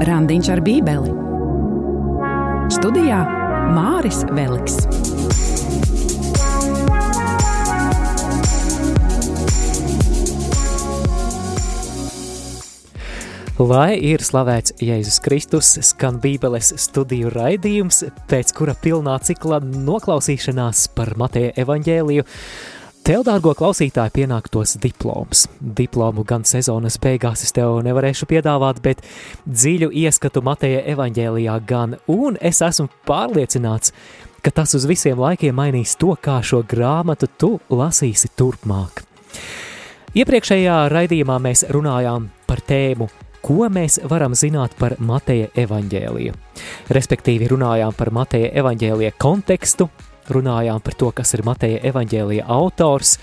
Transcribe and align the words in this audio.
Randiņš 0.00 0.48
ar 0.48 0.60
Bībeli. 0.64 1.10
Studijā 2.72 3.18
Māris 3.76 4.22
Veliks. 4.32 4.78
Lai 13.60 13.98
ir 14.00 14.24
slavēts 14.24 14.78
Jēzus 14.80 15.20
Kristus, 15.20 15.74
skan 15.84 16.16
Bībeles 16.24 16.72
studiju 16.80 17.28
raidījums, 17.36 18.06
pēc 18.32 18.56
kura 18.56 18.72
pilnā 18.72 19.20
cikla 19.20 19.60
noklausīšanās 19.60 20.88
par 20.96 21.12
Mateja 21.20 21.52
evaņģēliju 21.60 22.24
Tev, 23.10 23.24
dārgo 23.26 23.50
klausītāji, 23.58 24.12
pienāktos 24.20 24.76
diploms. 24.78 25.48
Diplomu 25.58 26.22
gan 26.22 26.44
sezonas 26.46 26.94
beigās 27.02 27.40
es 27.42 27.50
tev 27.50 27.80
nevarēšu 27.82 28.28
piedāvāt, 28.30 28.78
bet 28.84 29.00
dziļu 29.50 29.88
ieskatu 30.04 30.38
Mateja 30.46 30.84
evaņģēlijā 30.92 31.56
gan, 31.66 31.96
un 32.06 32.36
es 32.38 32.60
esmu 32.62 32.86
pārliecināts, 33.10 33.90
ka 34.46 34.52
tas 34.54 34.76
uz 34.78 34.86
visiem 34.86 35.18
laikiem 35.18 35.58
mainīs 35.58 35.96
to, 35.98 36.12
kā 36.22 36.36
šo 36.38 36.60
grāmatu 36.70 37.26
tu 37.34 37.48
lasīsi 37.74 38.30
turpmāk. 38.38 39.02
Iepriekšējā 40.14 40.76
raidījumā 40.94 41.40
mēs 41.42 41.64
runājām 41.74 42.28
par 42.46 42.62
tēmu 42.62 43.10
ko 43.42 43.66
mēs 43.72 43.98
varam 44.06 44.36
zināt 44.38 44.76
par 44.78 44.94
Mateja 45.02 45.48
evaņģēliju. 45.58 46.36
Respektīvi 46.94 47.50
runājām 47.50 47.96
par 47.96 48.12
Mateja 48.14 48.52
evaņģēlija 48.62 49.16
kontekstu, 49.18 49.88
runājām 50.28 50.82
par 50.84 50.96
to, 50.98 51.10
kas 51.16 51.34
ir 51.34 51.44
Mateja 51.46 51.80
evaņģēlija 51.90 52.44
autors, 52.50 53.16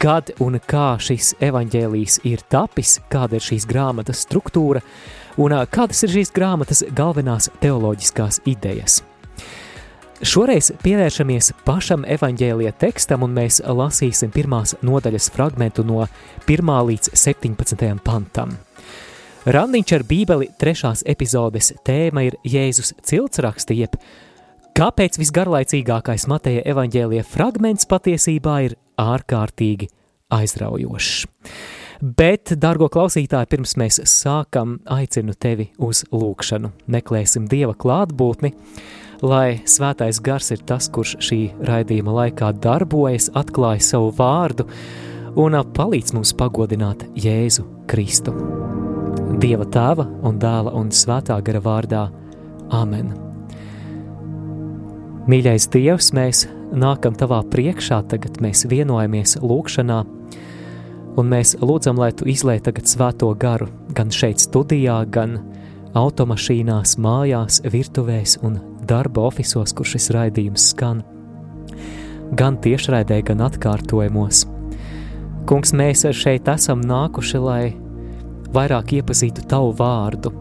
kad 0.00 0.32
un 0.40 0.56
kā 0.64 0.94
šis 1.02 1.34
evaņģēlijs 1.44 2.22
ir 2.30 2.40
tapis, 2.48 2.98
kāda 3.12 3.36
ir 3.36 3.44
šīs 3.44 3.68
grāmatas 3.68 4.24
struktūra 4.24 4.80
un 5.36 5.54
kādas 5.70 6.04
ir 6.06 6.14
šīs 6.16 6.32
grāmatas 6.34 6.82
galvenās 6.96 7.50
teoloģiskās 7.60 8.40
idejas. 8.48 9.02
Šoreiz 10.20 10.66
pievēršamies 10.82 11.54
pašam 11.64 12.02
evaņģēlija 12.04 12.74
tekstam, 12.76 13.22
un 13.24 13.32
mēs 13.38 13.62
lasīsim 13.64 14.32
pirmās 14.34 14.74
nodaļas 14.84 15.30
fragmentu 15.32 15.84
no 15.88 16.02
1 16.44 16.72
līdz 16.90 17.14
17 17.16 18.02
pantam. 18.04 18.52
Randiņš 19.48 19.94
ar 19.96 20.02
bībeli 20.04 20.50
trešās 20.60 21.06
epizodes 21.08 21.72
tēma 21.88 22.26
ir 22.26 22.36
Jēzus 22.44 22.92
ciltsraksti, 23.00 23.78
jeb 23.80 23.96
Kāpēc 24.76 25.18
visgarlaicīgākais 25.20 26.26
Mateja 26.30 26.62
evaņģēlija 26.70 27.24
fragments 27.26 27.88
patiesībā 27.90 28.56
ir 28.68 28.76
ārkārtīgi 29.00 29.90
aizraujošs? 30.32 31.26
Bet, 32.00 32.54
dārgo 32.56 32.88
klausītāji, 32.88 33.50
pirms 33.50 33.74
mēs 33.80 34.00
sākam, 34.08 34.78
aicinu 34.88 35.34
tevi 35.36 35.68
uz 35.84 36.04
lūkšanu. 36.14 36.70
Meklēsim 36.88 37.48
Dieva 37.50 37.74
klātbūtni, 37.76 38.54
lai 39.20 39.60
svētais 39.68 40.22
gars 40.24 40.48
ir 40.54 40.64
tas, 40.64 40.88
kurš 40.88 41.18
šī 41.28 41.40
raidījuma 41.68 42.16
laikā 42.22 42.54
darbojas, 42.56 43.28
atklāja 43.36 43.84
savu 43.84 44.14
vārdu 44.16 44.68
un 45.36 45.60
palīdz 45.76 46.16
mums 46.16 46.32
pagodināt 46.40 47.04
Jēzu 47.20 47.66
Kristu. 47.90 48.32
Dieva 49.40 49.68
tēva 49.68 50.08
un 50.24 50.40
dēla 50.40 50.72
un 50.78 50.94
svētā 50.94 51.36
gara 51.44 51.60
vārdā– 51.64 52.06
Āmen! 52.70 53.29
Mīļais 55.30 55.68
Dievs, 55.70 56.08
mēs 56.16 56.38
nākam 56.74 57.14
Tavā 57.14 57.36
priekšā, 57.52 58.00
tagad 58.10 58.40
mēs 58.42 58.64
vienojamies 58.66 59.36
lūkšanā, 59.38 59.98
un 61.20 61.28
mēs 61.30 61.52
lūdzam, 61.60 62.00
lai 62.02 62.08
Tu 62.18 62.26
izlai 62.32 62.56
tagad 62.58 62.88
svēto 62.90 63.28
garu 63.38 63.68
gan 63.94 64.10
šeit 64.10 64.42
studijā, 64.42 64.96
gan 65.06 65.36
automašīnās, 65.94 66.96
mājās, 66.98 67.60
virtuvēs 67.62 68.40
un 68.42 68.56
darba 68.90 69.28
ofisos, 69.28 69.74
kur 69.76 69.86
šis 69.86 70.08
raidījums 70.16 70.64
skan, 70.72 71.04
gan 72.34 72.58
tiešraidē, 72.64 73.20
gan 73.28 73.44
atkārtojumos. 73.46 74.48
Kungs, 75.46 75.70
mēs 75.76 76.08
šeit 76.24 76.50
esam 76.50 76.82
nākuši, 76.82 77.44
lai 77.44 77.62
vairāk 78.56 78.96
iepazītu 78.98 79.46
Tavu 79.52 79.76
vārdu, 79.78 80.34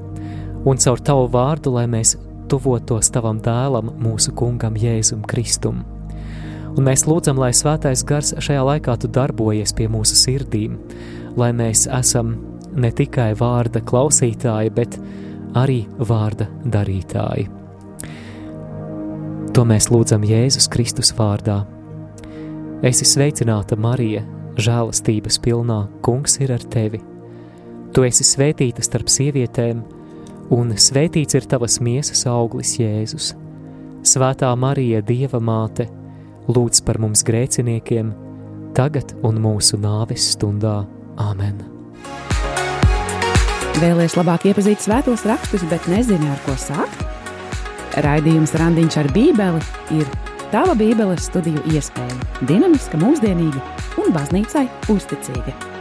un 0.65 0.81
caur 0.81 1.05
Tavu 1.11 1.29
vārdu, 1.35 1.75
lai 1.77 1.85
mēs 1.91 2.15
tuvotos 2.49 3.11
tavam 3.13 3.39
dēlam, 3.43 3.93
mūsu 4.01 4.33
kungam 4.37 4.77
Jēzum 4.79 5.23
Kristum. 5.29 5.83
Un 6.75 6.85
mēs 6.85 7.05
lūdzam, 7.09 7.39
lai 7.41 7.51
svētais 7.55 8.03
gars 8.07 8.33
šajā 8.39 8.61
laikā 8.65 8.95
tu 9.01 9.09
darbojies 9.11 9.73
pie 9.75 9.89
mūsu 9.91 10.17
sirdīm, 10.19 10.77
lai 11.39 11.49
mēs 11.55 11.87
esam 11.91 12.35
ne 12.77 12.91
tikai 12.93 13.31
vārda 13.39 13.81
klausītāji, 13.85 14.73
bet 14.75 14.99
arī 15.57 15.81
vārda 15.97 16.49
darītāji. 16.65 17.49
To 19.57 19.65
mēs 19.65 19.89
lūdzam 19.89 20.23
Jēzus 20.23 20.69
Kristus 20.71 21.09
vārdā. 21.17 21.63
Esi 22.85 23.03
sveicināta, 23.03 23.75
Marija, 23.75 24.21
žēlastības 24.59 25.39
pilnā, 25.43 25.81
kungs 26.05 26.37
ir 26.39 26.53
ar 26.55 26.63
tevi. 26.71 27.01
Tu 27.91 28.05
esi 28.05 28.23
svētīta 28.23 28.85
starp 28.85 29.09
sievietēm, 29.11 29.81
un 30.53 30.73
svētīts 30.73 31.37
ir 31.37 31.47
tavas 31.49 31.79
miesas 31.83 32.25
auglis 32.29 32.75
Jēzus. 32.79 33.33
Svētā 34.05 34.49
Marija, 34.57 35.01
Dieva 35.05 35.41
māte, 35.43 35.89
lūdz 36.49 36.81
par 36.87 36.99
mums 37.01 37.23
grēciniekiem, 37.27 38.13
tagad 38.77 39.13
un 39.25 39.41
mūsu 39.43 39.79
nāves 39.81 40.31
stundā. 40.35 40.81
Āmen! 41.19 41.59
Vēlēs 43.79 44.15
labāk 44.19 44.49
iepazīt 44.49 44.81
svētos 44.83 45.25
rakstus, 45.27 45.63
bet 45.71 45.85
nezini, 45.91 46.27
ar 46.31 46.39
ko 46.47 46.55
sākt? 46.59 47.05
Raidījums 48.03 48.55
Randiņš 48.59 48.97
ar 49.01 49.09
Bībeli 49.15 49.61
ir 49.99 50.07
tava 50.53 50.75
Bībeles 50.77 51.27
studiju 51.29 51.63
iespēja, 51.73 52.19
dinamiska, 52.49 52.99
mūsdienīga 53.01 53.63
un 54.01 54.15
baznīcai 54.15 54.67
uzticīga. 54.91 55.78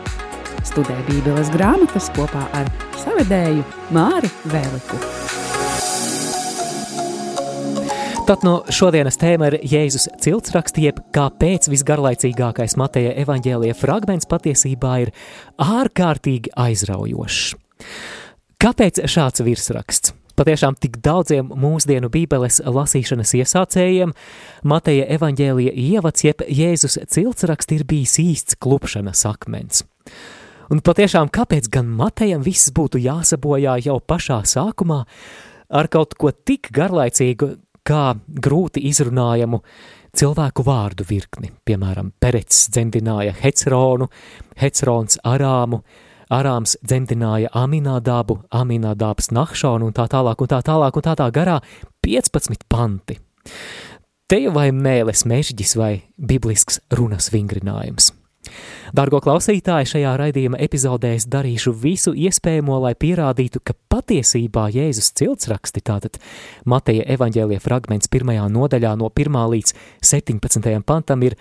Studē 0.68 0.94
Bībeles 1.06 1.48
grāmatas 1.54 2.10
kopā 2.12 2.42
ar 2.56 2.66
savedēju 3.00 3.62
Māri 3.94 4.28
Vēliku. 4.52 4.98
Tad 8.28 8.44
no 8.44 8.58
šodienas 8.68 9.16
tēma 9.16 9.48
ir 9.48 9.56
Jēzus 9.64 10.10
ciltsraksts, 10.20 10.82
jeb 10.84 11.00
kāpēc 11.16 11.70
visgarlaicīgākais 11.72 12.76
Mateja 12.76 13.14
evaņģēlija 13.24 13.78
fragments 13.80 14.28
patiesībā 14.28 14.92
ir 15.06 15.14
ārkārtīgi 15.64 16.52
aizraujošs. 16.52 17.54
Kāpēc 18.60 19.06
šāds 19.08 19.46
virsraksts? 19.46 20.12
Patiešām 20.38 20.76
tik 20.78 21.00
daudziem 21.02 21.48
mūsdienu 21.48 22.12
bībeles 22.12 22.60
lasīšanas 22.62 23.32
iesācējiem 23.40 24.12
Mateja 24.68 25.08
evaņģēlija 25.16 25.72
ievads 25.88 26.28
jeb 26.28 26.44
Jēzus 26.44 27.00
ciltsraksts 27.08 27.74
ir 27.74 27.88
bijis 27.88 28.20
īsts 28.22 28.60
klupšanas 28.60 29.24
akmens. 29.32 29.86
Un 30.68 30.82
patiešām, 30.84 31.30
kāpēc 31.32 31.70
gan 31.72 31.86
Matejam 31.96 32.42
viss 32.44 32.68
būtu 32.76 33.00
jāsabojā 33.00 33.78
jau 33.86 33.96
pašā 34.04 34.42
sākumā 34.44 34.98
ar 35.68 35.88
kaut 35.88 36.12
ko 36.20 36.32
tik 36.32 36.68
garlaicīgu, 36.76 37.54
kā 37.88 38.12
grūti 38.28 38.82
izrunājamu 38.90 39.62
cilvēku 40.18 40.64
vārdu 40.66 41.06
virkni. 41.08 41.54
Piemēram, 41.64 42.12
Perets 42.20 42.66
dzemdināja 42.74 43.32
Hecronu, 43.40 44.10
Hecrons 44.60 45.20
Arāmu, 45.24 45.80
Arāms 46.28 46.76
dzemdināja 46.84 47.48
Aminādābu, 47.56 48.42
Aminādābs 48.52 49.32
Nahšonu 49.32 49.88
un 49.88 49.96
tā 49.96 50.04
tālāk 50.12 50.44
un 50.44 50.52
tā 50.52 50.60
tālāk 50.68 51.00
un 51.00 51.08
tā 51.08 51.16
tā 51.16 51.30
garā 51.32 51.58
15 52.04 52.68
panti. 52.68 53.16
Te 54.28 54.44
vai 54.52 54.68
mēles 54.76 55.24
mežģis 55.24 55.76
vai 55.80 55.92
biblisks 56.20 56.82
runas 56.92 57.32
vingrinājums. 57.32 58.12
Dargo 58.96 59.20
klausītāji, 59.24 59.90
šajā 59.92 60.14
raidījuma 60.20 60.60
epizodē 60.64 61.14
es 61.16 61.26
darīšu 61.30 61.74
visu 61.76 62.14
iespējamo, 62.16 62.78
lai 62.84 62.94
pierādītu, 62.98 63.60
ka 63.64 63.76
patiesībā 63.92 64.68
Jēzus 64.74 65.12
ciltsraksti, 65.18 65.84
tātad 65.84 66.18
Mateja 66.68 67.04
evaņģēlie 67.16 67.60
fragments 67.64 68.10
pirmajā 68.12 68.48
nodaļā 68.52 68.94
no 69.00 69.12
1. 69.12 69.38
līdz 69.54 69.74
17. 70.14 70.72
pantam 70.88 71.26
ir 71.26 71.36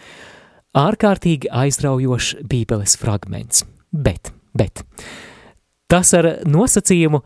ārkārtīgi 0.78 1.52
aizraujošs 1.54 2.44
bībeles 2.48 2.98
fragments. 3.00 3.66
Bet, 3.92 4.34
bet, 4.58 4.84
tas 5.88 6.12
ar 6.18 6.30
nosacījumu, 6.46 7.22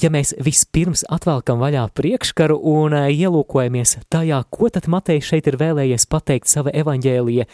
ja 0.00 0.10
mēs 0.12 0.32
vispirms 0.42 1.04
atvelkam 1.10 1.60
vaļā 1.62 1.84
priekškaru 1.96 2.56
un 2.72 2.96
ielūkojamies 3.10 3.98
tajā, 4.12 4.40
ko 4.50 4.70
tad 4.72 4.88
Matejs 4.90 5.30
šeit 5.32 5.50
ir 5.50 5.58
vēlējies 5.60 6.08
pateikt 6.10 6.50
sava 6.50 6.72
evaņģēlija 6.82 7.46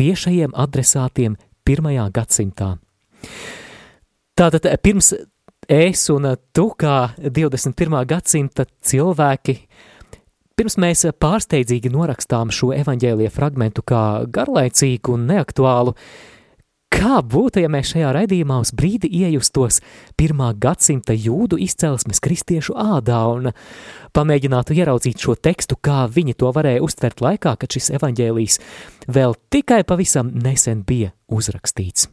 tiešajiem 0.00 0.54
adresātiem 0.56 1.36
pirmajā 1.68 2.06
gadsimtā. 2.14 2.74
Tātad 4.38 4.66
pirms 4.80 5.12
es 5.68 6.06
un 6.12 6.30
tu 6.56 6.70
kā 6.80 7.12
21. 7.20 8.00
gadsimta 8.08 8.64
cilvēki, 8.64 9.56
pirms 10.56 10.78
mēs 10.80 11.04
pārsteidzīgi 11.20 11.92
norakstām 11.92 12.52
šo 12.54 12.72
evaņģēlie 12.78 13.28
fragmentu 13.32 13.84
kā 13.86 14.04
garlaicīgu 14.32 15.18
un 15.18 15.28
neaktuālu, 15.34 15.94
Kā 16.90 17.20
būtu, 17.22 17.60
ja 17.62 17.68
mēs 17.70 17.92
šajā 17.92 18.10
raidījumā 18.16 18.56
uz 18.64 18.72
brīdi 18.74 19.08
iejustos 19.22 19.78
pirmā 20.18 20.50
gadsimta 20.58 21.14
jūdu 21.14 21.60
izcelsmes 21.62 22.18
kristiešu 22.22 22.74
ādā 22.74 23.20
un 23.30 23.52
pamēģinātu 24.16 24.74
ieraudzīt 24.74 25.22
šo 25.22 25.36
tekstu, 25.38 25.78
kā 25.78 26.08
viņi 26.10 26.34
to 26.42 26.50
varēja 26.54 26.82
uztvert 26.82 27.22
laikā, 27.22 27.54
kad 27.62 27.76
šis 27.76 27.92
evaņģēlijs 27.94 28.58
vēl 29.06 29.36
tikai 29.54 29.84
pavisam 29.86 30.32
nesen 30.34 30.82
bija 30.86 31.12
uzrakstīts. 31.30 32.08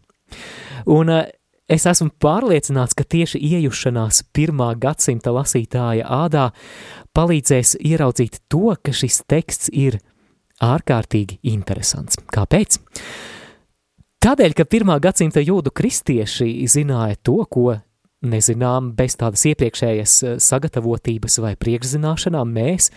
Un 0.94 1.10
eh, 1.10 1.32
es 1.68 1.88
esmu 1.90 2.14
pārliecināts, 2.22 2.94
ka 2.94 3.04
tieši 3.04 3.42
iejušanās 3.44 4.28
pirmā 4.30 4.70
gadsimta 4.78 5.34
lasītāja 5.36 6.06
ādā 6.06 6.52
palīdzēs 7.18 7.80
ieraudzīt 7.82 8.44
to, 8.48 8.76
ka 8.78 8.94
šis 8.94 9.24
teksts 9.26 9.74
ir 9.74 9.98
ārkārtīgi 10.62 11.42
interesants. 11.50 12.22
Kāpēc? 12.30 12.78
Tādēļ, 14.28 14.54
ka 14.60 14.66
pirmā 14.68 14.98
gadsimta 15.00 15.40
jūdu 15.40 15.72
kristieši 15.72 16.50
zināja 16.68 17.16
to, 17.24 17.38
ko 17.48 17.78
nezinām 18.28 18.90
bez 18.98 19.16
tādas 19.16 19.46
iepriekšējas 19.48 20.16
eh, 20.28 20.34
sagatavotības 20.44 21.40
vai 21.46 21.54
priekšzināšanām 21.56 22.52
mēs, 22.58 22.90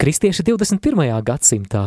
kristieši 0.00 0.46
21. 0.48 1.04
gadsimtā. 1.28 1.84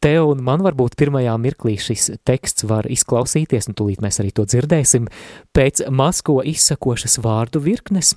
Tev 0.00 0.30
un 0.30 0.40
man 0.48 0.64
varbūt 0.64 0.96
pirmajā 0.96 1.36
mirklī 1.36 1.76
šis 1.76 2.14
teksts 2.24 2.64
var 2.64 2.88
izklausīties, 2.88 3.68
un 3.68 3.76
tūlīt 3.76 4.00
mēs 4.00 4.22
arī 4.24 4.32
to 4.32 4.48
dzirdēsim, 4.48 5.12
pēc 5.52 5.84
masko 5.92 6.40
izsakošas 6.48 7.20
vārdu 7.20 7.60
virknes, 7.60 8.16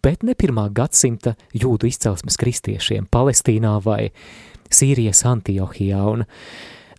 bet 0.00 0.24
ne 0.24 0.32
pirmā 0.32 0.70
gadsimta 0.72 1.36
jūdu 1.52 1.92
izcelsmes 1.92 2.40
kristiešiem 2.40 3.12
Palestīnā 3.12 3.76
vai 3.84 4.06
Sīrijas 4.72 5.26
Antiohijā, 5.28 6.06
un 6.08 6.24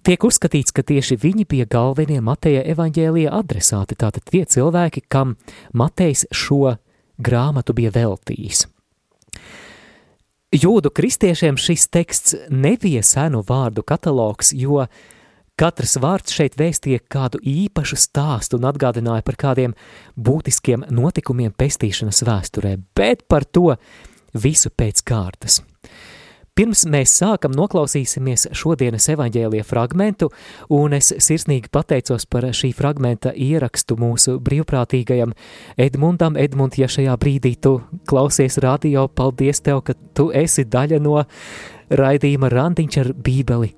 Tiek 0.03 0.23
uzskatīts, 0.27 0.73
ka 0.75 0.83
tieši 0.83 1.15
viņi 1.15 1.45
bija 1.47 1.65
galvenie 1.71 2.19
Mateja 2.19 2.59
evaņģēlija 2.73 3.31
adresāti, 3.37 3.95
tātad 3.95 4.25
tie 4.27 4.43
cilvēki, 4.43 5.05
kam 5.07 5.37
Matejs 5.71 6.25
šo 6.27 6.73
grāmatu 7.23 7.71
bija 7.77 7.93
veltījis. 7.95 8.65
Jūdu 10.53 10.91
kristiešiem 10.91 11.55
šis 11.55 11.87
teksts 11.87 12.35
nebija 12.51 12.99
senu 13.07 13.45
vārdu 13.47 13.81
katalogs, 13.87 14.51
jo 14.51 14.83
katrs 15.55 15.95
vārds 16.03 16.35
šeit 16.35 16.59
vēstīja 16.59 16.99
kādu 17.07 17.39
īpašu 17.39 17.95
stāstu 17.95 18.59
un 18.59 18.67
atgādināja 18.69 19.23
par 19.23 19.39
kādiem 19.39 19.73
būtiskiem 20.19 20.83
notikumiem 20.91 21.55
pestīšanas 21.55 22.25
vēsturē, 22.27 22.75
bet 22.91 23.23
par 23.31 23.47
to 23.47 23.77
visu 24.35 24.67
pēc 24.67 24.99
kārtas. 25.07 25.63
Pirms 26.53 26.83
mēs 26.85 27.09
sākam 27.17 27.49
noklausīsimies 27.57 28.43
šodienas 28.53 29.07
evaņģēlija 29.09 29.63
fragmentu, 29.65 30.27
un 30.69 30.93
es 30.93 31.07
sirsnīgi 31.25 31.71
pateicos 31.73 32.27
par 32.29 32.45
šī 32.53 32.67
fragmenta 32.77 33.31
ierakstu 33.33 33.95
mūsu 33.97 34.35
brīvprātīgajam 34.37 35.31
Edmundam. 35.81 36.35
Edmund, 36.37 36.75
ja 36.77 36.85
šajā 36.85 37.15
brīdī 37.17 37.55
tu 37.57 37.79
klausies 38.05 38.59
radio, 38.61 39.07
paldies 39.09 39.63
tev, 39.65 39.81
ka 39.87 39.95
tu 40.13 40.27
esi 40.29 40.61
daļa 40.69 40.99
no 41.01 41.23
raidījuma 41.89 42.51
Randiņš 42.53 42.97
ar 43.01 43.09
bībeli 43.17 43.71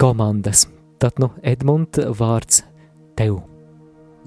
komandas. 0.00 0.62
Tad, 1.04 1.20
nu, 1.20 1.34
Edmund, 1.44 2.00
vārds 2.16 2.62
tev. 3.20 3.42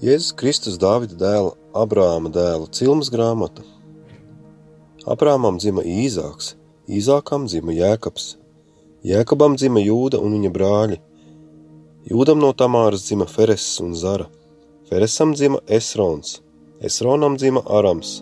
Jēzus 0.05 0.35
Kristus 0.37 0.77
Dāvida 0.77 1.17
dēla, 1.23 1.55
Abrāma 1.73 2.29
dēla, 2.29 2.69
Cilmas 2.69 3.09
grāmata. 3.09 3.65
Abrāmam 5.09 5.57
dzima 5.57 5.81
Īzāks– 5.81 6.53
Īzākam 6.85 7.47
dzima 7.49 7.73
Jēkabs, 7.73 8.35
Jēkabam 9.01 9.55
dzima 9.57 9.81
Jūda 9.81 10.19
un 10.21 10.35
viņa 10.35 10.51
brāļi. 10.53 10.99
Jūdam 12.05 12.37
no 12.37 12.51
Tamāras 12.53 13.07
dzima 13.07 13.25
Fereses 13.25 13.79
un 13.81 13.95
Zara, 13.97 14.27
Feresam 14.85 15.33
dzima 15.33 15.63
Esrons, 15.65 16.43
Esronam 16.85 17.39
dzima 17.41 17.63
Arams, 17.65 18.19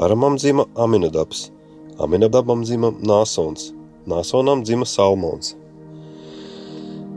Aramam 0.00 0.40
dzima 0.40 0.64
Aminadabs, 0.72 1.50
Aminadabam 2.00 2.64
dzima 2.64 2.94
Nāsons, 2.96 3.74
Nāsonam 4.08 4.64
dzima 4.64 4.88
Salmons. 4.88 5.52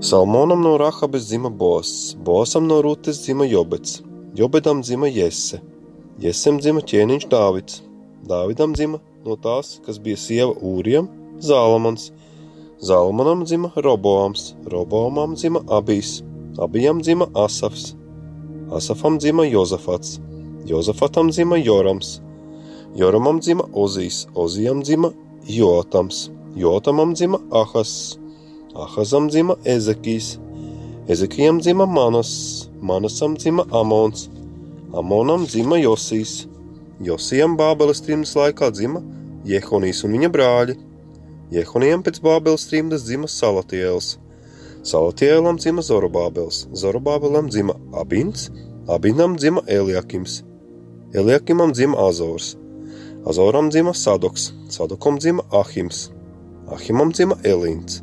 Salmonam 0.03 0.59
no 0.59 0.75
Rahabes 0.75 1.31
dzima 1.31 1.49
Bos, 1.49 2.17
Bosam 2.19 2.67
no 2.67 2.81
Rutes 2.83 3.23
dzima 3.23 3.47
Jobets, 3.47 4.01
Jobedam 4.35 4.83
dzima 4.83 5.07
Jesse, 5.07 5.61
Jesem 6.19 6.59
dzima 6.59 6.83
ķēniņš 6.83 7.31
Dāvids, 7.31 7.79
Dāvidam 8.27 8.75
dzima 8.75 8.99
no 9.25 9.35
tās, 9.35 9.77
kas 9.85 9.99
bija 9.99 10.17
sieva 10.17 10.53
Ūrijam, 10.63 11.07
Zālamans. 11.43 12.11
Zālamanam 12.79 13.43
dzima 13.43 13.71
Roboams, 13.75 14.53
Roboamam 14.71 15.33
dzima 15.35 15.59
Abijs, 15.67 16.21
Abijam 16.63 17.01
dzima 17.03 17.27
Asafs, 17.35 17.93
Asafam 18.71 19.17
dzima 19.19 19.43
Jozafats, 19.45 20.19
Jozafatam 20.65 21.31
dzima 21.31 21.57
Jorams, 21.57 22.21
Joramam 22.95 23.41
dzima 23.41 23.65
Ozijs, 23.73 24.27
Ozijam 24.35 24.83
dzima 24.83 25.11
Jotams, 25.47 26.29
Jotamam 26.55 27.13
dzima 27.15 27.39
Ahas, 27.51 28.17
Ahazam 28.75 29.27
dzima 29.29 29.55
Ezekijs, 29.65 30.37
Ezekijam 31.07 31.59
dzima 31.59 31.85
Manas, 31.85 32.69
Manasam 32.81 33.35
dzima 33.35 33.65
Amons, 33.71 34.29
Amonam 34.93 35.45
dzima 35.45 35.77
Josijs, 35.77 36.47
Josijam 36.99 37.53
Bābeles 37.55 38.01
trimdas 38.03 38.33
laikā 38.35 38.67
dzima 38.75 38.99
Jehonijas 39.47 40.01
un 40.03 40.17
viņa 40.17 40.29
brāļi. 40.33 40.73
Jehonijam 41.55 42.01
pēc 42.03 42.19
Bābeles 42.25 42.65
trimdas 42.67 43.05
dzima 43.07 43.29
Salatiels. 43.31 44.17
Salatielam 44.83 45.55
dzima 45.59 45.83
Zorobābels, 45.83 46.65
Zorobābelam 46.75 47.47
dzima 47.47 47.77
Abins, 47.95 48.49
Abinam 48.91 49.37
dzima 49.39 49.63
Eliakims. 49.67 50.41
Eliakimam 51.15 51.71
dzima 51.71 51.97
Azors, 52.07 52.57
Azoram 53.25 53.71
dzima 53.71 53.95
Sadoks, 53.95 54.51
Sadokam 54.69 55.19
dzima 55.19 55.47
Ahims, 55.55 56.09
Ahimam 56.67 57.15
dzima 57.15 57.39
Elīns, 57.43 58.01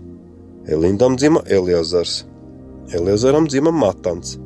Elindam 0.66 1.20
dzima 1.20 1.44
Eliazars, 1.46 2.24
Eliazaram 2.96 3.46
dzima 3.48 3.70
Matans, 3.70 4.38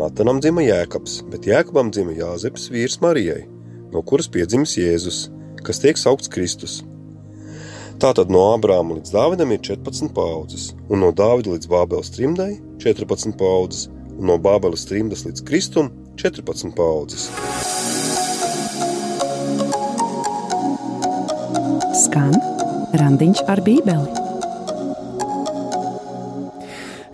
Matanam 0.00 0.40
dzima 0.40 0.64
Jēkabs, 0.64 1.20
bet 1.30 1.46
Jēkabam 1.52 1.92
dzima 1.92 2.16
Jāzeps 2.16 2.70
vīrs 2.72 3.00
Marijai 3.04 3.49
no 3.92 4.02
kuras 4.06 4.28
piedzimis 4.30 4.76
Jēzus, 4.78 5.28
kas 5.66 5.82
tiek 5.82 5.98
saukts 6.00 6.30
Kristus. 6.32 6.80
Tātad 8.00 8.30
no 8.32 8.46
Ābrāma 8.54 8.96
līdz 8.96 9.12
Dāvidam 9.12 9.50
ir 9.52 9.60
14 9.66 10.14
paudzes, 10.16 10.70
un 10.88 11.02
no 11.04 11.10
Dāvida 11.12 11.52
līdz 11.52 11.68
Bābeles 11.68 12.12
trimdai 12.14 12.54
14 12.80 13.36
paudzes, 13.40 13.90
un 14.16 14.30
no 14.30 14.38
Bābeles 14.40 14.86
trimdas 14.88 15.26
līdz 15.28 15.44
Kristum 15.44 15.92
14 16.20 16.72
paudzes. 16.78 17.28
Skan 22.06 22.32
randiņš 22.96 23.44
ar 23.52 23.60
bībeli. 23.66 24.19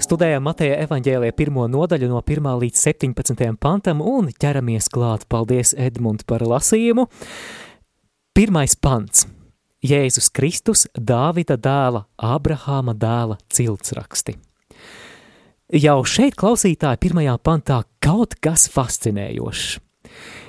Studējam 0.07 0.45
Mateja 0.47 0.77
evaņģēlē 0.85 1.33
pirmo 1.35 1.65
nodaļu 1.67 2.07
no 2.07 2.21
1 2.23 2.45
līdz 2.61 2.79
17 2.79 3.57
pantam 3.59 3.99
un 4.07 4.29
ķeramies 4.31 4.87
klāt. 4.95 5.25
Paldies, 5.27 5.73
Edmund, 5.75 6.23
par 6.31 6.45
lasījumu. 6.47 7.09
Pirmais 8.37 8.77
pants. 8.79 9.25
Jēzus 9.83 10.29
Kristus, 10.31 10.85
Dāvida 10.95 11.57
dēla, 11.59 12.05
Abrahāma 12.23 12.95
dēla 12.95 13.41
ciltsraksti. 13.51 14.37
Jau 15.75 15.99
šeit 16.07 16.39
klausītāji 16.39 17.03
pirmajā 17.03 17.35
pantā 17.43 17.81
kaut 17.99 18.39
kas 18.39 18.69
fascinējošs. 18.71 19.81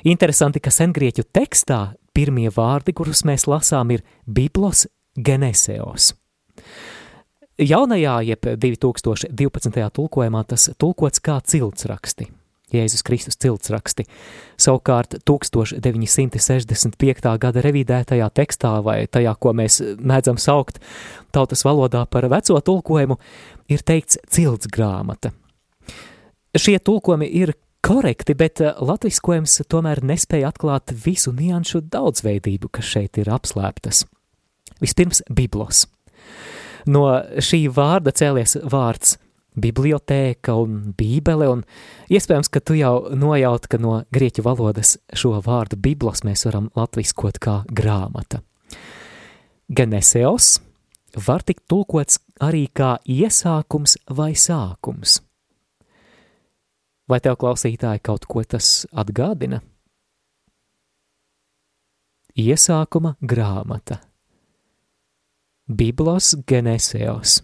Interesanti, 0.06 0.62
ka 0.62 0.70
sengrieķu 0.70 1.26
tekstā 1.34 1.82
pirmie 2.14 2.52
vārdi, 2.54 2.94
kurus 2.94 3.26
mēs 3.26 3.50
lasām, 3.50 3.98
ir 3.98 4.06
Biblos 4.30 4.86
geneseos. 5.18 6.14
Jaunajā, 7.58 8.20
jeb 8.22 8.46
2012. 8.62 9.90
tulkojumā 9.90 10.44
tas 10.46 10.70
tulkots 10.78 11.18
kā 11.26 11.42
ciltsraksti. 11.42 12.30
Jēzus 12.70 13.02
Kristus 13.08 13.40
ciltsraksti. 13.42 14.06
Savukārt 14.62 15.18
1965. 15.26 17.34
gada 17.42 17.64
revidētajā 17.66 18.30
tekstā 18.30 18.78
vai 18.86 19.10
tajā, 19.10 19.34
ko 19.40 19.56
mēs 19.58 19.82
mēdzam 19.98 20.38
saukt 20.38 20.78
tautas 21.34 21.66
valodā 21.66 22.06
par 22.06 22.30
veco 22.30 22.62
tulkojumu, 22.62 23.18
ir 23.74 23.82
teikts 23.82 24.22
cilts 24.30 24.70
grāmata. 24.70 25.34
Šie 26.54 26.78
tulkojumi 26.78 27.26
ir 27.42 27.58
korekti, 27.82 28.38
bet 28.38 28.62
latviskojums 28.62 29.66
tomēr 29.66 30.06
nespēja 30.06 30.54
atklāt 30.54 30.94
visu 30.94 31.34
nianšu 31.34 31.82
daudzveidību, 31.90 32.70
kas 32.70 32.86
šeit 32.86 33.18
ir 33.18 33.34
apslēptas. 33.34 34.06
Vispirms 34.78 35.26
biblos. 35.34 35.97
No 36.88 37.08
šī 37.44 37.66
vārda 37.74 38.14
cēlies 38.16 38.58
vārds 38.64 39.18
bibliotēka 39.58 40.54
un 40.56 40.94
bībele, 40.98 41.50
un 41.50 41.64
iespējams, 42.14 42.50
ka 42.54 42.62
tu 42.62 42.78
jau 42.78 43.10
nojaut, 43.18 43.68
ka 43.68 43.80
no 43.82 44.02
grieķu 44.14 44.46
valodas 44.46 44.96
šo 45.18 45.38
vārdu 45.44 45.80
biblos 45.82 46.24
mēs 46.28 46.46
varam 46.48 46.70
latviskot 46.78 47.42
kā 47.44 47.60
grāmata. 47.68 48.44
Geneseos 49.68 50.60
var 51.28 51.44
tikt 51.44 51.66
tulkots 51.68 52.22
arī 52.44 52.68
kā 52.70 52.98
iesākums 53.04 53.98
vai 54.14 54.34
sākums. 54.38 55.20
Vai 57.08 57.20
tev 57.24 57.40
klausītāji 57.40 58.04
kaut 58.04 58.28
ko 58.28 58.44
tas 58.44 58.86
atgādina? 58.92 59.62
Iesākuma 62.38 63.16
grāmata 63.24 64.04
Biblos 65.68 66.36
Geneseos 66.48 67.42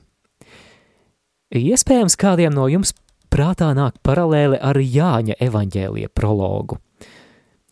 Iespējams, 1.53 2.15
kādiem 2.17 2.55
no 2.55 2.65
jums 2.65 2.95
prātā 3.29 3.67
nāk 3.77 3.99
paralēli 4.01 4.57
ar 4.57 4.79
Jāņa 4.81 5.35
evaņģēlija 5.37 6.09
prologu. 6.17 6.79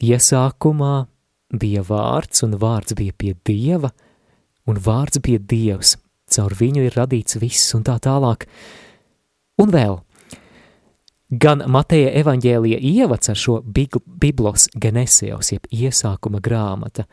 Iesākumā 0.01 1.08
bija 1.58 1.81
vārds, 1.88 2.43
un 2.46 2.53
vārds 2.62 2.93
bija 2.98 3.15
pie 3.17 3.34
Dieva, 3.48 3.89
un 4.70 4.77
vārds 4.77 5.17
bija 5.25 5.41
Dievs. 5.41 5.96
Caur 6.31 6.53
viņu 6.53 6.86
ir 6.86 6.96
radīts 6.96 7.39
viss, 7.41 7.74
un 7.74 7.81
tā 7.88 7.98
tālāk. 7.98 8.46
Un 9.58 9.74
vēl, 9.74 9.98
gan 11.41 11.65
Mateja 11.65 12.13
evaņģēlija 12.22 12.77
ievads 12.77 13.34
ar 13.34 13.41
šo 13.41 13.60
Biblos 13.65 14.70
Genesijos, 14.77 15.55
jeb 15.55 15.65
iesākuma 15.74 16.38
grāmata, 16.38 17.10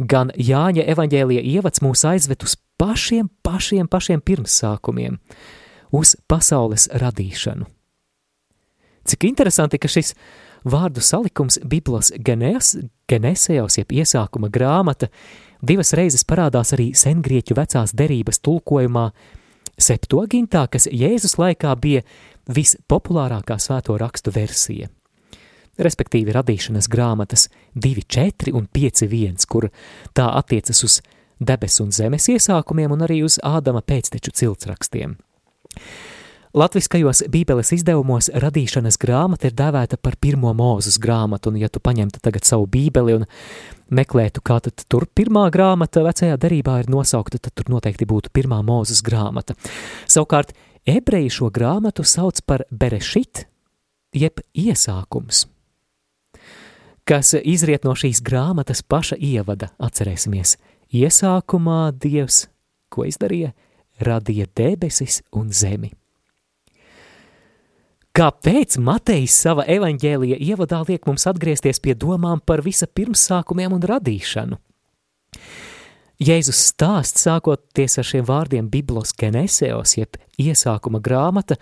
gan 0.00 0.32
Jāņa 0.32 0.88
evaņģēlija 0.96 1.44
ievads 1.56 1.84
mūs 1.84 2.08
aizved 2.08 2.48
uz 2.48 2.56
pašiem, 2.80 3.30
pašiem, 3.42 3.88
pašiem 3.88 4.20
pirmsākumiem, 4.20 5.18
uz 5.96 6.16
pasaules 6.28 6.88
radīšanu. 6.92 7.66
Cik 9.06 9.24
interesanti, 9.28 9.78
ka 9.78 9.88
šis 9.88 10.14
vārdu 10.66 11.02
salikums 11.04 11.60
Biblos 11.62 12.10
Genesijos, 12.18 13.78
jeb 13.78 13.92
iesākuma 13.94 14.50
grāmata, 14.50 15.08
divas 15.62 15.94
reizes 15.94 16.26
parādās 16.26 16.74
arī 16.74 16.90
sengrieķu 16.94 17.56
vecās 17.56 17.94
derības 17.94 18.42
tulkojumā 18.42 19.10
Septogintā, 19.76 20.64
kas 20.72 20.86
Jēzus 20.88 21.36
laikā 21.36 21.74
bija 21.76 22.02
vispopulārākā 22.48 23.58
svēto 23.60 23.98
rakstu 24.00 24.32
versija. 24.32 24.88
Respektīvi 25.76 26.32
radīšanas 26.32 26.88
grāmatas 26.88 27.50
2.4 27.76 28.54
un 28.56 28.64
5.1, 28.72 29.44
kur 29.44 29.68
tā 30.16 30.30
attiecas 30.38 30.80
uz 30.86 31.02
debesu 31.40 31.84
un 31.86 31.94
zemes 31.94 32.28
iesākumiem 32.32 32.92
un 32.92 33.06
arī 33.06 33.22
uz 33.26 33.38
Ādama 33.44 33.82
pēcteču 33.84 34.34
ciltsrakstiem. 34.36 35.16
Latviskajos 36.56 37.26
bībeles 37.28 37.68
izdevumos 37.76 38.30
radīšanas 38.32 38.96
grāmata 38.96 39.50
ir 39.50 39.56
dēvēta 39.58 39.98
par 40.00 40.14
pirmo 40.16 40.54
mūzes 40.56 40.96
grāmatu, 41.02 41.50
un 41.52 41.58
ja 41.60 41.68
tu 41.68 41.82
paņemtu 41.84 42.22
tagad 42.24 42.46
savu 42.48 42.64
bībeli 42.72 43.18
un 43.18 43.26
meklētu, 43.92 44.40
kā 44.40 44.56
tad 44.64 44.86
tur 44.88 45.04
pirmā 45.04 45.50
grāmata 45.52 46.00
vecajā 46.06 46.38
derībā 46.40 46.78
ir 46.80 46.88
nosaukta, 46.88 47.42
tad 47.44 47.52
tur 47.60 47.68
noteikti 47.74 48.08
būtu 48.08 48.32
pirmā 48.32 48.62
mūzes 48.64 49.02
grāmata. 49.04 49.52
Savukārt, 50.08 50.54
ebreji 50.88 51.34
šo 51.36 51.50
grāmatu 51.52 52.06
sauc 52.08 52.40
par 52.48 52.64
berešit, 52.70 53.44
jeb 54.16 54.40
iesākums, 54.56 55.44
kas 57.04 57.34
izriet 57.36 57.84
no 57.84 57.92
šīs 57.92 58.24
grāmatas 58.24 58.80
paša 58.80 59.20
ievada, 59.20 59.74
atcerēsimies, 59.76 60.56
iesākumā 60.94 61.92
Dievs, 61.98 62.46
ko 62.92 63.06
izdarīja, 63.08 63.52
radīja 64.02 64.46
debesis 64.56 65.22
un 65.32 65.50
zemi. 65.52 65.92
Kāpēc 68.16 68.78
Matejs 68.80 69.34
savā 69.44 69.66
evaņģēlija 69.68 70.38
ievadā 70.40 70.78
liek 70.88 71.04
mums 71.04 71.26
atgriezties 71.28 71.82
pie 71.84 71.92
domām 71.92 72.40
par 72.40 72.62
visa 72.64 72.88
pirmsākumiem 72.88 73.74
un 73.76 73.84
radīšanu? 73.84 74.56
Jēzus 76.16 76.62
stāsts 76.70 77.26
sākoties 77.26 77.98
ar 78.00 78.08
šiem 78.08 78.24
vārdiem 78.24 78.70
Biblos 78.72 79.12
geneseos, 79.12 79.98
jeb 79.98 80.16
iesākuma 80.40 81.02
grāmata, 81.04 81.58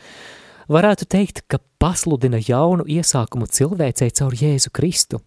varētu 0.71 1.09
teikt, 1.11 1.43
ka 1.51 1.59
pasludina 1.83 2.39
jaunu 2.39 2.87
iesākumu 2.87 3.51
cilvēcei 3.51 4.15
caur 4.15 4.39
Jēzu 4.39 4.71
Kristu. 4.71 5.19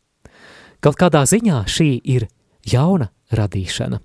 Kaut 0.80 0.96
kādā 0.96 1.26
ziņā 1.28 1.60
šī 1.68 1.90
ir 2.08 2.30
jauna 2.64 3.10
radīšana. 3.36 4.02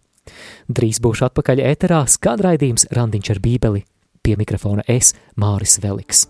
Drīz 0.71 1.01
būšu 1.03 1.27
atpakaļ 1.29 1.65
ēterā, 1.73 2.05
skadraidījums 2.09 2.89
Randiņš 2.95 3.33
ar 3.35 3.43
bībeli, 3.43 3.83
pie 4.23 4.39
mikrofona 4.39 4.87
es, 4.87 5.15
Māris 5.37 5.81
Veliks. 5.83 6.27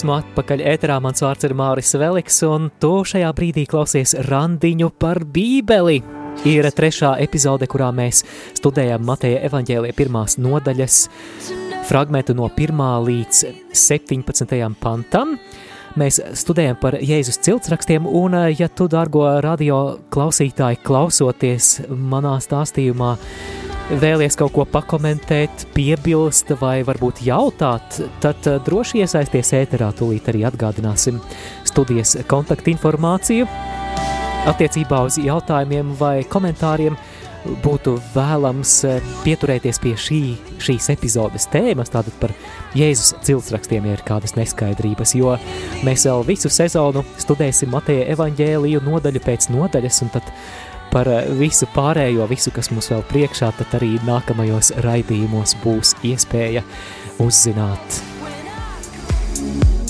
Esmu 0.00 0.14
atpakaļ 0.16 0.62
ēterā, 0.64 0.94
mans 1.04 1.20
vārds 1.20 1.44
ir 1.44 1.52
Māris 1.52 1.90
Veliks, 2.00 2.38
un 2.48 2.70
tu 2.80 3.02
šajā 3.04 3.28
brīdī 3.36 3.66
klausies 3.68 4.14
randiņu 4.30 4.86
par 4.96 5.18
bībeli. 5.28 5.98
Ir 6.48 6.64
trešā 6.72 7.10
epizode, 7.20 7.68
kurā 7.68 7.90
mēs 7.92 8.22
studējam 8.56 9.04
Mateja 9.04 9.42
evaņģēlija 9.50 9.98
pirmās 9.98 10.38
nodaļas 10.40 10.96
fragmentu 11.90 12.32
no 12.38 12.48
1. 12.48 12.80
līdz 13.10 13.42
17. 13.76 14.56
pantam. 14.80 15.36
Mēs 16.00 16.22
studējam 16.46 16.80
par 16.80 16.96
Jēzus 16.96 17.42
ciltsrakstiem, 17.44 18.08
un 18.08 18.38
ja 18.56 18.70
tu, 18.72 18.88
dārgo 18.88 19.26
radio 19.44 19.82
klausītāji, 20.08 20.80
klausoties 20.80 21.74
manā 21.92 22.38
stāstījumā, 22.40 23.18
vēlies 23.98 24.36
kaut 24.38 24.52
ko 24.54 24.64
pakomentēt, 24.68 25.64
piebilst 25.74 26.52
vai 26.60 26.80
varbūt 26.86 27.24
jautāt, 27.26 27.98
tad 28.22 28.46
eh, 28.46 28.58
droši 28.66 29.02
iesaisties 29.02 29.54
ēterā, 29.58 29.90
tūlīt 29.98 30.30
arī 30.30 30.44
atgādināsim 30.46 31.18
studijas 31.66 32.16
kontaktinformāciju. 32.30 33.48
Attiecībā 34.50 35.02
uz 35.08 35.18
jautājumiem 35.20 35.90
vai 35.98 36.20
komentāriem 36.28 36.96
būtu 37.64 37.96
vēlams 38.14 38.76
eh, 38.86 39.12
pieturēties 39.24 39.82
pie 39.82 39.96
šī, 39.98 40.22
šīs 40.62 40.90
epizodes 40.94 41.48
tēmas, 41.50 41.90
tātad 41.90 42.14
par 42.22 42.34
Jēzus 42.78 43.16
ciltsrakstiem, 43.26 43.88
ja 43.88 43.98
ir 43.98 44.06
kādas 44.06 44.36
neskaidrības, 44.38 45.16
jo 45.18 45.34
mēs 45.86 46.06
vēl 46.06 46.26
visu 46.30 46.52
sezonu 46.52 47.02
studēsim 47.18 47.72
Mateja 47.74 48.06
evaņģēliju 48.14 48.84
nodaļu 48.86 49.24
pēc 49.24 49.50
nodaļas, 49.56 50.04
un 50.06 50.12
tad 50.14 50.34
par 50.92 51.08
eh, 51.10 51.28
visu 51.38 51.68
pārējo, 51.74 52.26
visu, 52.30 52.52
kas 52.54 52.70
mums 52.72 52.90
vēl 52.92 53.02
priekšā, 53.10 53.52
tad 53.58 53.76
arī 53.80 53.96
nākamajos 54.06 54.72
raidījumos 54.84 55.56
būs 55.64 55.94
iespēja 56.06 56.62
uzzināt. 57.22 58.00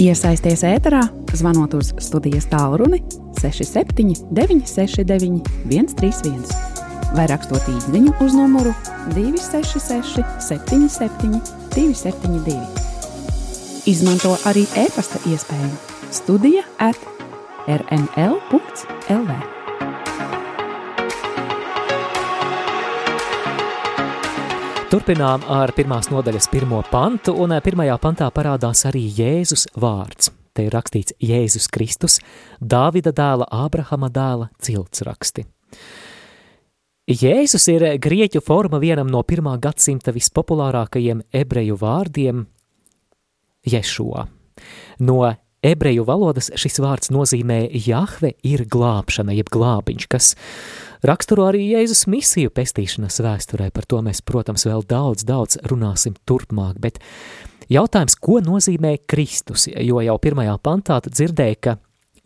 Iesaisties 0.00 0.64
ēterā, 0.64 1.02
zvanot 1.37 1.75
uz 1.76 1.92
studijas 2.00 2.49
tālruni 2.49 3.02
67 3.40 4.30
969 4.33 5.42
131 5.69 6.80
vai 7.16 7.26
rakstot 7.30 7.66
īsiņu 7.73 8.14
uz 8.25 8.35
numuru 8.38 8.73
266 9.16 10.23
77 10.47 11.40
272. 11.75 12.57
Izmanto 13.90 14.37
arī 14.49 14.66
e-pasta 14.78 15.19
iespēju 15.30 15.90
Studija 16.11 16.62
at 16.78 16.97
rml.lv. 17.66 19.20
Turpinām 24.90 25.44
ar 25.47 25.70
pirmās 25.70 26.09
nodaļas 26.11 26.49
pirmo 26.50 26.80
pantu, 26.90 27.30
un 27.38 27.52
eh, 27.54 27.61
pirmajā 27.62 27.94
pantā 28.02 28.26
parādās 28.35 28.80
arī 28.88 29.04
Jēzus 29.14 29.68
vārds. 29.78 30.32
Te 30.50 30.64
ir 30.66 30.75
rakstīts 30.75 31.14
Jēzus 31.23 31.68
Kristus, 31.70 32.16
Dāvida 32.59 33.12
dēla, 33.14 33.47
Ābrahama 33.54 34.09
dēla 34.11 34.49
ciltsraksti. 34.59 35.44
Jēzus 37.06 37.68
ir 37.70 37.87
grieķu 38.02 38.42
forma 38.42 38.80
vienam 38.82 39.06
no 39.06 39.23
pirmā 39.23 39.54
gadsimta 39.62 40.11
vispopulārākajiem 40.16 41.23
ebreju 41.38 41.78
vārdiem– 41.78 42.42
Ješua. 43.76 44.26
No 45.06 45.20
ebreju 45.67 46.05
valodas 46.09 46.50
šis 46.59 46.81
vārds 46.83 47.12
nozīmē 47.12 47.62
Jahve 47.87 48.33
ir 48.47 48.64
glābšana, 48.71 49.35
jeb 49.37 49.50
glābiņš, 49.52 50.07
kas 50.11 50.33
raksturo 51.07 51.47
arī 51.50 51.67
Jēzus 51.75 52.07
misiju 52.11 52.52
pestīšanas 52.55 53.21
vēsturē. 53.25 53.71
Par 53.75 53.88
to 53.88 54.00
mēs, 54.05 54.23
protams, 54.25 54.67
vēl 54.69 54.85
daudz, 54.88 55.26
daudz 55.29 55.61
runāsim 55.71 56.17
turpmāk, 56.29 56.81
bet 56.81 57.00
jautājums, 57.73 58.17
ko 58.17 58.40
nozīmē 58.45 58.97
Kristus, 59.11 59.69
jo 59.71 60.02
jau 60.05 60.19
pirmajā 60.21 60.57
pantā 60.64 61.00
dzirdēja, 61.07 61.61
ka 61.61 61.79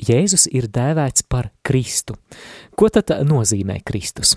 Jēzus 0.04 0.48
ir 0.50 0.66
dēvēts 0.74 1.26
par 1.30 1.52
Kristu. 1.62 2.16
Ko 2.74 2.90
tad 2.90 3.12
nozīmē 3.24 3.78
Kristus? 3.87 4.35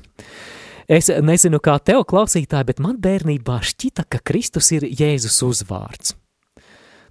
Es 0.87 1.09
nezinu, 1.09 1.59
kā 1.59 1.75
tev 1.83 2.05
klausītāji, 2.07 2.69
bet 2.69 2.79
man 2.79 2.99
bērnībā 3.03 3.57
šķita, 3.65 4.05
ka 4.07 4.21
Kristus 4.23 4.69
ir 4.77 4.85
Jēzus 4.87 5.41
uzvārds. 5.43 6.13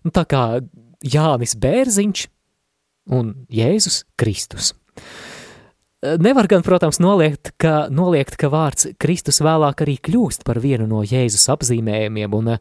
Nu, 0.07 0.13
tā 0.15 0.23
kā 0.31 0.45
Jānis 1.05 1.57
Bērziņš 1.61 2.27
un 3.17 3.33
Jēzus 3.53 4.05
Kristus. 4.19 4.73
Nevar 6.21 6.47
gan, 6.47 6.63
protams, 6.63 6.99
noliegt, 7.01 7.55
ka, 7.59 7.87
noliegt, 7.91 8.37
ka 8.39 8.51
vārds 8.53 8.91
Kristus 9.01 9.41
vēlāk 9.43 9.81
arī 9.83 9.97
kļūst 10.05 10.45
par 10.47 10.61
vienu 10.63 10.87
no 10.91 11.01
Jēzus 11.07 11.49
apzīmējumiem 11.55 12.35
un 12.37 12.53
eh, 12.55 12.61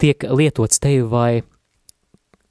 tiek 0.00 0.22
lietots 0.30 0.80
tevi 0.80 1.02
vai 1.10 1.42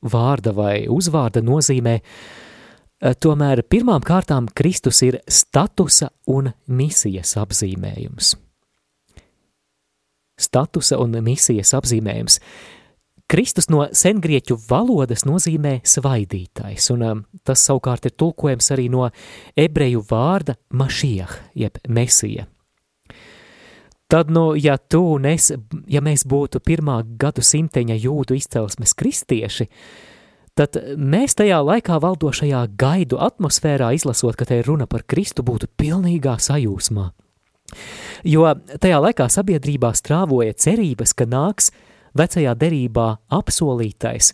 vārda 0.04 0.54
vai 0.54 0.74
uzvārda 0.92 1.42
nozīmē, 1.42 1.96
eh, 2.02 3.16
tomēr 3.16 3.64
pirmām 3.72 4.04
kārtām 4.06 4.50
Kristus 4.54 5.02
ir 5.08 5.22
statusa 5.32 6.12
un 6.28 6.52
misijas 6.68 7.38
apzīmējums. 7.40 8.36
Statusa 10.38 11.00
un 11.02 11.18
misijas 11.26 11.72
apzīmējums. 11.74 12.42
Kristus 13.28 13.68
no 13.68 13.82
sengrieķu 13.92 14.56
valodas 14.70 15.26
nozīmē 15.28 15.82
svaidītājs, 15.84 16.86
un 16.94 17.02
um, 17.04 17.24
tas 17.44 17.60
savukārt 17.68 18.08
ir 18.08 18.14
tulkojams 18.16 18.72
arī 18.72 18.88
no 18.92 19.10
ebreju 19.60 20.04
vārda 20.08 20.56
mašiach, 20.72 21.34
jeb 21.60 21.82
mesija. 21.92 22.48
Tad, 24.08 24.32
nu, 24.32 24.54
ja 24.56 24.78
tu 24.80 25.18
nes, 25.20 25.50
ja 25.92 26.00
mēs 26.00 26.24
būtu 26.24 26.62
pirmā 26.64 27.02
gadu 27.20 27.44
simteņa 27.44 27.98
jūdu 28.00 28.38
izcelsmes 28.38 28.96
kristieši, 28.96 29.68
tad 30.56 30.80
mēs 30.96 31.36
tajā 31.36 31.60
laikā 31.60 31.98
valdošajā 32.00 32.62
gaidu 32.80 33.20
atmosfērā 33.20 33.92
izlasot, 33.98 34.38
ka 34.40 34.48
te 34.48 34.62
ir 34.62 34.72
runa 34.72 34.88
par 34.88 35.04
Kristu, 35.04 35.44
būtu 35.44 35.68
pilnīgā 35.76 36.38
sajūsmā. 36.40 37.10
Jo 38.24 38.48
tajā 38.80 39.04
laikā 39.04 39.28
sabiedrībā 39.28 39.92
strāvoja 40.00 40.56
cerības, 40.56 41.12
ka 41.12 41.28
nāks– 41.28 41.74
vecajā 42.18 42.54
derībā 42.58 43.08
apsolītais, 43.34 44.34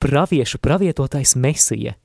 praviešu 0.00 0.60
pravietotais 0.62 1.36
mesija, 1.36 1.96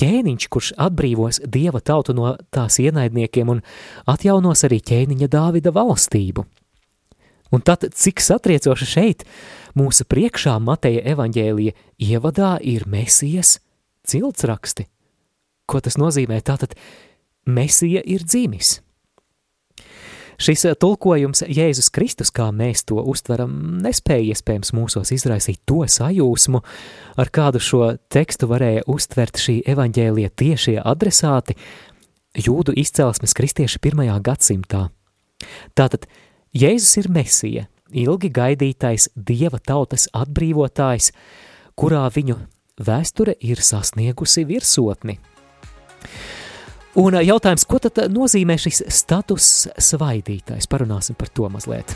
ķēniņš, 0.00 0.48
kurš 0.52 0.72
atbrīvos 0.80 1.40
dieva 1.48 1.80
tautu 1.80 2.14
no 2.16 2.34
tās 2.52 2.78
ienaidniekiem 2.82 3.52
un 3.52 3.62
atjaunos 4.08 4.64
arī 4.68 4.80
ķēniņa 4.84 5.28
Dāvida 5.32 5.72
valstību. 5.72 6.44
Un 7.54 7.62
tad, 7.62 7.86
cik 7.94 8.20
satriecoši 8.20 8.88
šeit, 8.90 9.22
mūsu 9.78 10.04
priekšā 10.10 10.56
Mateja 10.60 11.04
evaņģēlija 11.14 11.76
ievadā 12.02 12.56
ir 12.60 12.88
mesijas 12.90 13.60
ciltsraksti. 14.06 14.88
Ko 15.66 15.80
tas 15.82 15.96
nozīmē? 15.98 16.40
Tātad 16.42 16.74
mesija 17.46 18.02
ir 18.04 18.26
dzimis. 18.26 18.80
Šis 20.36 20.64
eh, 20.68 20.74
tulkojums 20.76 21.42
Jēzus 21.48 21.88
Kristus, 21.94 22.30
kā 22.34 22.50
mēs 22.52 22.84
to 22.88 23.00
uztveram, 23.00 23.52
nespēja 23.84 24.34
iespējams 24.34 24.74
mūsos 24.76 25.12
izraisīt 25.16 25.62
to 25.68 25.82
sajūsmu, 25.88 26.62
ar 27.16 27.32
kādu 27.32 27.62
šo 27.62 27.94
tekstu 28.12 28.48
varēja 28.50 28.84
uztvert 28.90 29.40
šī 29.40 29.62
evaņģēlie 29.72 30.28
tiešie 30.36 30.76
adresāti 30.82 31.56
jūdu 32.36 32.74
izcelsmes 32.76 33.34
kristieši 33.36 33.80
pirmajā 33.80 34.18
gadsimtā. 34.24 34.86
Tātad 35.76 36.04
Jēzus 36.56 37.00
ir 37.02 37.10
mesija, 37.12 37.66
ilgi 37.92 38.30
gaidītais 38.32 39.10
dieva 39.16 39.60
tautas 39.60 40.06
atbrīvotājs, 40.16 41.10
kurā 41.76 42.06
viņu 42.12 42.38
vēsture 42.80 43.36
ir 43.40 43.60
sasniegusi 43.64 44.44
virsotni. 44.48 45.18
Un 46.96 47.12
jautājums, 47.20 47.66
ko 47.68 47.76
tad 47.76 47.98
nozīmē 48.08 48.54
šis 48.56 48.86
status 48.88 49.66
svaidītājs? 49.84 50.64
Parunāsim 50.64 51.16
par 51.18 51.28
to 51.28 51.48
mazliet. 51.52 51.92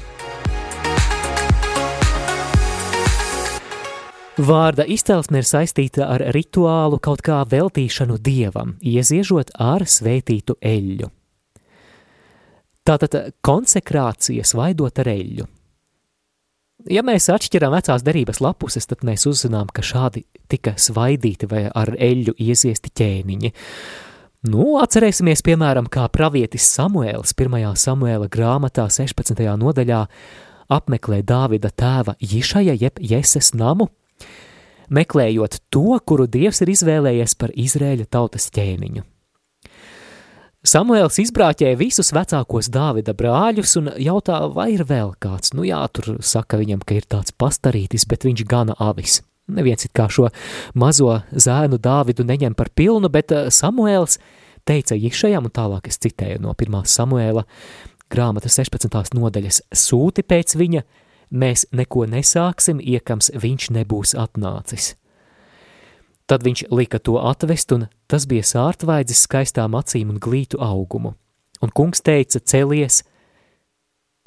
Vārda 4.40 4.84
izcelsme 4.88 5.40
ir 5.40 5.48
saistīta 5.48 6.04
ar 6.08 6.22
rituālu 6.36 7.00
kaut 7.00 7.20
kā 7.24 7.38
veltīšanu 7.48 8.18
dievam, 8.20 8.74
ieziežot 8.84 9.54
ar 9.60 9.86
svētītu 9.88 10.58
eļļu. 10.60 11.08
Tātad 12.84 13.16
konsekrācija 13.44 14.44
svaidot 14.44 15.00
ar 15.00 15.10
eļļu. 15.12 15.48
Ja 16.92 17.04
mēs 17.04 17.28
atšķiram 17.32 17.72
vecās 17.72 18.04
derības 18.04 18.40
lapuses, 18.40 18.88
tad 18.88 19.04
mēs 19.04 19.26
uzzinām, 19.28 19.72
ka 19.72 19.84
šādi 19.84 20.26
tika 20.48 20.76
svaidīti 20.80 21.48
vai 21.48 21.66
ar 21.68 21.92
eļļu 21.96 22.36
ieziesti 22.40 22.92
ķēniņi. 22.96 23.52
Nu, 24.40 24.78
atcerēsimies, 24.80 25.42
piemēram, 25.44 25.84
kā 25.92 26.06
pravietis 26.08 26.64
Samuēls 26.72 27.34
1. 27.36 27.74
Samuēla 27.76 28.24
grāmatā 28.32 28.86
16. 28.88 29.36
nodaļā 29.60 29.98
apmeklē 30.72 31.18
Dāvida 31.28 31.68
tēva 31.68 32.14
Jišaja 32.24 32.72
jeb 32.80 32.96
Jeses 33.04 33.52
namu, 33.52 33.90
meklējot 34.88 35.58
to, 35.68 35.98
kuru 36.08 36.24
Dievs 36.24 36.64
ir 36.64 36.72
izvēlējies 36.72 37.36
par 37.36 37.52
Izrēļa 37.52 38.08
tautas 38.08 38.48
ķēniņu. 38.56 39.04
Samuēls 40.64 41.20
izbrāķēja 41.20 41.76
visus 41.76 42.08
vecākos 42.16 42.72
Dāvida 42.72 43.12
brāļus 43.12 43.76
un 43.76 43.92
jautā, 44.00 44.40
vai 44.56 44.70
ir 44.78 44.88
vēl 44.88 45.18
kāds. 45.20 45.52
Nu 45.52 45.68
jā, 45.68 45.84
tur 45.92 46.16
saka 46.24 46.56
viņam, 46.56 46.80
ka 46.80 46.96
ir 46.96 47.04
tāds 47.04 47.36
pastarītis, 47.36 48.08
bet 48.08 48.24
viņš 48.24 48.48
gana 48.48 48.80
avis. 48.80 49.20
Neviens 49.56 49.86
it 49.86 49.94
kā 49.96 50.08
šo 50.12 50.28
mazo 50.78 51.20
zēnu 51.30 51.80
Dāvidu 51.82 52.26
neņem 52.26 52.56
par 52.58 52.70
pilnu, 52.74 53.10
bet 53.12 53.34
eh, 53.34 53.50
Samuēls 53.50 54.18
teica 54.68 54.98
Jišajam, 54.98 55.48
un 55.48 55.54
tālāk 55.54 55.90
es 55.90 56.00
citēju 56.02 56.40
no 56.44 56.54
1. 56.54 56.82
Samuēla 56.86 57.46
grāmatas 58.10 58.58
16. 58.58 59.14
nodaļas, 59.16 59.62
sūti 59.74 60.24
pēc 60.26 60.56
viņa, 60.58 60.82
mēs 61.30 61.66
neko 61.72 62.06
nesāksim, 62.10 62.80
iekams 62.82 63.30
viņš 63.38 63.70
nebūs 63.78 64.16
atnācis. 64.18 64.94
Tad 66.30 66.44
viņš 66.46 66.68
lika 66.70 67.00
to 67.02 67.16
atvest, 67.18 67.72
un 67.74 67.88
tas 68.10 68.26
bija 68.30 68.46
sārtvaidzis 68.46 69.24
skaistām 69.26 69.74
acīm 69.78 70.12
un 70.12 70.20
glītu 70.22 70.60
augumu. 70.62 71.16
Un 71.60 71.72
kungs 71.74 72.04
teica, 72.06 72.38
celies, 72.38 73.02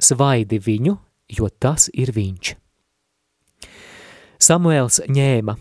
svaidi 0.03 0.59
viņu, 0.59 0.97
jo 1.31 1.47
tas 1.47 1.87
ir 1.93 2.11
viņš. 2.11 2.57
Samuēls 4.43 4.99
ņēma 5.07 5.55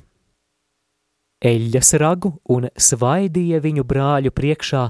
eļļas 1.42 1.92
ragu 2.02 2.32
un 2.50 2.68
svaidīja 2.78 3.60
viņu 3.62 3.84
brāļu 3.86 4.32
priekšā, 4.34 4.82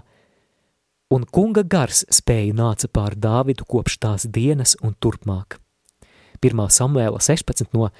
un 1.12 1.26
kunga 1.28 1.64
gars 1.64 2.04
spēja 2.12 2.54
nāca 2.56 2.88
pār 2.88 3.16
Dāvidu 3.20 3.66
kopš 3.68 3.98
tās 4.00 4.24
dienas 4.28 4.76
un 4.80 4.94
turpmāk. 4.96 5.58
1. 6.42 6.62
Samuēla 6.74 7.20
16 7.22 7.70
no 7.76 7.90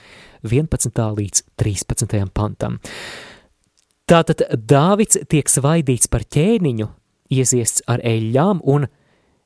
11. 0.48 1.02
līdz 1.18 1.44
13. 1.61 2.24
pantam. 2.35 2.81
Tātad 4.09 4.42
Dāvids 4.57 5.20
tiek 5.31 5.48
svaidīts 5.48 6.11
par 6.11 6.24
ķēniņu, 6.24 6.88
ieziests 7.33 7.85
ar 7.88 8.02
eļļām, 8.02 8.64
un 8.64 8.88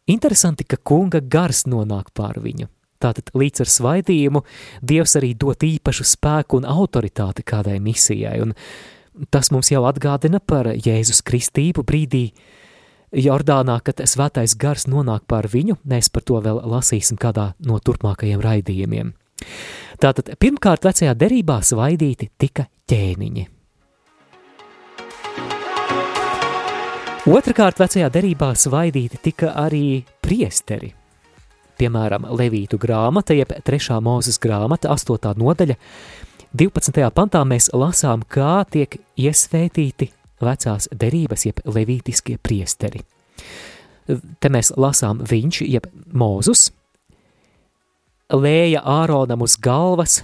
interesanti, 0.09 0.65
ka 0.65 0.79
kunga 0.79 1.21
gars 1.21 1.67
nonāk 1.69 2.15
pār 2.17 2.41
viņu. 2.43 2.71
Tātad 3.03 3.33
līdz 3.37 3.65
ar 3.65 3.71
svaidījumu 3.71 4.43
Dievs 4.81 5.17
arī 5.21 5.35
dot 5.37 5.65
īpašu 5.67 6.07
spēku 6.07 6.61
un 6.61 6.69
autoritāti 6.69 7.45
kādai 7.47 7.77
misijai, 7.83 8.39
un 8.45 8.55
tas 9.33 9.51
mums 9.53 9.71
jau 9.73 9.85
atgādina 9.89 10.41
par 10.41 10.71
Jēzus 10.73 11.23
kristību 11.27 11.85
brīdī 11.87 12.31
Jordānā, 13.17 13.79
kad 13.85 14.03
svētais 14.09 14.57
gars 14.59 14.89
nonāk 14.91 15.29
pār 15.31 15.49
viņu, 15.53 15.79
mēs 15.85 16.11
par 16.13 16.25
to 16.27 16.41
vēl 16.43 16.61
lasīsim 16.67 17.21
kādā 17.21 17.53
no 17.65 17.79
turpmākajiem 17.79 18.43
raidījumiem. 18.43 19.13
Tātad 20.03 20.35
pirmkārt 20.41 20.85
vecajā 20.85 21.15
derībā 21.17 21.61
svaidīti 21.65 22.31
tika 22.37 22.67
ķēniņi. 22.91 23.47
Otrakārt 27.27 27.81
vecajā 27.83 28.11
derībā 28.13 28.53
svaidīti 28.59 29.23
tika 29.31 29.55
arī 29.65 30.05
priesteri– 30.23 30.93
piemēram, 31.79 32.29
Levītu 32.37 32.79
grāmata, 32.81 33.37
jeb 33.37 33.53
3. 33.67 33.99
mūzes 34.05 34.41
grāmata, 34.43 34.91
8. 34.95 35.35
nodaļa. 35.41 35.77
12. 36.57 37.09
pantā 37.13 37.43
mēs 37.45 37.69
lasām, 37.77 38.23
kā 38.29 38.65
tiek 38.71 38.99
iesvētīti 39.21 40.11
vecās 40.41 40.89
derības, 40.93 41.47
jeb 41.49 41.61
levītiskie 41.65 42.39
priesteri. 42.43 43.03
Te 44.07 44.51
mēs 44.53 44.73
lasām 44.79 45.21
viņš, 45.27 45.63
jeb 45.67 45.89
mūzus, 46.15 46.71
lēja 48.33 48.83
Āronam 48.87 49.43
uz 49.43 49.57
galvas, 49.59 50.21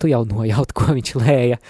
tu 0.00 0.10
jau 0.10 0.24
nojaut, 0.28 0.74
ko 0.76 0.96
viņš 0.96 1.14
lēja, 1.20 1.60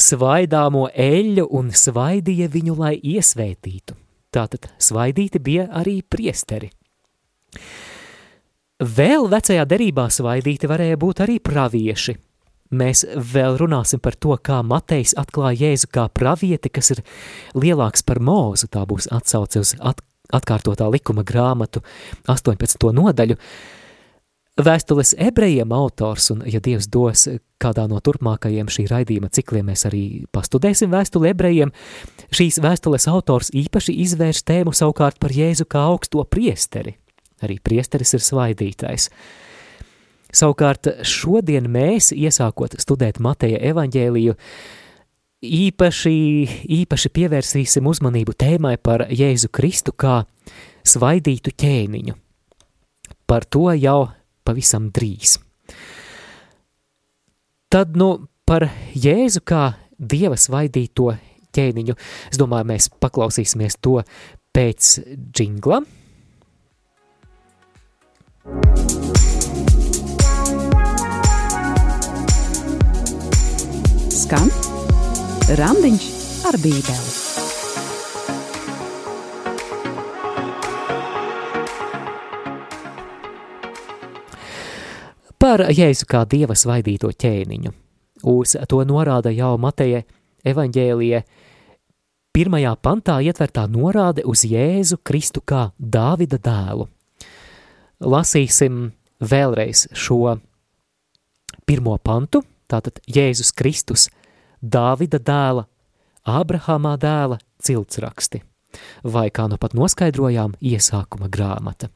svaidāmo 0.00 0.88
eļļu 0.94 1.46
un 1.56 1.72
svaidīja 1.76 2.48
viņu, 2.52 2.76
lai 2.78 2.94
iesvētītu. 2.96 3.96
Tātad 4.30 4.70
svaidīti 4.78 5.40
bija 5.42 5.66
arī 5.74 6.00
priesteri. 6.06 6.70
Vēl 8.80 9.26
vecajā 9.28 9.66
derībā 9.68 10.06
svaidīti 10.08 10.68
varēja 10.70 10.96
būt 10.96 11.18
arī 11.20 11.34
pravieši. 11.44 12.14
Mēs 12.72 13.02
vēl 13.12 13.58
runāsim 13.60 14.00
par 14.00 14.14
to, 14.16 14.32
kā 14.40 14.62
Matejs 14.64 15.12
atklāja 15.20 15.66
Jēzu 15.66 15.90
kā 15.92 16.06
pravieti, 16.08 16.70
kas 16.72 16.94
ir 16.94 17.02
lielāks 17.52 18.00
par 18.06 18.22
mūzu. 18.24 18.70
Tā 18.72 18.86
būs 18.88 19.10
atsauce 19.12 19.60
uz 19.60 19.74
at, 19.84 20.00
atkārtotā 20.32 20.88
likuma 20.88 21.26
grāmatu 21.28 21.82
18. 22.30 22.88
nodaļu. 22.96 23.36
Vēstules 24.60 25.12
ebrejiem 25.28 25.76
autors, 25.76 26.30
un 26.32 26.40
ja 26.48 26.62
Dievs 26.64 26.88
dos 26.88 27.26
kādā 27.60 27.84
no 27.90 28.00
turpmākajiem 28.00 28.72
šī 28.72 28.86
raidījuma 28.88 29.28
cikliem, 29.28 29.68
mēs 29.68 29.84
arī 29.90 30.04
pastudēsim 30.32 30.92
vēstuli 30.92 31.34
ebrejiem, 31.34 31.74
šīs 32.32 32.62
vēstules 32.64 33.08
autors 33.12 33.52
īpaši 33.52 33.98
izvērš 34.06 34.42
tēmu 34.48 34.72
savukārt 34.72 35.20
par 35.20 35.36
Jēzu 35.36 35.68
kā 35.68 35.84
augsto 35.92 36.24
priesteri– 36.24 36.96
Arī 37.44 37.58
priesteris 37.62 38.14
ir 38.16 38.24
svaidītais. 38.24 39.08
Savukārt 40.30 40.86
šodien 41.06 41.66
mēs, 41.72 42.12
iesākot 42.14 42.76
studēt 42.78 43.18
Mateja 43.22 43.58
evaņģēliju, 43.72 44.36
īpaši, 45.40 46.14
īpaši 46.80 47.12
pievērsīsim 47.16 47.88
uzmanību 47.90 48.36
tēmai 48.38 48.76
par 48.78 49.08
Jēzu 49.10 49.50
Kristu 49.50 49.96
kā 49.96 50.20
svaidītu 50.86 51.54
ķēniņu. 51.58 52.16
Par 53.26 53.46
to 53.46 53.70
jau 53.74 54.10
pavisam 54.46 54.90
drīz. 54.94 55.38
Tad, 57.70 57.94
nu, 57.98 58.26
par 58.46 58.66
Jēzu 58.94 59.42
kā 59.46 59.72
Dieva 60.00 60.38
svaidīto 60.40 61.12
ķēniņu, 61.54 61.94
es 62.32 62.38
domāju, 62.40 62.66
mēs 62.70 62.88
paklausīsimies 63.02 63.76
to 63.82 64.00
pēc 64.54 64.94
džingla, 65.36 65.82
Skan 68.40 68.56
Randiņš 75.60 76.06
ar 76.48 76.56
Bībeli. 76.56 77.12
Par 85.36 85.68
Jēzu 85.68 86.08
kā 86.08 86.24
dieva 86.24 86.56
svaidīto 86.56 87.12
ķēniņu. 87.12 87.68
Uz 88.24 88.56
to 88.64 88.80
norāda 88.88 89.28
jau 89.36 89.60
Mateja 89.60 90.00
evaņģēlija 90.48 91.20
pirmajā 92.32 92.72
pantā 92.80 93.20
ietvertā 93.20 93.68
norāde 93.68 94.24
uz 94.24 94.48
Jēzu 94.48 94.96
Kristu 95.04 95.44
kā 95.44 95.76
Dāvida 95.76 96.40
dēlu– 96.40 96.88
lasīsim 98.00 98.90
vēlreiz 99.20 99.86
šo 99.92 100.38
pirmo 101.68 101.96
pantu, 102.02 102.42
tātad 102.70 103.00
Jēzus 103.06 103.52
Kristus, 103.56 104.08
Dāvida 104.60 105.20
dēla, 105.20 105.66
Ābrahāmā 106.28 106.96
dēla 107.00 107.38
ciltsraksti, 107.64 108.42
vai 109.04 109.30
kā 109.32 109.46
nu 109.48 109.56
pat 109.60 109.76
noskaidrojām, 109.76 110.56
iesākuma 110.60 111.30
grāmata. 111.32 111.88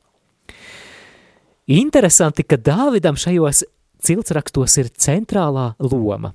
Interesanti, 1.68 2.44
ka 2.44 2.56
Dāvidam 2.60 3.16
šajos 3.20 3.64
ciltsrakstos 4.04 4.78
ir 4.80 4.90
centrālā 5.00 5.72
loma. 5.80 6.34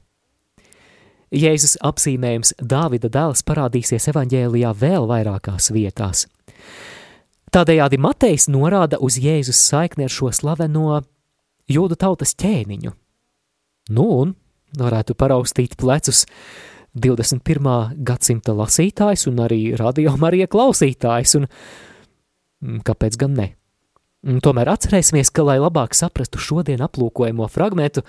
Jēzus 1.30 1.76
apzīmējums 1.86 2.56
Dāvida 2.58 3.10
dēls 3.14 3.44
parādīsies 3.46 4.10
evaņģēlijā 4.10 4.74
vēl 4.74 5.10
vairākās 5.10 5.70
vietās– 5.74 6.26
Tādējādi 7.50 7.98
Matejs 7.98 8.46
norāda 8.52 9.00
uz 9.02 9.16
Jēzus 9.18 9.58
saikni 9.72 10.06
ar 10.06 10.14
šo 10.14 10.30
slaveno 10.36 11.00
jūdu 11.70 11.96
tautas 11.98 12.36
ķēniņu. 12.38 12.92
Nu, 13.96 14.06
un 14.22 14.36
varētu 14.78 15.16
paraustīt 15.18 15.74
plecus 15.80 16.28
21. 16.94 17.96
gadsimta 18.06 18.54
lasītājs 18.54 19.26
un 19.32 19.42
arī 19.46 19.62
radio 19.80 20.14
Marija 20.22 20.50
klausītājs, 20.52 21.40
un 21.40 21.48
mm, 21.48 22.84
kāpēc 22.86 23.18
gan 23.18 23.34
ne? 23.38 23.48
Un 24.30 24.42
tomēr 24.44 24.70
atcerēsimies, 24.76 25.32
ka, 25.34 25.46
lai 25.48 25.58
labāk 25.64 25.96
saprastu 25.98 26.42
šodien 26.44 26.84
aplūkojamo 26.86 27.48
fragmentu, 27.50 28.04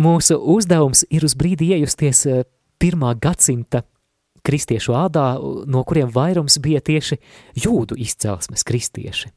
mūsu 0.00 0.36
uzdevums 0.56 1.06
ir 1.08 1.24
uz 1.24 1.36
brīdi 1.38 1.70
iejusties 1.76 2.26
eh, 2.26 2.44
pirmā 2.82 3.14
gadsimta 3.22 3.86
kristiešu 4.46 4.96
ādā, 4.96 5.26
no 5.66 5.84
kuriem 5.88 6.10
vairums 6.12 6.58
bija 6.62 6.82
tieši 6.84 7.18
jūdu 7.64 7.98
izcelsmes 8.00 8.64
kristieši. 8.66 9.30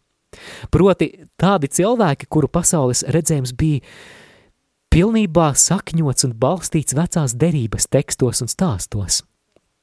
Proti 0.72 1.12
tādi 1.40 1.70
cilvēki, 1.72 2.28
kuru 2.28 2.50
pasaules 2.52 3.06
redzējums 3.08 3.54
bija 3.56 3.84
pilnībā 4.92 5.52
sakņots 5.60 6.28
un 6.28 6.36
balstīts 6.40 6.96
vecās 6.98 7.36
derības 7.40 7.88
tekstos 7.92 8.44
un 8.44 8.52
stāstos. 8.52 9.22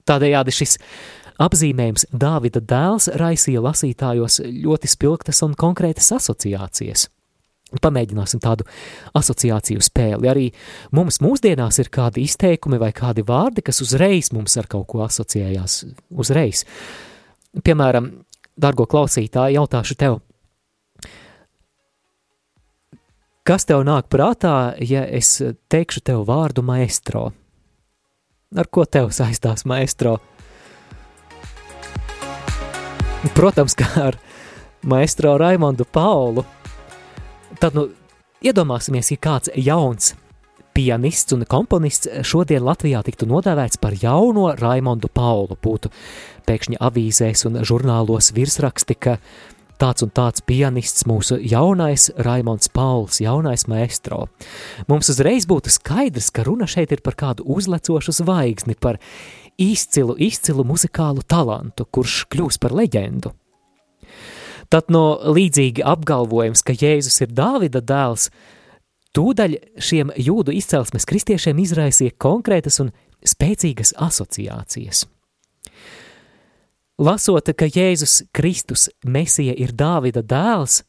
Tādējādi 0.09 0.53
šis 0.53 0.77
apzīmējums 1.43 2.09
Dāvida 2.13 2.61
dēls 2.61 3.09
raisīja 3.21 3.63
lasītājos 3.65 4.43
ļoti 4.45 4.91
spilgtas 4.91 5.43
un 5.47 5.57
konkrētas 5.59 6.13
asociācijas– 6.19 7.09
Pamēģināsim 7.81 8.43
tādu 8.43 8.67
asociāciju 9.17 9.85
spēli. 9.85 10.29
Arī 10.29 10.49
mums 10.93 11.21
mūsdienās 11.25 11.81
ir 11.81 11.93
kādi 11.93 12.27
izteikumi 12.27 12.81
vai 12.83 12.91
kādi 12.97 13.25
vārdi, 13.25 13.65
kas 13.65 13.81
uzreiz 13.85 14.33
mums 14.37 14.59
ar 14.61 14.69
kaut 14.71 14.91
ko 14.93 15.07
asociējās. 15.07 15.79
Uzreiz. 16.13 16.67
Piemēram, 17.65 18.11
dargo 18.61 18.85
klausītāji, 18.89 19.57
jautāšu 19.61 19.97
tev, 20.01 20.21
Kas 23.43 23.65
tev 23.67 23.81
nāk 23.83 24.07
prātā, 24.07 24.71
ja 24.79 25.01
es 25.03 25.41
teikšu 25.67 26.05
tev 26.07 26.21
vārdu 26.29 26.63
maestro? 26.63 27.33
Ar 28.55 28.69
ko 28.71 28.85
tev 28.87 29.09
saistās 29.11 29.65
maestro? 29.67 30.21
Protams, 33.35 33.75
kā 33.75 33.89
ar 33.99 34.19
maestro 34.87 35.35
Raimondu 35.43 35.89
Paulu. 35.91 36.47
Tad, 37.61 37.77
nu, 37.77 37.89
iedomāsimies, 38.45 39.13
ja 39.13 39.21
kāds 39.23 39.53
jauns 39.59 40.15
pianists 40.73 41.35
un 41.37 41.45
komponists 41.49 42.09
šodien 42.25 42.65
Latvijā 42.65 43.03
tiktu 43.05 43.29
nodēvēts 43.29 43.81
par 43.83 43.97
jauno 43.99 44.53
Raimondu 44.57 45.11
Paulu. 45.13 45.59
Būtu 45.61 45.93
pēkšņi 46.49 46.81
avīzēs 46.81 47.45
un 47.49 47.61
žurnālos 47.69 48.33
virsraksti, 48.37 48.97
ka 48.97 49.19
tāds 49.83 50.05
un 50.07 50.13
tāds 50.15 50.45
pianists, 50.47 51.05
mūsu 51.11 51.41
jaunais 51.43 52.09
Raimonds 52.23 52.71
Pauls, 52.73 53.21
jaunais 53.23 53.67
maestro. 53.71 54.29
Mums 54.89 55.11
uzreiz 55.13 55.47
būtu 55.51 55.73
skaidrs, 55.75 56.31
ka 56.31 56.47
runa 56.47 56.69
šeit 56.71 56.95
ir 56.95 57.03
par 57.05 57.19
kādu 57.19 57.47
uzlecošu 57.51 58.15
zvaigzni, 58.23 58.79
par 58.79 59.01
izcilu, 59.61 60.17
izcilu 60.17 60.65
muzikālu 60.67 61.27
talantu, 61.27 61.87
kurš 61.91 62.25
kļūs 62.33 62.61
par 62.63 62.77
leģendu. 62.79 63.35
Tad 64.73 64.89
no 64.89 65.19
līdzīgi 65.37 65.83
apgalvojums, 65.85 66.63
ka 66.65 66.73
Jēzus 66.73 67.19
ir 67.21 67.33
Dāvida 67.37 67.83
dēls, 67.85 68.31
tūdaļ 69.13 69.57
šiem 69.77 70.13
jūdu 70.17 70.55
izcelsmes 70.57 71.05
kristiešiem 71.09 71.59
izraisīja 71.61 72.15
konkrētas 72.17 72.81
un 72.81 72.93
spēcīgas 73.21 73.93
asociācijas. 74.01 75.05
Lasot, 77.03 77.51
ka 77.53 77.69
Jēzus 77.69 78.23
Kristus 78.33 78.87
Mesija 79.05 79.53
ir 79.61 79.75
Dāvida 79.77 80.23
dēls, 80.25 80.81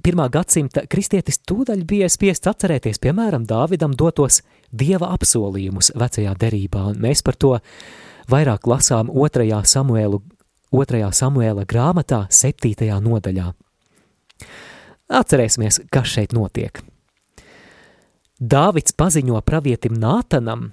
pirmā 0.00 0.30
gadsimta 0.32 0.86
kristietis 0.88 1.42
tūdaļ 1.44 1.84
bija 1.88 2.08
spiests 2.08 2.48
atcerēties, 2.48 3.02
piemēram, 3.04 3.44
Dāvidam 3.44 3.92
dotos 3.92 4.40
dieva 4.72 5.12
apsolījumus 5.12 5.92
vecajā 5.92 6.32
derībā, 6.40 6.88
un 6.94 7.04
mēs 7.04 7.20
par 7.26 7.36
to 7.36 7.54
vairāk 8.32 8.64
lasām 8.64 9.12
otrajā 9.12 9.60
Samuēlu, 9.68 10.22
otrajā 10.74 11.10
Samuēla 11.14 11.66
grāmatā, 11.68 12.26
septītajā 12.30 12.98
nodaļā. 13.04 13.52
Atcerēsimies, 15.08 15.82
kas 15.92 16.10
šeit 16.12 16.34
notiek. 16.36 16.82
Dāvids 18.38 18.94
paziņo 18.94 19.40
pravietim 19.42 19.96
Nātanam, 19.98 20.68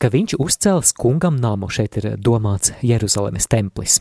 ka 0.00 0.08
viņš 0.12 0.36
uzcels 0.40 0.94
kungam 0.96 1.36
namu, 1.40 1.68
šeit 1.68 1.98
ir 2.00 2.14
domāts 2.16 2.72
Jeruzalemes 2.84 3.48
templis. 3.52 3.98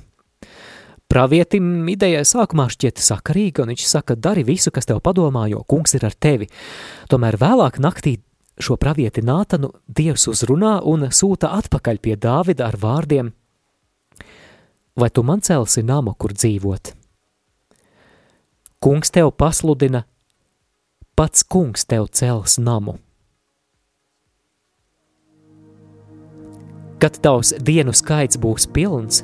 Pravietim 1.11 1.85
ideja 1.91 2.23
sākumā 2.25 2.65
šķiet 2.73 3.01
sakarīga, 3.03 3.63
un 3.63 3.73
viņš 3.73 3.83
saka, 3.85 4.15
dari 4.17 4.45
visu, 4.47 4.71
kas 4.73 4.87
tev 4.89 5.03
padomā, 5.05 5.45
jo 5.51 5.61
kungs 5.67 5.93
ir 5.97 6.05
ar 6.07 6.15
tevi. 6.17 6.47
Tomēr 7.11 7.37
vēlāk 7.41 7.77
naktī 7.83 8.17
šo 8.57 8.77
pravieti 8.81 9.21
Nātanu 9.25 9.69
Dievs 9.85 10.25
uzrunā 10.31 10.79
un 10.87 11.09
sūta 11.11 11.51
atpakaļ 11.59 12.01
pie 12.01 12.15
Dāvida 12.17 12.69
ar 12.69 12.79
vārdiem: 12.81 13.33
Vai 14.95 15.09
tu 15.09 15.23
man 15.23 15.41
celsi 15.41 15.83
namu, 15.83 16.13
kur 16.15 16.31
dzīvot? 16.31 16.93
Kungs 18.79 19.11
tev 19.11 19.33
pasludina, 19.35 20.05
pats 21.19 21.43
kungs 21.43 21.83
tev 21.83 22.07
cels 22.15 22.55
namu. 22.57 22.95
Kad 27.01 27.19
tavs 27.19 27.51
dienu 27.59 27.91
skaits 27.91 28.39
būs 28.39 28.69
pilns, 28.71 29.19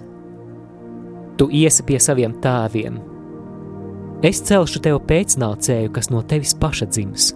tu 1.40 1.48
iesi 1.48 1.88
pie 1.88 2.02
saviem 2.04 2.36
tēviem. 2.44 3.00
Es 4.28 4.44
celšu 4.44 4.84
tev 4.84 5.00
pēcnācēju, 5.08 5.94
kas 5.96 6.12
no 6.12 6.20
tevis 6.22 6.52
paša 6.54 6.92
dzims. 6.92 7.32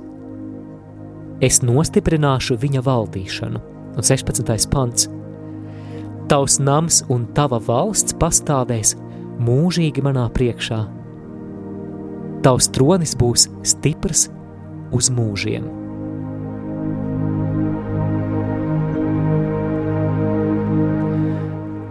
Es 1.42 1.64
nostiprināšu 1.64 2.60
viņa 2.60 2.84
valdīšanu. 2.84 3.64
Un 3.96 4.04
16. 4.04 4.68
pants. 4.72 5.08
Tavs 6.26 6.58
nams 6.58 7.04
un 7.14 7.28
tava 7.38 7.60
valsts 7.62 8.16
pastāvēs 8.18 8.96
mūžīgi 9.46 10.02
manā 10.02 10.24
priekšā. 10.34 10.80
Tavs 12.42 12.72
tronis 12.74 13.14
būs 13.20 13.46
stiprs 13.62 14.24
uz 14.90 15.12
mūžiem. 15.14 15.70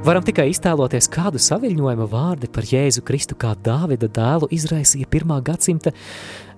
Varam 0.05 0.27
tikai 0.27 0.51
iztēloties, 0.51 1.07
kādu 1.14 1.38
saviņojuma 1.38 2.11
vārdi 2.11 2.51
par 2.51 2.66
Jēzu 2.66 3.07
Kristu 3.07 3.38
kā 3.38 3.55
Dāvida 3.55 4.11
dēlu 4.11 4.51
izraisīja 4.53 5.07
pirmā 5.14 5.38
gadsimta 5.47 5.94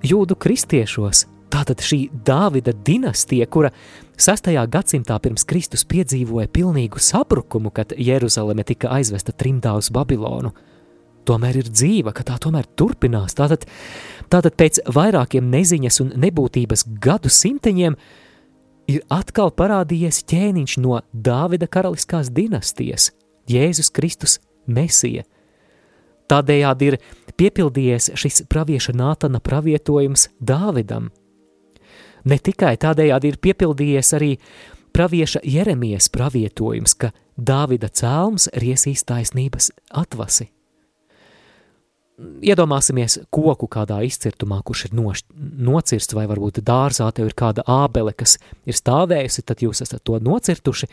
jūdu 0.01 0.35
kristiešos. 0.41 1.27
Tātad 1.57 1.81
šī 1.81 2.11
Dāvida 2.13 2.75
dinastija, 2.85 3.47
kura 3.49 3.71
6. 4.21 4.51
gadsimtā 4.69 5.17
pirms 5.25 5.47
Kristus 5.49 5.87
piedzīvoja 5.89 6.51
pilnīgu 6.53 7.01
sabrukumu, 7.01 7.71
kad 7.73 7.95
Jeruzaleme 7.97 8.65
tika 8.69 8.91
aizvesta 8.93 9.33
trimdā 9.33 9.73
uz 9.79 9.89
Babilonu, 9.89 10.53
tomēr 11.25 11.63
ir 11.63 11.73
dzīva, 11.73 12.13
ka 12.13 12.27
tā 12.29 12.37
tomēr 12.45 12.69
turpinās. 12.77 13.39
Tātad, 13.39 13.65
tātad 14.29 14.59
pēc 14.61 14.83
vairākiem 14.93 15.49
neziņas 15.55 16.01
un 16.05 16.13
nebūtības 16.27 16.85
gadu 17.01 17.33
simteņiem 17.33 17.97
ir 18.93 19.03
atkal 19.09 19.55
parādījies 19.57 20.27
ķēniņš 20.29 20.79
no 20.85 21.01
Dāvida 21.13 21.71
karaliskās 21.73 22.29
dinastijas– 22.37 23.15
Jēzus 23.51 23.95
Kristus 23.97 24.41
Mesija. 24.67 25.25
Tādējādi 26.29 26.91
ir 26.91 27.03
piepildījies 27.39 28.13
šis 28.19 28.45
pravieša 28.51 28.93
Nātana 28.99 29.41
pravietojums 29.41 30.29
Dāvidam. 30.43 31.15
Ne 32.27 32.39
tikai 32.43 32.75
tādējādi 32.83 33.31
ir 33.31 33.39
piepildījies 33.43 34.13
arī 34.19 34.33
pravieša 34.97 35.45
Jeremijas 35.45 36.11
pravietojums, 36.13 36.97
ka 36.99 37.13
Dāvida 37.37 37.91
cēlums 37.93 38.49
riesīs 38.57 39.05
taisnības 39.05 39.71
atvasi. 39.93 40.49
Iedomāsimies 42.17 43.19
koku 43.29 43.67
kādā 43.69 43.99
izcirtumā, 44.07 44.63
kurš 44.65 44.87
ir 44.87 44.95
nošķ, 44.97 45.27
nocirsts, 45.69 46.17
vai 46.17 46.25
varbūt 46.31 46.63
dārzā 46.65 47.11
tev 47.13 47.29
ir 47.29 47.37
kāda 47.37 47.67
ābele, 47.69 48.15
kas 48.17 48.39
ir 48.65 48.79
stāvējusi, 48.79 49.45
tad 49.45 49.61
jūs 49.61 49.85
esat 49.85 50.01
to 50.01 50.17
nocirtuši, 50.25 50.89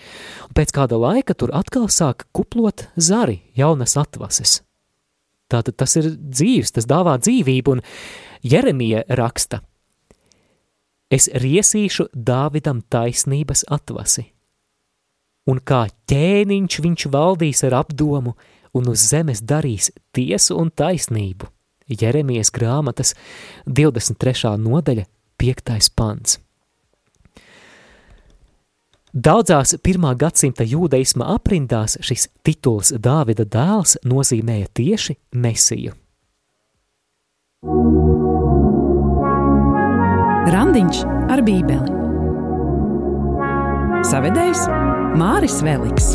un 0.49 0.57
pēc 0.59 0.75
kāda 0.75 0.99
laika 0.99 1.31
tur 1.31 1.55
atkal 1.55 1.87
sāk 1.87 2.27
kuplot 2.35 2.89
zari, 2.99 3.39
jaunas 3.55 3.95
atvases. 4.01 4.59
Tātad 5.47 5.79
tas 5.79 5.95
ir 6.01 6.11
dzīves, 6.11 6.75
tas 6.75 6.89
dāvā 6.91 7.15
dzīvību, 7.23 7.77
un 7.77 7.85
Jeremija 8.43 9.05
raksta, 9.15 9.61
es 11.13 11.29
riesīšu 11.29 12.09
Dāvidam 12.13 12.81
taisnības 12.89 13.65
atvasi, 13.71 14.25
un 15.49 15.61
kā 15.61 15.85
ķēniņš 16.09 16.79
viņš 16.85 17.07
valdīs 17.13 17.63
ar 17.67 17.77
apdomu, 17.83 18.35
un 18.73 18.89
uz 18.89 19.03
zemes 19.11 19.43
darīs 19.45 19.91
tiesu 20.15 20.57
un 20.57 20.71
taisnību. 20.73 21.49
Jeremijas 21.87 22.49
grāmatas 22.55 23.13
23. 23.67 24.55
nodaļa, 24.57 25.05
5. 25.37 25.91
pants. 25.93 26.39
Daudzās 29.13 29.75
pirmā 29.85 30.15
gadsimta 30.17 30.65
jūdaisma 30.65 31.27
aprindās 31.35 31.99
šis 32.01 32.31
tituls 32.41 32.95
Dāvida 32.97 33.45
dēls 33.45 33.99
nozīmēja 34.09 34.71
tieši 34.73 35.19
Mesiju. 35.37 35.93
Randiņš 40.43 40.97
ar 41.31 41.39
bībeli. 41.47 41.93
Savedējs 44.03 44.65
Māris 45.15 45.61
Veliks. 45.63 46.09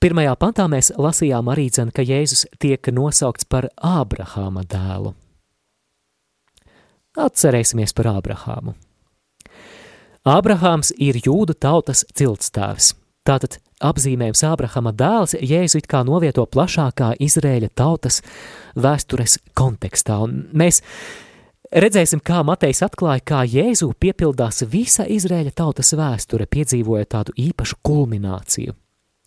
Pirmajā 0.00 0.32
pantā 0.40 0.64
mēs 0.72 0.94
lasījām 0.96 1.52
arī 1.52 1.66
dzen, 1.68 1.92
ka 1.92 2.00
Jēzus 2.00 2.46
tiek 2.56 2.88
nosaukts 2.88 3.44
par 3.44 3.68
Ābrahāma 3.76 4.64
dēlu. 4.64 5.12
Atcerēsimies 7.20 7.92
par 7.92 8.14
Ābrahāmu. 8.14 8.72
Ābrahāms 10.24 10.96
ir 10.96 11.20
jūdu 11.20 11.52
tautas 11.52 12.06
ciltstāvs. 12.16 12.94
Tātad 13.28 13.60
apzīmējums 13.84 14.44
Ābrahama 14.48 14.92
dēls 14.96 15.36
Jēzu 15.40 15.80
it 15.80 15.88
kā 15.90 16.02
novieto 16.06 16.46
plašākā 16.50 17.14
Izrēļa 17.24 17.70
tautas 17.76 18.20
vēstures 18.74 19.38
kontekstā. 19.58 20.18
Un 20.24 20.46
mēs 20.56 20.80
redzēsim, 21.74 22.22
kā 22.24 22.42
Matejs 22.46 22.84
atklāja, 22.86 23.24
kā 23.26 23.44
Jēzu 23.48 23.92
piepildās 24.00 24.64
visa 24.70 25.06
Izrēļa 25.10 25.54
tautas 25.56 25.94
vēsture, 25.98 26.48
piedzīvojot 26.50 27.12
tādu 27.16 27.36
īpašu 27.46 27.80
kulmināciju. 27.86 28.76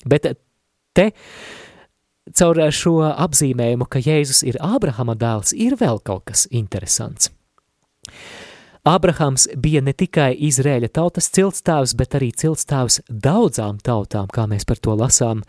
Bet 0.07 0.29
te 0.97 1.09
caur 2.35 2.61
šo 2.73 2.99
apzīmējumu, 3.09 3.87
ka 3.89 4.01
Jēzus 4.03 4.43
ir 4.47 4.59
Ābrahama 4.63 5.15
dēls, 5.19 5.53
ir 5.55 5.77
vēl 5.79 6.01
kaut 6.03 6.27
kas 6.31 6.47
interesants. 6.51 7.31
Abrahams 8.87 9.49
bija 9.55 9.81
ne 9.83 9.91
tikai 9.91 10.29
Izrēļa 10.47 10.87
tautas 10.95 11.25
ciltstāvs, 11.35 11.91
bet 11.99 12.13
arī 12.15 12.29
ciltstāvs 12.31 13.01
daudzām 13.11 13.81
tautām, 13.83 14.29
kā 14.31 14.45
mēs 14.47 14.63
par 14.63 14.79
to 14.79 14.95
lasām 14.95 15.41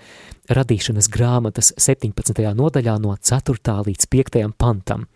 radīšanas 0.51 1.07
grāmatas 1.15 1.71
17. 1.79 2.43
nodaļā 2.59 2.97
no 2.99 3.15
4. 3.15 3.77
līdz 3.87 4.11
5. 4.11 4.43
pantam. 4.59 5.07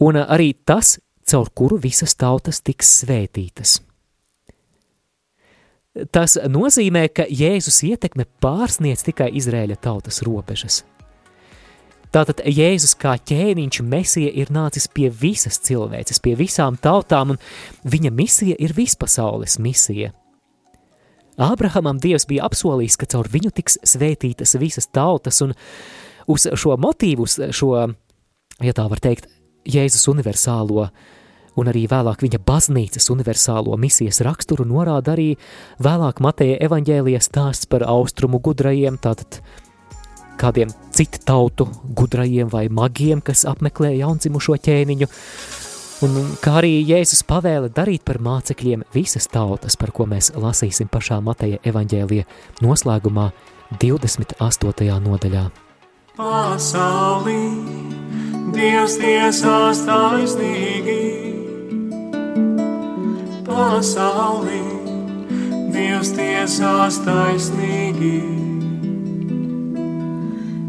Un 0.00 0.16
arī 0.22 0.54
tas, 0.64 0.96
caur 1.28 1.52
kuru 1.52 1.76
visas 1.76 2.16
tautas 2.16 2.62
tiks 2.64 2.96
svētītas. 3.02 3.76
Tas 6.08 6.40
nozīmē, 6.48 7.10
ka 7.12 7.28
Jēzus 7.28 7.82
ietekme 7.90 8.24
pārsniedz 8.40 9.04
tikai 9.04 9.34
Izrēļa 9.36 9.76
tautas 9.84 10.24
robežas– 10.24 10.80
Tātad 12.14 12.40
Jēzus 12.46 12.94
kā 12.96 13.16
ķēniņš 13.20 13.80
mesija 13.84 14.30
ir 14.32 14.52
nācis 14.54 14.88
pie 14.88 15.10
visas 15.12 15.60
cilvēces, 15.66 16.22
pie 16.24 16.32
visām 16.38 16.78
tautām, 16.80 17.34
un 17.34 17.40
viņa 17.84 18.12
misija 18.14 18.56
ir 18.58 18.72
vispasaules 18.76 19.58
misija. 19.60 20.14
Ābrahamam 21.38 22.00
Dievs 22.02 22.26
bija 22.26 22.48
apsolījis, 22.48 22.96
ka 22.98 23.06
caur 23.12 23.28
viņu 23.30 23.52
tiks 23.54 23.78
svētītas 23.86 24.56
visas 24.58 24.88
tautas, 24.90 25.38
un 25.44 25.52
uz 26.26 26.48
šo 26.58 26.74
motīvu, 26.80 27.28
šo, 27.54 27.70
ja 28.64 28.74
tā 28.74 28.88
var 28.90 29.04
teikt, 29.04 29.28
Jēzus 29.68 30.08
universālo 30.08 30.88
un 31.58 31.68
arī 31.70 31.84
vēlāk 31.90 32.22
viņa 32.24 32.40
baznīcas 32.46 33.10
universālo 33.12 33.76
misijas 33.80 34.22
raksturu 34.24 34.66
norāda 34.68 35.14
arī 35.16 35.32
vēlāk 35.82 36.22
Mateja 36.24 36.58
evaņģēlijas 36.68 37.28
stāsts 37.30 37.68
par 37.70 37.84
austrumu 37.86 38.40
gudrajiem, 38.42 38.98
tātad 39.02 39.40
kādiem 40.38 40.70
citu 40.94 41.20
tautu 41.26 41.68
gudrajiem 41.98 42.50
vai 42.50 42.68
magiem, 42.72 43.20
kas 43.24 43.44
apmeklē 43.48 43.92
jaundzimušo 43.98 44.56
ķēniņu, 44.64 45.08
un 46.06 46.18
kā 46.42 46.58
arī 46.60 46.72
Jēzus 46.86 47.24
pavēle 47.28 47.70
darīt 47.74 48.04
par 48.06 48.20
mācekļiem 48.22 48.86
visas 48.94 49.28
tautas, 49.30 49.76
par 49.76 49.92
ko 49.94 50.06
mēs 50.10 50.32
lasīsim 50.38 50.90
pašā 50.92 51.20
Mateja 51.24 51.60
evaņģēlija 51.66 52.26
noslēgumā 52.64 53.30
28. 53.82 55.00
nodaļā. 55.04 55.48
Pasaulī 56.18 57.42
Dievs 58.48 58.96
tiesās 58.98 59.84
taisnīgi, 59.86 60.98
pasaulī 63.46 64.64
Dievs 65.74 66.14
tiesās 66.16 67.02
taisnīgi. 67.04 68.47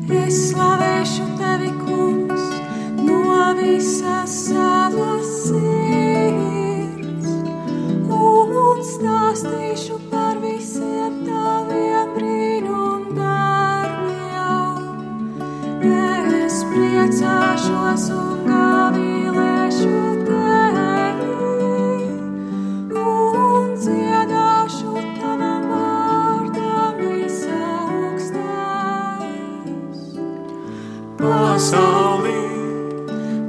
Es 0.09 0.49
slavēšu 0.49 1.25
tevi, 1.37 1.69
kungs, 1.83 2.45
no 2.97 3.53
visas 3.59 4.31
savas 4.47 5.27
sirds, 5.43 7.27
un 8.09 8.81
stāstīšu 8.89 9.99
par 10.09 10.41
visiem 10.41 11.21
taviem 11.27 12.09
brīnum 12.15 13.01
darbiem. 13.19 14.81
Es 16.41 16.57
priecāšos 16.73 18.09
un 18.17 18.49
gavilēšu 18.49 19.93
tevi, 19.93 20.18
Pasaulī 31.59 32.37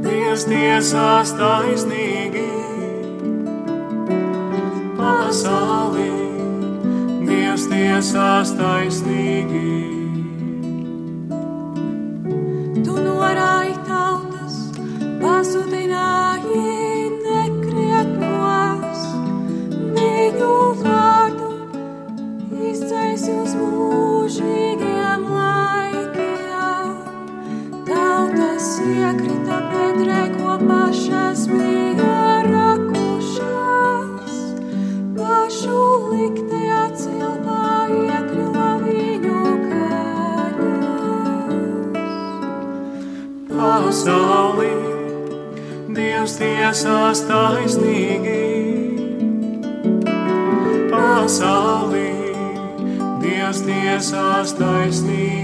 Dievs 0.03 0.43
tiesās 0.51 1.31
taisnīgi. 1.39 2.43
Pasaulī 4.99 6.09
Dievs 7.29 7.69
tiesās 7.71 8.51
taisnīgi. 8.59 10.00
Tiesās 46.71 47.25
taisnīgi. 47.27 48.35
Pasaulī 50.93 52.13
Dievs 53.19 53.65
tiesās 53.67 54.55
taisnīgi. 54.55 55.40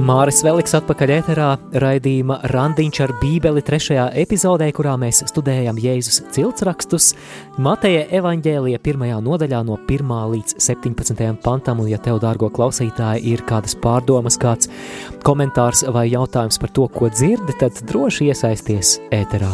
Māris 0.00 0.38
Veliks 0.40 0.72
atpakaļ 0.78 1.10
ēterā 1.12 1.46
raidījuma 1.82 2.38
Randiņš 2.48 3.00
ar 3.04 3.10
bībeli 3.20 3.60
trešajā 3.66 4.06
epizodē, 4.22 4.70
kurā 4.72 4.94
mēs 5.00 5.18
studējam 5.28 5.76
Jēzus 5.82 6.22
ciltsrakstus 6.32 7.10
Mateja 7.60 8.06
evaņģēlija 8.20 8.80
pirmajā 8.80 9.18
nodaļā 9.26 9.60
no 9.68 9.76
1. 9.82 10.14
līdz 10.32 10.56
17. 10.62 11.20
pantam, 11.44 11.82
un 11.84 11.90
ja 11.90 11.98
tev, 12.00 12.20
dārgo 12.22 12.48
klausītāji, 12.54 13.34
ir 13.34 13.44
kādas 13.48 13.76
pārdomas, 13.82 14.40
kāds 14.40 14.70
komentārs 15.26 15.84
vai 15.92 16.06
jautājums 16.14 16.60
par 16.62 16.72
to, 16.72 16.88
ko 16.88 17.12
dzirdi, 17.12 17.58
tad 17.60 17.84
droši 17.90 18.30
iesaisties 18.30 18.96
ēterā. 19.12 19.52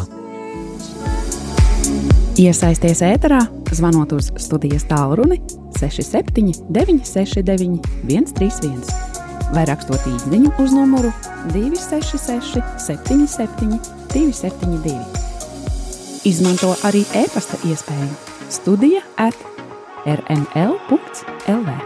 Iesaisties 2.39 3.03
ēterā, 3.03 3.43
zvanot 3.75 4.15
uz 4.15 4.31
studijas 4.39 4.87
tālruni 4.87 5.41
67 5.75 6.69
969 6.71 7.81
131 8.07 9.26
vai 9.55 9.65
rakstot 9.69 10.07
īsiņu 10.09 10.53
uz 10.61 10.73
numuru 10.75 11.11
266 11.53 12.61
77 12.87 13.79
272. 14.13 14.95
Izmanto 16.27 16.73
arī 16.87 17.05
e-pasta 17.15 17.59
iespēju 17.67 18.09
Studija 18.51 19.03
at 19.19 19.37
rml.lv. 20.07 21.77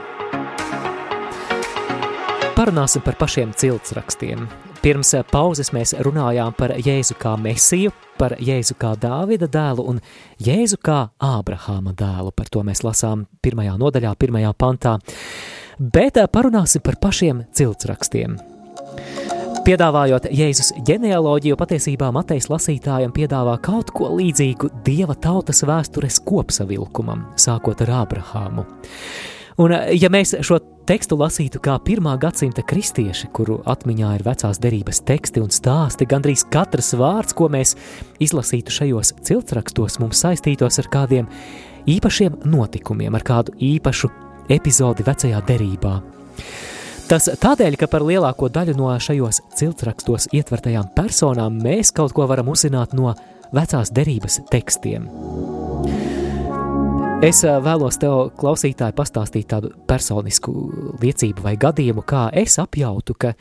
Parunāsim 2.56 3.02
par 3.02 3.16
pašiem 3.18 3.54
ciltsrakstiem. 3.58 4.46
Pirms 4.82 5.14
pauzes 5.30 5.70
mēs 5.74 5.94
runājām 6.06 6.54
par 6.58 6.74
Jēzu 6.78 7.14
kā 7.22 7.36
mesiju, 7.38 7.94
par 8.18 8.34
Jēzu 8.42 8.76
kā 8.82 8.96
Dāvida 8.98 9.46
dēlu 9.50 9.86
un 9.90 10.00
Jēzu 10.42 10.78
kā 10.82 11.00
Ābrahāma 11.22 11.94
dēlu. 11.98 12.34
Par 12.34 12.50
to 12.50 12.64
mēs 12.66 12.82
lasām 12.86 13.28
pirmajā 13.42 13.76
nodaļā, 13.82 14.14
pirmajā 14.18 14.54
pantā. 14.58 14.96
Bet 15.82 16.14
parunāsim 16.30 16.84
par 16.86 16.94
pašiem 17.02 17.40
ciltsrakstiem. 17.58 18.36
Piedāvājot 19.66 20.28
Jēzus 20.30 20.70
ģenealoģiju, 20.86 21.58
patiesībā 21.58 22.12
Matejs 22.14 22.52
lasītājiem 22.54 23.10
piedāvā 23.16 23.56
kaut 23.66 23.90
ko 23.98 24.12
līdzīgu 24.20 24.70
dieva 24.86 25.16
tautas 25.18 25.64
vēstures 25.66 26.22
kopsavilkumam, 26.28 27.26
sākot 27.34 27.82
ar 27.82 27.96
Ābrahāmu. 28.04 28.68
Un, 29.58 29.74
ja 29.98 30.14
mēs 30.14 30.36
šo 30.46 30.60
tekstu 30.86 31.18
lasītu 31.18 31.58
kā 31.66 31.80
pirmā 31.82 32.14
gadsimta 32.22 32.62
kristieši, 32.62 33.34
kuru 33.34 33.64
atmiņā 33.66 34.16
ir 34.20 34.30
vecās 34.30 34.62
derības 34.62 35.02
teksti 35.10 35.42
un 35.42 35.50
stāsti, 35.50 36.06
gandrīz 36.06 36.46
katrs 36.54 36.94
vārds, 36.94 37.34
ko 37.34 37.50
mēs 37.50 37.74
izlasītu 38.22 38.78
šajos 38.78 39.16
ciltsrakstos, 39.26 39.98
mums 40.04 40.22
saistītos 40.22 40.78
ar 40.78 40.94
kādiem 40.94 41.30
īpašiem 41.90 42.44
notikumiem, 42.46 43.18
ar 43.18 43.26
kādu 43.26 43.58
īpašu 43.58 44.14
epizodi 44.52 45.06
vecajā 45.08 45.42
derībā. 45.48 45.96
Tas 47.12 47.28
tādēļ, 47.44 47.76
ka 47.76 47.90
par 47.92 48.06
lielāko 48.08 48.48
daļu 48.48 48.78
no 48.80 48.92
šajos 48.96 49.42
ciltsrakstos 49.60 50.30
ietvertajām 50.32 50.94
personām 50.96 51.58
mēs 51.60 51.92
kaut 51.96 52.14
ko 52.16 52.28
varam 52.30 52.52
uzzināt 52.54 52.96
no 52.96 53.12
vecās 53.52 53.92
derības 53.92 54.40
tekstiem. 54.52 55.10
Es 57.22 57.44
vēlos 57.44 58.00
tev, 58.02 58.32
klausītāji, 58.40 58.96
pastāstīt 58.98 59.50
tādu 59.52 59.74
personisku 59.86 60.54
liecību 61.04 61.44
vai 61.44 61.58
gadījumu, 61.60 62.02
kā 62.08 62.30
es 62.34 62.56
apjautu, 62.64 63.14
ka 63.14 63.36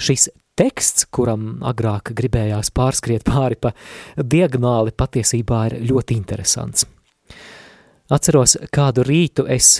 šis 0.00 0.30
teksts, 0.58 1.06
kuram 1.14 1.60
agrāk 1.60 2.10
gribējās 2.16 2.72
pārskriet 2.74 3.28
pāri 3.28 3.60
pa 3.60 3.70
diagonāli, 4.16 4.96
patiesībā 4.96 5.60
ir 5.68 5.78
ļoti 5.92 6.16
interesants. 6.18 6.88
Atceros, 8.10 8.56
kādu 8.74 9.04
rītu 9.06 9.44
es 9.46 9.78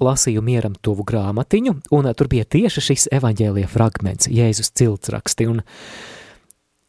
lasīju 0.00 0.42
mieram 0.44 0.74
tuvu 0.80 1.04
grāmatiņu, 1.06 1.74
un 1.94 2.10
tur 2.16 2.30
bija 2.32 2.44
tieši 2.44 2.84
šis 2.88 3.08
evaņģēlija 3.18 3.70
fragments, 3.70 4.30
Jēzus 4.30 4.72
ciltsraksti, 4.78 5.46
un 5.50 5.62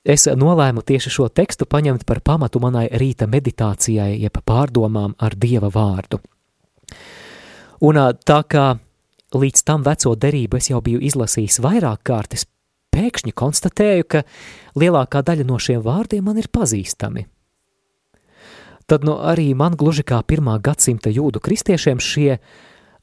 es 0.06 0.28
nolēmu 0.28 0.86
tieši 0.86 1.14
šo 1.18 1.28
tekstu 1.30 1.68
paņemt 1.70 2.06
par 2.06 2.22
pamatu 2.26 2.62
manai 2.64 2.88
rīta 2.91 3.28
meditācijai, 3.28 4.16
jeb 4.22 4.41
pārdomām 4.45 5.18
ar 5.20 5.38
Dieva 5.38 5.72
vārdu. 5.74 6.22
Un 7.86 7.99
tā 8.26 8.41
kā 8.47 8.66
līdz 9.36 9.64
tam 9.68 9.84
veco 9.86 10.16
derību 10.16 10.58
es 10.58 10.70
jau 10.72 10.82
biju 10.82 11.01
izlasījis 11.03 11.60
vairāk 11.64 12.03
kārtas, 12.08 12.45
pēkšņi 12.95 13.34
konstatēju, 13.36 14.08
ka 14.08 14.24
lielākā 14.80 15.22
daļa 15.26 15.47
no 15.47 15.60
šiem 15.60 15.82
vārdiem 15.84 16.24
man 16.26 16.39
ir 16.39 16.47
pazīstami. 16.53 17.26
Tad 18.86 19.06
nu 19.08 19.18
arī 19.18 19.49
man 19.58 19.74
gluži 19.74 20.06
kā 20.06 20.22
pirmā 20.22 20.60
gadsimta 20.62 21.10
jūdu 21.10 21.41
kristiešiem 21.41 22.01
šie 22.01 22.38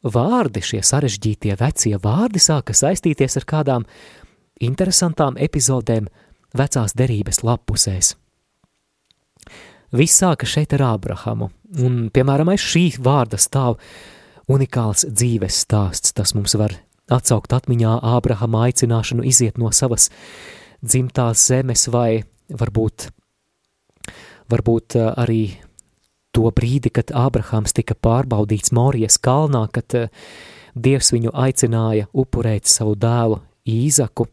vārdi, 0.03 0.62
šie 0.64 0.82
sarežģītie 0.84 1.57
vecie 1.61 1.96
vārdi 2.03 2.42
sāka 2.42 2.74
saistīties 2.74 3.38
ar 3.40 3.46
kādām 3.48 3.86
interesantām 4.62 5.38
epizodēm 5.40 6.09
vecās 6.57 6.94
derības 6.98 7.42
lapusēs. 7.46 8.14
Viss 9.92 10.22
sāka 10.22 10.48
šeit 10.48 10.72
ar 10.72 10.86
Ābrahamu, 10.94 11.50
un, 11.84 12.07
piemēram, 12.12 12.48
aiz 12.55 12.64
šī 12.64 12.86
vārda 13.05 13.36
stāv 13.40 13.76
unikāls 14.48 15.05
dzīves 15.05 15.59
stāsts. 15.66 16.14
Tas 16.16 16.32
mums 16.36 16.57
var 16.57 16.78
atsaukt 17.12 17.53
atmiņā 17.53 17.98
Ābrahama 18.14 18.66
aicināšanu 18.68 19.26
iziet 19.28 19.61
no 19.61 19.68
savas 19.74 20.09
dzimtās 20.80 21.44
zemes, 21.44 21.86
vai 21.92 22.22
varbūt, 22.48 23.11
varbūt 24.53 24.96
uh, 24.96 25.12
arī 25.20 25.42
to 26.33 26.51
brīdi, 26.55 26.91
kad 26.95 27.12
Ābrahams 27.14 27.74
tika 27.76 27.95
pārbaudīts 27.95 28.72
Morijas 28.72 29.18
kalnā, 29.22 29.66
kad 29.72 29.97
uh, 29.99 30.09
Dievs 30.74 31.12
viņu 31.12 31.35
aicināja 31.37 32.09
upurēt 32.16 32.70
savu 32.70 32.95
dēlu 32.97 33.43
Īzaku. 33.68 34.26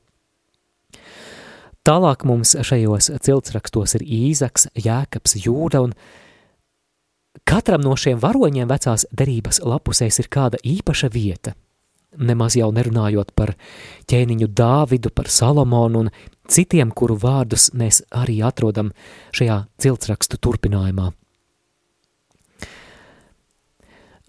Tālāk 1.86 2.24
mums 2.28 2.56
šajos 2.64 3.10
ciltsrakstos 3.24 3.96
ir 4.00 4.04
Īzaks, 4.04 4.68
Jēkabs, 4.78 5.36
Jūda, 5.44 5.84
un 5.88 5.96
katram 7.48 7.84
no 7.84 7.96
šiem 8.00 8.20
varoņiem 8.22 8.70
vecās 8.70 9.08
derības 9.12 9.62
lapusēs 9.64 10.20
ir 10.22 10.30
kāda 10.32 10.60
īpaša 10.64 11.10
vieta. 11.12 11.56
Nemaz 12.20 12.56
jau 12.58 12.72
nerunājot 12.74 13.32
par 13.38 13.54
ķēniņu 14.10 14.50
Dāvidu, 14.58 15.12
par 15.14 15.30
Salomonu 15.30 16.06
un 16.06 16.12
citiem, 16.50 16.92
kuru 16.92 17.20
vārdus 17.22 17.70
mēs 17.78 18.02
arī 18.10 18.40
atrodam 18.46 18.92
šajā 19.36 19.62
ciltsrakstu 19.82 20.40
turpinājumā. 20.42 21.12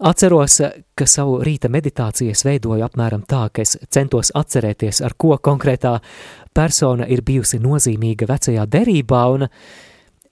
Atceros, 0.01 0.55
ka 0.97 1.05
savu 1.05 1.35
rīta 1.45 1.69
meditāciju 1.69 2.33
es 2.33 2.41
veidoju 2.41 2.81
apmēram 2.87 3.21
tā, 3.29 3.43
ka 3.53 3.61
es 3.61 3.75
centos 3.93 4.31
atcerēties, 4.33 5.03
ar 5.05 5.13
ko 5.13 5.35
konkrētā 5.37 5.99
persona 6.57 7.05
ir 7.05 7.21
bijusi 7.21 7.59
nozīmīga 7.61 8.25
vecajā 8.31 8.65
derībā, 8.65 9.21
un 9.35 9.45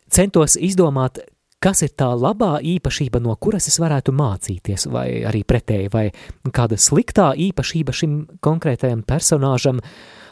centos 0.09 0.57
izdomāt, 0.57 1.21
kas 1.61 1.83
ir 1.85 1.93
tā 1.93 2.09
labā 2.17 2.55
īpašība, 2.65 3.21
no 3.21 3.37
kuras 3.37 3.69
es 3.69 3.77
varētu 3.77 4.15
mācīties, 4.17 4.89
vai 4.89 5.21
arī 5.29 5.43
pretēji, 5.45 5.93
vai 5.93 6.07
kāda 6.49 6.79
sliktā 6.81 7.29
īpašība 7.37 7.93
šim 7.93 8.19
konkrētajam 8.41 9.05
personāžam, 9.05 9.85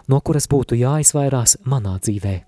no 0.10 0.22
kuras 0.26 0.50
būtu 0.50 0.82
jāizvairās 0.82 1.60
manā 1.70 2.00
dzīvē. 2.02 2.40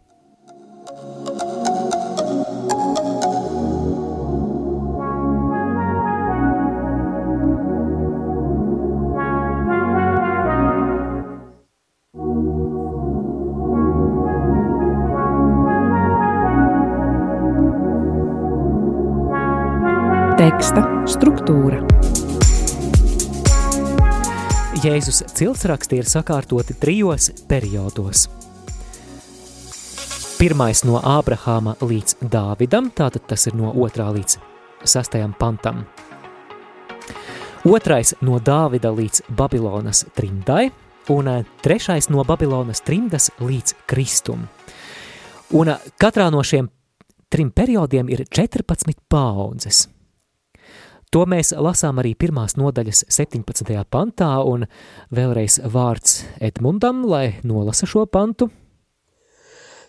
Teksta 20.40 20.80
struktūra. 21.04 21.82
Jēzus 24.80 25.18
ciltsraksti 25.36 26.00
ir 26.00 26.08
sakārtoti 26.08 26.78
trijos 26.80 27.26
periodos. 27.50 28.22
Pirmais 30.38 30.86
no 30.88 31.02
Ābrahāma 31.04 31.74
līdz 31.84 32.16
Dāvidam, 32.32 32.88
tātad 32.88 33.28
tas 33.28 33.50
ir 33.52 33.60
no 33.60 33.74
2. 33.76 34.08
līdz 34.16 34.38
6. 34.88 35.20
pantam. 35.44 35.84
Otrais 37.68 38.16
no 38.24 38.40
Dāvida 38.40 38.96
līdz 38.96 39.28
Babilonas 39.36 40.06
trimdai, 40.16 40.70
un 41.12 41.34
eh, 41.36 41.46
trešais 41.60 42.08
no 42.16 42.24
Babilonas 42.24 42.80
trimdas 42.88 43.28
līdz 43.44 43.76
Kristum. 43.92 44.48
Un 45.52 45.76
eh, 45.76 45.94
katrā 46.00 46.32
no 46.32 46.48
šiem 46.48 46.72
trim 47.28 47.52
periodiem 47.52 48.08
ir 48.08 48.24
14 48.24 49.04
paudzes. 49.12 49.90
To 51.10 51.24
mēs 51.26 51.56
lasām 51.58 51.98
arī 51.98 52.12
pirmās 52.14 52.54
nodaļas 52.54 53.08
17. 53.10 53.72
pantā, 53.90 54.30
un 54.46 54.68
vēlreiz 55.10 55.56
vārds 55.66 56.20
Edmundam, 56.38 57.02
lai 57.10 57.40
nolasa 57.42 57.88
šo 57.90 58.04
pantu. 58.06 58.52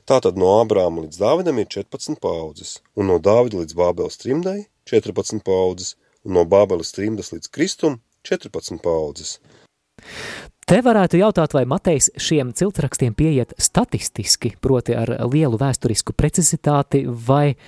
Tātad 0.08 0.38
no 0.40 0.54
Ābrāma 0.62 1.04
līdz 1.04 1.18
Dāvidam 1.20 1.58
ir 1.60 1.68
14 1.68 2.16
paudzes, 2.24 2.78
un 2.96 3.10
no 3.12 3.18
Dāvida 3.20 3.60
līdz 3.60 3.76
Bābeles 3.76 4.16
trimdai 4.22 4.62
14 4.88 5.44
paudzes, 5.44 5.98
un 6.24 6.38
no 6.38 6.46
Bābeles 6.48 6.94
trimdas 6.96 7.34
līdz 7.34 7.52
Kristum 7.52 7.98
14 8.24 8.80
paudzes. 8.80 9.36
Te 10.64 10.78
varētu 10.86 11.20
jautāt, 11.20 11.52
vai 11.52 11.66
Matejs 11.68 12.08
šiem 12.16 12.54
ciltrakstiem 12.56 13.12
pieiet 13.18 13.52
statistiski, 13.60 14.54
proti 14.56 14.96
ar 14.96 15.12
lielu 15.28 15.60
vēsturisku 15.60 16.16
precizitāti, 16.16 17.04
vai 17.04 17.58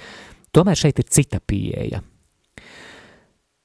tomēr 0.56 0.80
šeit 0.86 1.04
ir 1.04 1.12
cita 1.12 1.42
pieeja. 1.44 2.00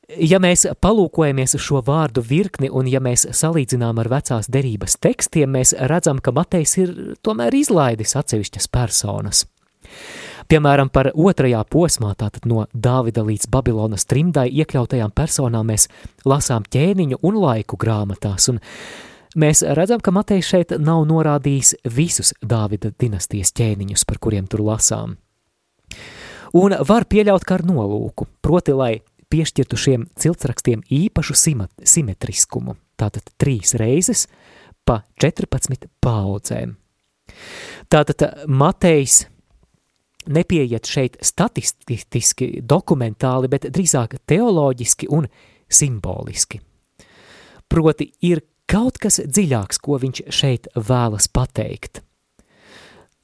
Ja 0.08 0.38
mēs 0.40 0.62
palūkojamies 0.80 1.58
uz 1.58 1.64
šo 1.66 1.82
vārdu 1.84 2.22
virkni 2.24 2.70
un 2.72 2.88
ja 2.88 3.02
mēs 3.04 3.26
salīdzinām 3.36 3.98
ar 4.00 4.08
vecās 4.08 4.48
derības 4.48 4.96
tekstiem, 5.04 5.52
mēs 5.52 5.74
redzam, 5.92 6.22
ka 6.24 6.32
Matejs 6.32 6.76
ir 6.80 6.94
tomēr 7.28 7.58
izlaidis 7.60 8.16
atsevišķas 8.16 8.70
personas. 8.72 9.44
Piemēram, 10.48 10.88
par 10.96 11.10
otrajā 11.12 11.60
posmā, 11.68 12.14
tātad 12.16 12.48
no 12.48 12.64
Dāvida 12.72 13.26
līdz 13.28 13.50
Babilonas 13.52 14.08
trimdai 14.08 14.46
iekļautajām 14.62 15.12
personām 15.12 15.68
mēs 15.68 15.90
lasām 16.24 16.64
ķēniņu 16.64 17.20
un 17.28 17.42
laiku 17.44 17.76
grāmatās, 17.76 18.48
un 18.54 18.62
mēs 19.36 19.66
redzam, 19.76 20.00
ka 20.00 20.16
Matejs 20.16 20.54
šeit 20.54 20.72
nav 20.80 21.04
norādījis 21.10 21.74
visus 21.84 22.32
Dāvida 22.40 22.94
dinastijas 22.96 23.52
ķēniņus, 23.60 24.08
par 24.08 24.24
kuriem 24.24 24.48
tur 24.48 24.64
lasām. 24.70 25.18
Un 26.56 26.80
var 26.88 27.10
pieļaut 27.12 27.44
kā 27.44 27.60
ar 27.60 27.68
nolūku, 27.68 28.32
proti, 28.40 28.72
lai 28.72 28.94
piešķirtu 29.32 29.80
šiem 29.80 30.06
ciltsrakstiem 30.20 30.84
īpašu 30.90 31.36
simetriskumu, 31.38 32.78
tātad 33.00 33.28
trīs 33.40 33.76
reizes 33.80 34.28
pa 34.88 35.02
14 35.22 35.90
paudzēm. 36.04 36.78
Tātad 37.92 38.24
Matejs 38.48 39.26
nepieiet 40.32 40.88
šeit 40.88 41.18
statistiski, 41.24 42.50
dokumentāli, 42.64 43.52
bet 43.52 43.70
drīzāk 43.74 44.18
teoloģiski 44.28 45.10
un 45.14 45.28
simboliski. 45.68 46.62
Proti 47.68 48.12
ir 48.24 48.44
kaut 48.68 49.00
kas 49.04 49.20
dziļāks, 49.24 49.80
ko 49.84 50.00
viņš 50.00 50.24
šeit 50.32 50.70
vēlas 50.76 51.28
pateikt. 51.32 52.04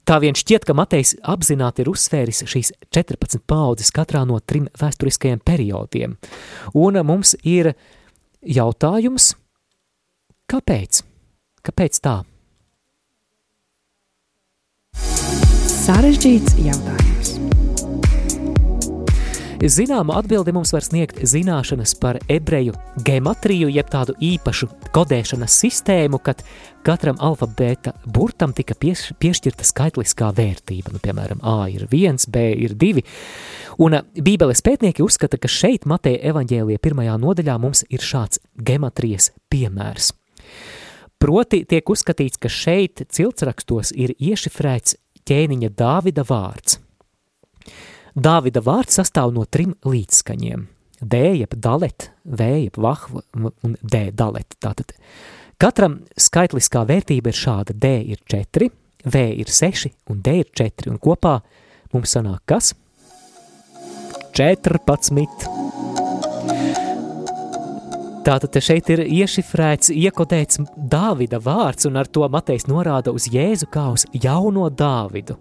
Tā 0.04 0.18
vien 0.20 0.36
šķiet, 0.36 0.66
ka 0.68 0.76
Matejs 0.76 1.14
apzināti 1.24 1.84
ir 1.84 1.92
uzsvēris 1.94 2.44
šīs 2.52 2.74
14 2.92 3.40
paudzes 3.48 3.94
katrā 3.96 4.26
no 4.28 4.40
trim 4.44 4.68
vēsturiskajiem 4.80 5.40
periodiem. 5.46 6.18
Un 6.76 7.00
mums 7.08 7.38
ir 7.48 7.72
jautājums, 8.44 9.32
kāpēc? 10.52 11.04
Kāpēc 11.64 12.04
tā? 12.04 12.20
Sarežģīts 15.84 16.60
jautājums. 16.60 17.13
Zināmu 19.62 20.16
atbildi 20.18 20.52
mums 20.56 20.74
var 20.74 20.84
sniegt 20.84 21.20
zināšanas 21.30 21.94
par 22.02 22.18
ebreju 22.32 22.74
gematriju, 23.06 23.70
jeb 23.70 23.90
tādu 23.92 24.16
īpašu 24.18 24.68
kodēšanas 24.96 25.58
sistēmu, 25.62 26.18
kad 26.24 26.42
katram 26.84 27.20
alfabēta 27.22 27.94
burtam 28.06 28.54
tika 28.58 28.76
pieš, 28.76 29.12
piešķirta 29.22 29.68
skaitliskā 29.68 30.32
vērtība. 30.36 30.94
Nu, 30.96 31.02
piemēram, 31.04 31.44
A 31.46 31.70
ir 31.72 31.86
1, 31.86 32.28
B 32.34 32.46
ir 32.66 32.76
2. 32.80 33.06
Un 33.84 34.00
Bībeles 34.18 34.64
pētnieki 34.66 35.06
uzskata, 35.06 35.38
ka 35.38 35.52
šeit 35.52 35.88
Mateja 35.90 36.34
evaņģēlija 36.34 36.82
pirmajā 36.84 37.18
nodaļā 37.22 37.58
mums 37.62 37.86
ir 37.90 38.04
šāds 38.04 38.42
gematrijas 38.58 39.32
piemērs. 39.54 40.12
Proti 41.24 41.62
tiek 41.64 41.88
uzskatīts, 41.88 42.42
ka 42.42 42.52
šeit 42.52 43.06
ciltsrakstos 43.16 43.94
ir 43.96 44.12
iešifrēts 44.20 44.98
ķēniņa 45.24 45.72
Dāvida 45.78 46.26
vārds. 46.28 46.83
Dāvida 48.14 48.62
vārds 48.62 49.00
sastāv 49.00 49.32
no 49.34 49.46
trim 49.50 49.74
līdzskaņiem. 49.82 50.68
D, 51.02 51.22
jeb 51.40 51.56
dalet, 51.58 52.12
V, 52.24 52.46
jeb 52.68 52.78
vahva 52.78 53.24
un 53.34 53.74
D, 53.82 54.12
dalet. 54.14 54.54
Tātad 54.62 54.94
katram 55.58 56.04
skaitliskā 56.14 56.84
vērtība 56.88 57.34
ir 57.34 57.40
šāda. 57.40 57.74
D 57.74 57.90
ir 58.14 58.22
4, 58.30 58.70
V 59.04 59.24
ir 59.42 59.50
6 59.50 59.90
un 60.14 60.22
D 60.22 60.38
ir 60.44 60.52
4. 60.54 60.92
Un 60.94 61.00
kopā 61.02 61.40
mums 61.94 62.14
sanāk 62.14 62.46
kas? 62.46 62.76
14. 64.38 65.50
Tātad 68.24 68.56
šeit 68.64 68.94
ir 68.94 69.02
iešifrēts, 69.04 69.90
iekodēts 69.92 70.62
Dāvida 70.78 71.42
vārds, 71.44 71.90
un 71.90 71.98
ar 72.00 72.08
to 72.08 72.30
Matejs 72.32 72.70
norāda 72.70 73.12
uz 73.12 73.26
Jēzu 73.28 73.68
kā 73.74 73.90
uz 73.98 74.06
jauno 74.14 74.70
Dāvidu. 74.70 75.36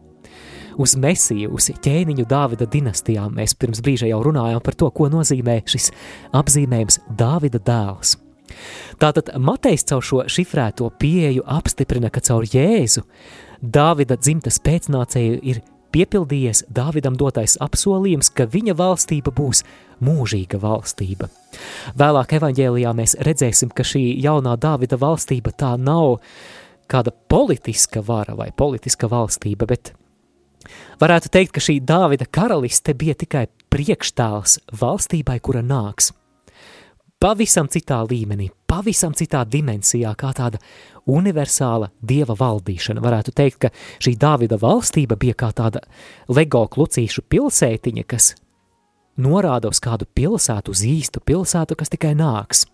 Uz 0.80 0.96
Mesiju, 0.96 1.52
uz 1.56 1.68
ķēniņu 1.84 2.26
Dāvida 2.28 2.68
dinastijām. 2.70 3.34
Mēs 3.36 3.56
pirms 3.58 3.82
brīža 3.84 4.08
jau 4.10 4.22
runājām 4.24 4.62
par 4.64 4.76
to, 4.78 4.90
ko 4.90 5.08
nozīmē 5.12 5.60
šis 5.68 5.90
apzīmējums 6.36 7.02
Dāvida 7.18 7.60
dēls. 7.62 8.16
Tātad 9.00 9.32
Matejs 9.40 9.86
caur 9.88 10.04
šo 10.04 10.24
šifrēto 10.30 10.90
pieeju 11.00 11.44
apstiprina, 11.48 12.10
ka 12.12 12.20
caur 12.24 12.44
Jēzu 12.44 13.04
Dāvida 13.62 14.16
dzimtas 14.18 14.58
pēcnācēju 14.62 15.38
ir 15.42 15.62
piepildījies 15.92 16.64
Dāvidam 16.72 17.16
dotais 17.18 17.58
apsolījums, 17.62 18.32
ka 18.32 18.48
viņa 18.50 18.74
valstība 18.78 19.32
būs 19.34 19.62
mūžīga 20.02 20.60
valstība. 20.62 21.28
Vēlāk 21.98 22.36
evaņģēlijā 22.38 22.92
mēs 22.96 23.16
redzēsim, 23.20 23.72
ka 23.76 23.84
šī 23.86 24.02
jaunā 24.24 24.56
Dāvida 24.60 24.98
valstība 25.00 25.52
tā 25.52 25.74
nav 25.78 26.18
kāda 26.90 27.12
politiska 27.12 28.02
vara 28.04 28.34
vai 28.36 28.50
politiska 28.56 29.08
valstība, 29.08 29.68
bet 29.68 29.92
varētu 31.02 31.30
teikt, 31.34 31.54
ka 31.56 31.62
šī 31.62 31.80
Dāvida 31.86 32.26
karaliste 32.30 32.94
bija 32.98 33.16
tikai 33.18 33.46
priekštēls 33.72 34.58
valstībai, 34.80 35.38
kura 35.42 35.62
nāks. 35.64 36.12
Pavisam 37.22 37.68
citā 37.70 38.00
līmenī, 38.02 38.48
pavisam 38.66 39.14
citā 39.14 39.44
dimensijā, 39.46 40.10
kā 40.18 40.32
tāda 40.34 40.58
universāla 41.06 41.92
dieva 42.02 42.34
valdīšana. 42.38 43.02
Varētu 43.02 43.34
teikt, 43.38 43.58
ka 43.62 43.70
šī 44.02 44.16
Dāvida 44.18 44.58
valstība 44.58 45.18
bija 45.18 45.36
kā 45.38 45.52
tāda 45.54 45.84
lego 46.30 46.64
klucīšu 46.70 47.22
pilsētiņa, 47.30 48.06
kas 48.10 48.32
norāda 49.22 49.70
uz 49.70 49.78
kādu 49.82 50.06
pilsētu, 50.06 50.74
uz 50.74 50.82
īstu 50.86 51.22
pilsētu, 51.22 51.78
kas 51.78 51.92
tikai 51.94 52.14
nāks. 52.18 52.66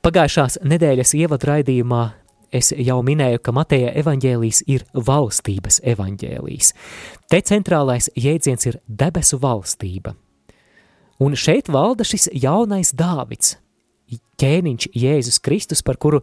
Pagājušās 0.00 0.62
nedēļas 0.64 1.14
ievadraidījumā 1.18 2.04
es 2.52 2.72
jau 2.76 2.98
minēju, 3.06 3.40
ka 3.42 3.54
Mateja 3.54 3.92
evaņģēlijs 4.02 4.64
ir 4.70 4.84
valstības 4.94 5.80
evaņģēlijs. 5.92 6.72
Te 7.30 7.40
centrālais 7.46 8.10
jēdziens 8.18 8.66
ir 8.70 8.80
debesu 8.86 9.38
valstība. 9.42 10.14
Un 11.20 11.36
šeit 11.36 11.68
valda 11.68 12.04
šis 12.06 12.30
jaunais 12.32 12.94
Dāvids, 12.96 13.58
ķēniņš 14.40 14.88
Jēzus 14.96 15.38
Kristus, 15.44 15.82
par 15.84 16.00
kuru 16.00 16.22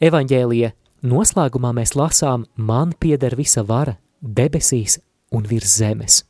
evaņģēlija 0.00 0.72
noslēgumā 1.08 1.74
mēs 1.76 1.94
lasām, 1.98 2.46
man 2.56 2.94
pieder 2.98 3.36
visa 3.38 3.64
vara 3.66 3.98
debesīs 4.22 4.98
un 5.34 5.46
virs 5.46 5.78
zemes. 5.80 6.22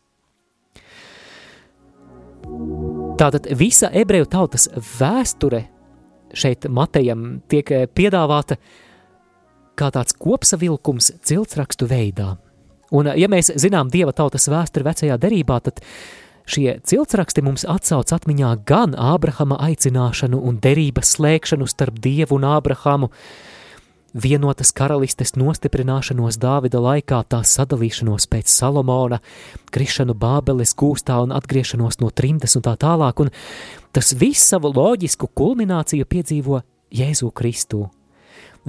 Tātad 3.19 3.49
visa 3.59 3.91
ebreju 3.93 4.29
tautas 4.31 4.69
vēsture 4.99 5.65
šeit 6.37 6.69
Matejam 6.71 7.41
tiek 7.51 7.71
piedāvāta 7.97 8.57
kā 9.79 9.93
tāds 9.95 10.17
kopsavilkums 10.19 11.13
ciltsrakstu 11.27 11.89
veidā. 11.91 12.35
Un, 12.95 13.11
ja 13.21 13.29
mēs 13.29 13.53
zinām 13.61 13.91
Dieva 13.93 14.15
tautas 14.17 14.49
vēsturi 14.49 14.87
vecajā 14.87 15.19
derībā, 15.21 15.59
tad 15.65 15.83
šie 16.49 16.79
ciltsraksti 16.89 17.45
mums 17.45 17.67
atsauc 17.69 18.13
atmiņā 18.17 18.55
gan 18.69 18.97
Ābrahama 18.97 19.59
aicināšanu 19.69 20.41
un 20.41 20.57
derības 20.65 21.19
slēgšanu 21.19 21.69
starp 21.69 22.01
Dievu 22.01 22.39
un 22.39 22.49
Ābrahamu, 22.49 23.11
vienotas 24.17 24.73
karalistes 24.73 25.35
nostiprināšanos 25.37 26.39
Dāvida 26.41 26.81
laikā, 26.81 27.21
tā 27.29 27.43
sadalīšanos 27.45 28.25
pēc 28.33 28.49
Salomona, 28.49 29.21
krišanu 29.75 30.17
Bābeles 30.17 30.73
gūstā 30.79 31.21
un 31.27 31.37
atgriešanos 31.37 32.01
no 32.01 32.09
trimdes 32.09 32.57
un 32.57 32.65
tā 32.65 32.75
tālāk, 32.81 33.21
un 33.21 33.31
tas 33.93 34.15
viss 34.17 34.49
savu 34.49 34.73
loģisku 34.73 35.29
kulmināciju 35.37 36.09
piedzīvo 36.09 36.63
Jēzu 36.89 37.31
Kristu. 37.37 37.85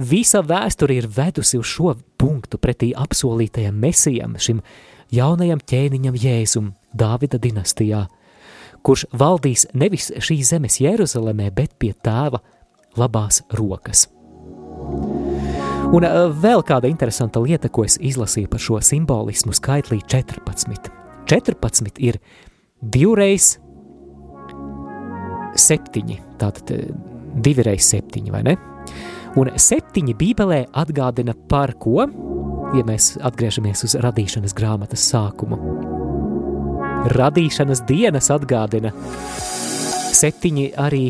Visa 0.00 0.40
vēsture 0.40 0.94
ir 0.96 1.08
vedusi 1.12 1.58
uz 1.60 1.68
šo 1.68 1.92
punktu 2.16 2.56
pretī 2.56 2.94
apsolītajam 2.96 3.76
mesijam, 3.76 4.38
šim 4.40 4.62
jaunajam 5.12 5.60
ķēniņam 5.60 6.16
Jēzum, 6.16 6.70
Dāvida 6.96 7.36
dinastijā, 7.42 8.06
kurš 8.82 9.04
valdīs 9.12 9.66
nevis 9.76 10.08
šīs 10.16 10.54
zemes 10.54 10.80
Jeruzalemē, 10.80 11.50
bet 11.52 11.76
pie 11.78 11.92
tēva 11.92 12.40
labās 12.96 13.42
rokas. 13.58 14.06
Un 15.90 16.06
eh, 16.06 16.16
vēl 16.40 16.64
kāda 16.64 16.88
interesanta 16.88 17.42
lieta, 17.42 17.68
ko 17.68 17.84
es 17.84 17.98
izlasīju 18.00 18.48
par 18.48 18.62
šo 18.62 18.80
simbolismu 18.80 19.52
skaitlī 19.56 20.00
14. 20.06 20.88
14 21.28 22.00
ir 22.00 22.20
divreiz 22.80 23.58
septiņi, 25.60 26.20
tātad 26.40 26.72
eh, 26.72 26.92
divi 27.44 27.68
reiz 27.68 27.90
septiņi, 27.90 28.32
vai 28.32 28.46
ne? 28.48 28.56
Un 29.38 29.50
septiņi 29.54 30.14
bībelē 30.18 30.64
atgādina 30.74 31.36
par 31.48 31.70
ko, 31.78 32.02
ja 32.74 32.82
mēs 32.86 33.12
atgriežamies 33.22 33.84
uz 33.86 33.94
radīšanas 34.02 34.54
grāmatas 34.58 35.04
sākumu. 35.12 35.58
Radīšanas 37.14 37.84
dienas 37.86 38.30
atgādina. 38.34 38.90
Septiņi 40.20 40.64
arī 40.82 41.04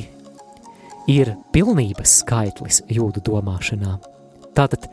ir 1.11 1.33
pilnības 1.55 2.19
skaitlis 2.21 2.83
jūdu 2.93 3.23
domāšanā. 3.25 3.97
Tātad 4.55 4.85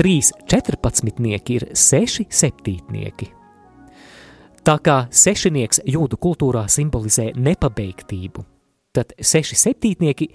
3 0.00 0.32
14 0.48 1.52
ir 1.52 1.66
6 1.76 2.24
septītnieki. 2.32 3.28
Tā 4.64 4.76
kā 4.84 4.96
sešnieks 5.12 5.80
jūdu 5.88 6.18
kultūrā 6.20 6.66
simbolizē 6.68 7.30
nepabeigtību, 7.36 8.44
tad 8.96 9.14
seši 9.16 9.56
septītnieki 9.56 10.28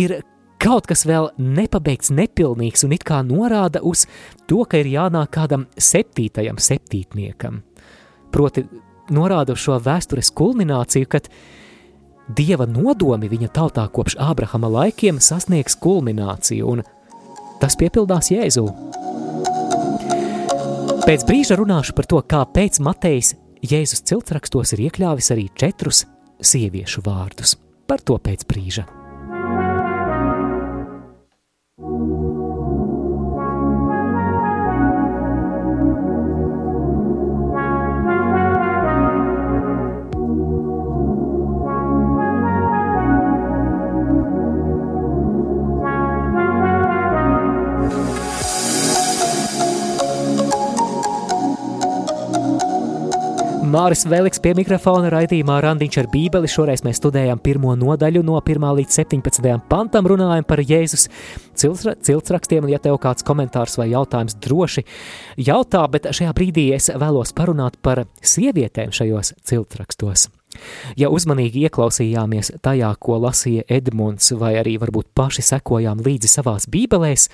ir 0.00 0.14
kaut 0.60 0.88
kas 0.90 1.06
vēl 1.08 1.30
nepabeigts, 1.40 2.12
nepilnīgs 2.14 2.84
un 2.86 2.94
it 2.96 3.04
kā 3.08 3.22
norāda 3.26 3.82
uz 3.86 4.06
to, 4.50 4.62
ka 4.68 4.80
ir 4.82 4.90
jānāk 4.92 5.32
kādam 5.36 5.66
septītajam 5.80 6.60
septītniekam. 6.60 7.62
Proti 8.30 8.66
norāda 9.10 9.56
uz 9.56 9.64
šo 9.64 9.80
vēstures 9.82 10.32
kulmināciju, 10.36 11.10
kad 11.10 11.32
Dieva 12.30 12.62
nodomi 12.68 13.26
viņa 13.26 13.48
tautā 13.50 13.88
kopš 13.90 14.14
Ābrahama 14.22 14.68
laikiem 14.70 15.16
sasniegs 15.18 15.74
kulmināciju, 15.82 16.76
un 16.76 16.84
tas 17.58 17.74
piepildās 17.80 18.30
Jēzū. 18.30 18.68
Pēc 21.08 21.26
brīža 21.26 21.58
runāšu 21.58 21.96
par 21.98 22.06
to, 22.06 22.22
kāpēc 22.22 22.78
Matejs 22.86 23.34
Jēzus 23.66 24.06
ciltsrakstos 24.06 24.76
ir 24.76 24.86
iekļāvis 24.86 25.34
arī 25.34 25.48
četrus 25.58 26.04
sieviešu 26.38 27.02
vārdus. 27.02 27.58
Par 27.90 28.04
to 28.06 28.20
pēc 28.22 28.46
brīža. 28.46 28.99
Thank 31.80 32.10
you. 32.10 32.19
Māris 53.70 54.00
Veliks 54.08 54.40
pie 54.42 54.50
mikrofona 54.56 55.10
raidījumā 55.12 55.60
Randiņš 55.62 55.98
ar 56.00 56.06
bībeli. 56.10 56.48
Šoreiz 56.50 56.80
mēs 56.82 56.98
studējam 56.98 57.38
pirmo 57.38 57.76
nodaļu 57.78 58.22
no 58.26 58.38
1 58.40 58.64
līdz 58.80 58.96
17 58.98 59.66
pantam, 59.70 60.08
runājam 60.10 60.46
par 60.48 60.62
Jēzus 60.64 61.06
ciltsrakstiem, 61.60 62.66
ja 62.72 62.80
tev 62.82 62.96
kāds 63.02 63.22
komentārs 63.26 63.76
vai 63.78 63.90
jautājums 63.92 64.34
droši 64.42 64.82
jautā, 65.38 65.84
bet 65.92 66.08
šajā 66.10 66.32
brīdī 66.34 66.64
es 66.74 66.90
vēlos 66.90 67.30
parunāt 67.36 67.76
par 67.84 68.06
sievietēm 68.18 68.90
šajos 68.96 69.36
ciltsrakstos. 69.46 70.26
Ja 70.98 71.12
uzmanīgi 71.14 71.62
ieklausījāmies 71.68 72.56
tajā, 72.64 72.88
ko 72.98 73.20
lasīja 73.22 73.68
Edmunds, 73.70 74.32
vai 74.40 74.56
arī 74.58 74.80
varbūt 74.82 75.12
paši 75.14 75.44
sekojām 75.46 76.02
līdzi 76.02 76.32
savās 76.32 76.66
bībelēs, 76.66 77.28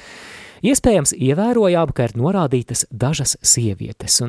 iespējams 0.68 1.16
ievērojām, 1.16 1.96
ka 1.96 2.10
ir 2.10 2.18
norādītas 2.20 2.84
dažas 2.92 3.38
sievietes, 3.40 4.20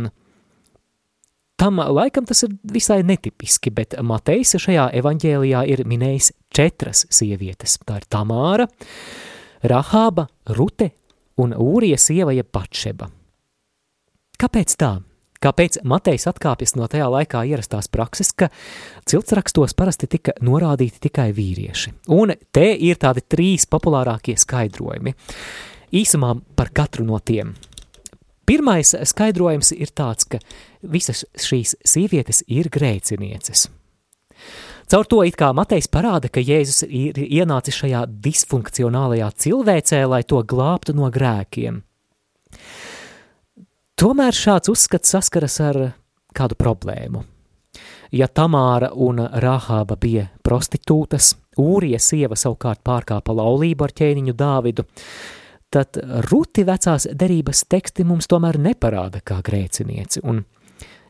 Tam 1.58 1.82
laikam 1.82 2.26
tas 2.30 2.44
ir 2.46 2.54
visai 2.74 3.00
netipiski, 3.02 3.72
bet 3.74 3.96
Matejs 4.06 4.60
šajā 4.62 4.92
evaņģēlijā 5.00 5.64
ir 5.74 5.82
minējis 5.90 6.32
četras 6.54 7.08
sievietes. 7.10 7.80
Tā 7.82 7.98
ir 7.98 8.06
Tamāra, 8.14 8.68
Rahāba, 9.66 10.28
Rute 10.54 10.92
un 11.42 11.56
Ūrija 11.58 11.98
sieva 11.98 12.36
jeb 12.38 12.52
Patšeba. 12.54 13.10
Kāpēc 14.38 14.78
tā? 14.78 14.92
Kāpēc 15.42 15.80
Matejs 15.86 16.26
atkāpjas 16.30 16.76
no 16.78 16.88
tajā 16.90 17.08
laikā 17.14 17.44
ierastās 17.50 17.90
prakses, 17.94 18.32
ka 18.34 18.50
ciltsrakstos 19.10 19.76
parasti 19.78 20.10
tika 20.10 20.34
norādīti 20.42 21.02
tikai 21.08 21.30
vīrieši? 21.38 21.94
Un 22.14 22.34
te 22.54 22.68
ir 22.74 22.98
tādi 23.02 23.26
trīs 23.26 23.68
populārākie 23.70 24.38
skaidrojumi. 24.38 25.14
Īsumā 25.98 26.34
par 26.58 26.74
katru 26.74 27.06
no 27.06 27.18
tiem. 27.22 27.54
Pirmais 28.48 28.94
skaidrojums 29.12 29.74
ir 29.76 29.92
tāds, 29.92 30.24
ka 30.24 30.40
visas 30.82 31.26
šīs 31.36 31.76
sievietes 31.84 32.46
ir 32.48 32.70
grēcinieces. 32.72 33.68
Caur 34.88 35.04
to 35.04 35.20
it 35.28 35.36
kā 35.36 35.50
Matejs 35.52 35.90
parāda, 35.92 36.30
ka 36.32 36.40
Jēzus 36.40 36.86
ir 36.88 37.18
ienācis 37.20 37.76
šajā 37.76 38.06
disfunkcionālajā 38.24 39.28
cilvēcē, 39.44 40.06
lai 40.08 40.22
to 40.24 40.40
glābtu 40.48 40.96
no 40.96 41.10
grēkiem. 41.12 41.82
Tomēr 44.00 44.38
šāds 44.38 44.72
uzskats 44.72 45.12
saskaras 45.12 45.60
ar 45.66 45.82
kādu 46.38 46.56
problēmu. 46.56 47.26
Ja 48.16 48.30
Tamāra 48.32 48.94
un 48.96 49.20
Rahāba 49.20 49.98
bija 50.00 50.30
prostitūtas, 50.46 51.34
Ūrija 51.60 52.00
sieva 52.00 52.38
savukārt 52.38 52.80
pārkāpa 52.86 53.34
laulību 53.36 53.84
ar 53.84 53.94
ķēniņu 53.98 54.36
Dāvidu, 54.38 54.86
tad 55.74 56.00
Ruti 56.30 56.64
vecās 56.68 57.08
derības 57.12 57.66
teksti 57.70 58.06
mums 58.08 58.30
tomēr 58.32 58.60
neparāda 58.62 59.22
kā 59.26 59.42
grēcinieci, 59.46 60.24
un 60.24 60.44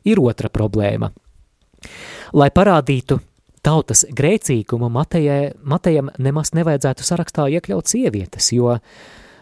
ir 0.08 0.22
otra 0.24 0.50
problēma. 0.54 1.12
Lai 2.34 2.50
parādītu 2.52 3.20
tautas 3.66 4.06
grēcīgumu, 4.16 4.90
Matejai, 4.94 5.54
Matejam 5.68 6.12
nemaz 6.18 6.54
nevajadzētu 6.58 7.06
sarakstā 7.06 7.48
iekļaut 7.58 7.92
sievietes, 7.92 8.50
jo 8.56 8.78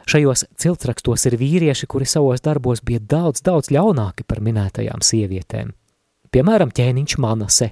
šajos 0.10 0.46
ciltsrakstos 0.62 1.26
ir 1.30 1.38
vīrieši, 1.42 1.88
kuri 1.90 2.08
savos 2.10 2.44
darbos 2.46 2.84
bija 2.86 3.02
daudz, 3.02 3.44
daudz 3.46 3.72
ļaunāki 3.74 4.28
par 4.28 4.44
minētajām 4.46 5.02
sievietēm. 5.06 5.74
Piemēram, 6.36 6.74
ķēniņš 6.76 7.18
Manase, 7.24 7.72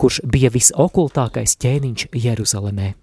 kurš 0.00 0.22
bija 0.32 0.50
visokultākais 0.54 1.58
ķēniņš 1.60 2.08
Jeruzalemē. 2.16 2.94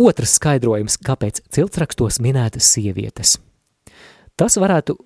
Otrs 0.00 0.36
skaidrojums, 0.38 0.98
kāpēc 1.04 1.42
ciltsrakstos 1.52 2.20
minētas 2.24 2.68
sievietes. 2.74 3.36
Tas 4.36 4.56
varētu 4.56 4.96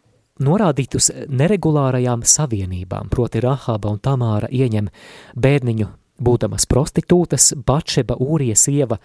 norādīt 0.46 0.94
uz 0.98 1.10
neregulārajām 1.28 2.22
savienībām, 2.26 3.08
proti 3.10 3.40
Rahaba 3.42 3.90
un 3.92 4.00
Tamāra 4.02 4.50
ieņem 4.52 4.90
bērniņu, 5.36 5.88
būdamas 6.22 6.68
prostitūtas, 6.70 7.52
Batšeba, 7.66 8.18
Ūrija 8.20 8.56
sieva, 8.56 9.00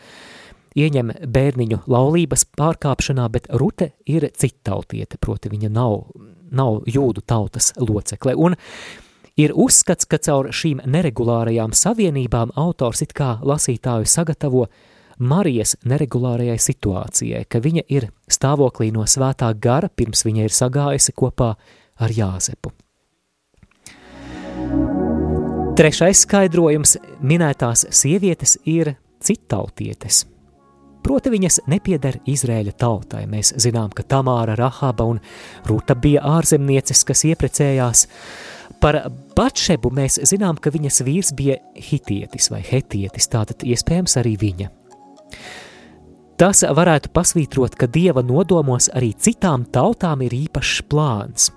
ieņem 0.77 1.11
bērniņu 1.27 1.81
laulības 1.91 2.45
pārkāpšanā, 2.57 3.27
bet 3.31 3.49
Rute 3.51 3.91
ir 4.07 4.29
cittautiete, 4.31 5.19
proti 5.19 5.51
viņa 5.51 5.71
nav, 5.71 6.05
nav 6.51 6.83
jūdu 6.87 7.23
tautas 7.27 7.73
locekle. 7.79 8.35
Un 8.35 8.55
ir 9.39 9.55
uzskats, 9.55 10.07
ka 10.07 10.19
caur 10.21 10.51
šīm 10.55 10.83
neregulārajām 10.85 11.75
savienībām 11.75 12.55
autors 12.59 13.03
it 13.03 13.15
kā 13.17 13.37
lasītāju 13.43 14.07
sagatavo 14.07 14.67
Marijas 15.21 15.75
neregulārajai 15.85 16.57
situācijai, 16.57 17.43
ka 17.45 17.61
viņa 17.61 17.83
ir 17.93 18.07
stāvoklī 18.31 18.89
no 18.93 19.05
svētā 19.05 19.51
gara, 19.53 19.89
pirms 19.89 20.25
viņa 20.25 20.47
ir 20.47 20.55
sagājusi 20.55 21.13
kopā 21.13 21.53
ar 22.01 22.15
Jāzepu. 22.15 22.73
Trešais 25.77 26.25
skaidrojums- 26.25 26.97
minētās 27.31 27.85
sievietes 27.89 28.57
ir 28.65 28.95
citautietes. 29.21 30.25
Proti 31.01 31.29
viņas 31.29 31.59
nepieder 31.67 32.19
Izrēļa 32.29 32.73
tautai. 32.77 33.25
Mēs 33.25 33.53
zinām, 33.57 33.93
ka 33.93 34.03
Tamāra, 34.03 34.57
Rahaba 34.57 35.03
un 35.03 35.21
Ruta 35.65 35.95
bija 35.95 36.21
ārzemnieces, 36.21 37.05
kas 37.05 37.23
ieprecējās. 37.23 38.07
Par 38.81 39.11
Batšebu 39.35 39.91
mēs 39.91 40.19
zinām, 40.25 40.59
ka 40.59 40.69
viņas 40.69 41.01
vīrs 41.05 41.33
bija 41.37 41.57
hitietis 41.75 42.49
vai 42.49 42.61
hetietis, 42.61 43.27
tātad 43.27 43.65
iespējams 43.65 44.17
arī 44.17 44.37
viņa. 44.37 44.80
Tas 46.41 46.63
varētu 46.65 47.11
pasvītrot, 47.13 47.75
ka 47.77 47.85
dieva 47.85 48.23
nodomos 48.25 48.89
arī 48.97 49.11
citām 49.13 49.67
tautām 49.69 50.23
ir 50.25 50.33
īpašs 50.33 50.79
plāns. 50.89 51.51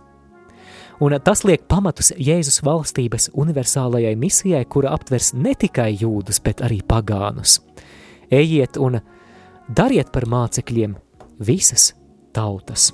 Un 1.00 1.16
tas 1.24 1.42
liek 1.48 1.64
pamatus 1.68 2.12
Jēzus 2.20 2.60
valstības 2.62 3.30
universālajai 3.32 4.12
misijai, 4.20 4.62
kura 4.68 4.92
aptvers 4.94 5.32
ne 5.34 5.54
tikai 5.58 5.94
jūdus, 5.98 6.42
bet 6.44 6.60
arī 6.62 6.82
pagānus. 6.86 7.58
Ejiet 8.30 8.76
un 8.76 9.00
dariet 9.68 10.12
par 10.12 10.28
mācekļiem 10.30 10.94
visas 11.40 11.94
tautas. 12.36 12.92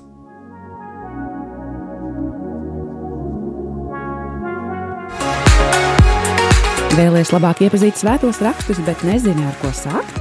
Vēlēs 6.91 7.31
labāk 7.31 7.63
iepazīt 7.67 7.99
svētos 7.99 8.41
rakstus, 8.43 8.81
bet 8.87 9.03
nezini, 9.07 9.45
ar 9.47 9.55
ko 9.61 9.75
sākt? 9.75 10.20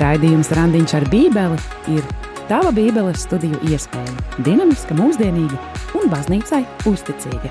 Raidījums 0.00 0.48
Randiņš 0.56 0.92
ar 0.96 1.04
Bībeli 1.12 1.58
ir 1.92 2.04
tava 2.48 2.70
Bībeles 2.72 3.26
studiju 3.26 3.58
iespēja. 3.68 4.14
Dinamiska, 4.40 4.96
mūsdienīga 4.96 5.58
un 5.98 6.08
baznīcai 6.08 6.62
uzticīga. 6.88 7.50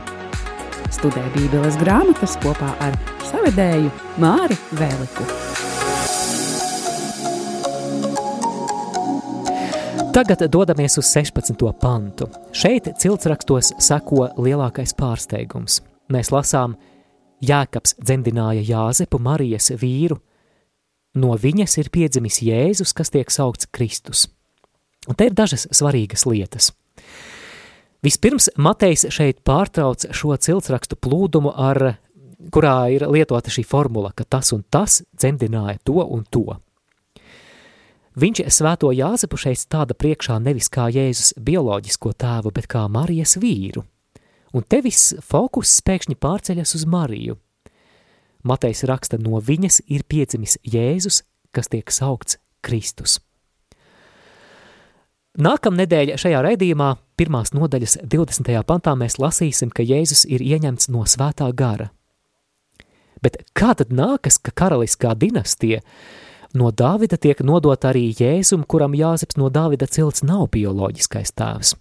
Studē 0.89 1.21
Bībeles 1.35 1.77
grāmatas 1.77 2.33
kopā 2.41 2.71
ar 2.81 2.97
savedēju 3.29 3.91
Māri 4.23 4.57
Vēliku. 4.79 5.27
Tagad 10.11 10.41
dodamies 10.49 10.97
uz 10.97 11.13
16. 11.13 11.61
pantu. 11.77 12.31
Šeit 12.57 12.89
ciltsrakstos 12.99 13.75
seko 13.77 14.31
lielākais 14.41 14.97
pārsteigums. 14.97 15.77
Mēs 16.09 16.33
lasām, 16.33 16.73
Jēkabs 17.45 17.99
dzemdināja 18.01 18.65
Jāzepu 18.65 19.21
Marijas 19.21 19.69
vīru, 19.77 20.17
no 21.17 21.35
viņas 21.37 21.77
ir 21.81 21.89
piedzimis 21.93 22.41
Jēzus, 22.45 22.93
kas 22.95 23.11
tiek 23.13 23.31
saukts 23.31 23.69
Kristus. 23.71 24.27
Un 25.09 25.17
te 25.17 25.27
ir 25.29 25.35
dažas 25.35 25.67
svarīgas 25.73 26.27
lietas. 26.29 26.71
Vispirms 28.01 28.49
Matejs 28.57 29.05
šeit 29.13 29.43
pārtrauc 29.45 30.07
šo 30.15 30.33
ciltsrakstu 30.33 30.97
plūdumu, 30.97 31.51
ar, 31.53 31.97
kurā 32.53 32.75
ir 32.93 33.05
lietota 33.09 33.53
šī 33.53 33.65
formula, 33.67 34.09
ka 34.15 34.25
tas 34.25 34.49
un 34.55 34.63
tas 34.69 35.03
dzemdināja 35.13 35.77
to 35.85 36.01
un 36.01 36.25
to. 36.29 36.57
Viņš 38.21 38.41
svēto 38.51 38.89
Jāzepu 38.91 39.37
šeit 39.39 39.61
stāda 39.61 39.95
priekšā 39.95 40.35
nevis 40.43 40.67
kā 40.73 40.89
Jēzus 40.91 41.35
bioloģisko 41.39 42.11
tēvu, 42.19 42.51
bet 42.51 42.67
kā 42.67 42.87
Marijas 42.91 43.37
vīru. 43.39 43.85
Un 44.51 44.65
te 44.67 44.81
viss 44.83 45.13
fokus 45.23 45.77
pēkšņi 45.85 46.17
pārceļas 46.19 46.75
uz 46.75 46.83
Mariju. 46.89 47.37
Matejs 48.47 48.85
raksta, 48.89 49.19
no 49.21 49.41
viņas 49.41 49.83
ir 49.87 50.05
piedzimis 50.09 50.57
Jēzus, 50.65 51.21
kas 51.51 51.69
tiek 51.71 51.91
saukts 51.91 52.39
Kristus. 52.65 53.19
Nākamnedēļ 55.39 56.17
šajā 56.19 56.41
raidījumā, 56.43 56.89
pirmās 57.15 57.53
nodaļas 57.55 58.01
20. 58.03 58.51
pantā, 58.67 58.97
mēs 58.99 59.15
lasīsim, 59.21 59.71
ka 59.71 59.85
Jēzus 59.85 60.25
ir 60.27 60.43
ieņemts 60.43 60.89
no 60.91 61.05
svētā 61.07 61.47
gara. 61.55 61.87
Bet 63.23 63.37
kā 63.55 63.71
tad 63.77 63.93
nākas, 63.95 64.41
ka 64.41 64.51
karaliskā 64.51 65.13
dinastija 65.15 65.79
no 66.57 66.71
Dāvida 66.75 67.15
tiek 67.21 67.39
nodota 67.47 67.93
arī 67.93 68.09
Jēzum, 68.11 68.65
kuram 68.67 68.97
Jāzeps 68.97 69.37
no 69.39 69.47
Dāvida 69.53 69.87
cilts 69.87 70.25
nav 70.27 70.49
bioloģiskais 70.51 71.31
tēvs? 71.37 71.75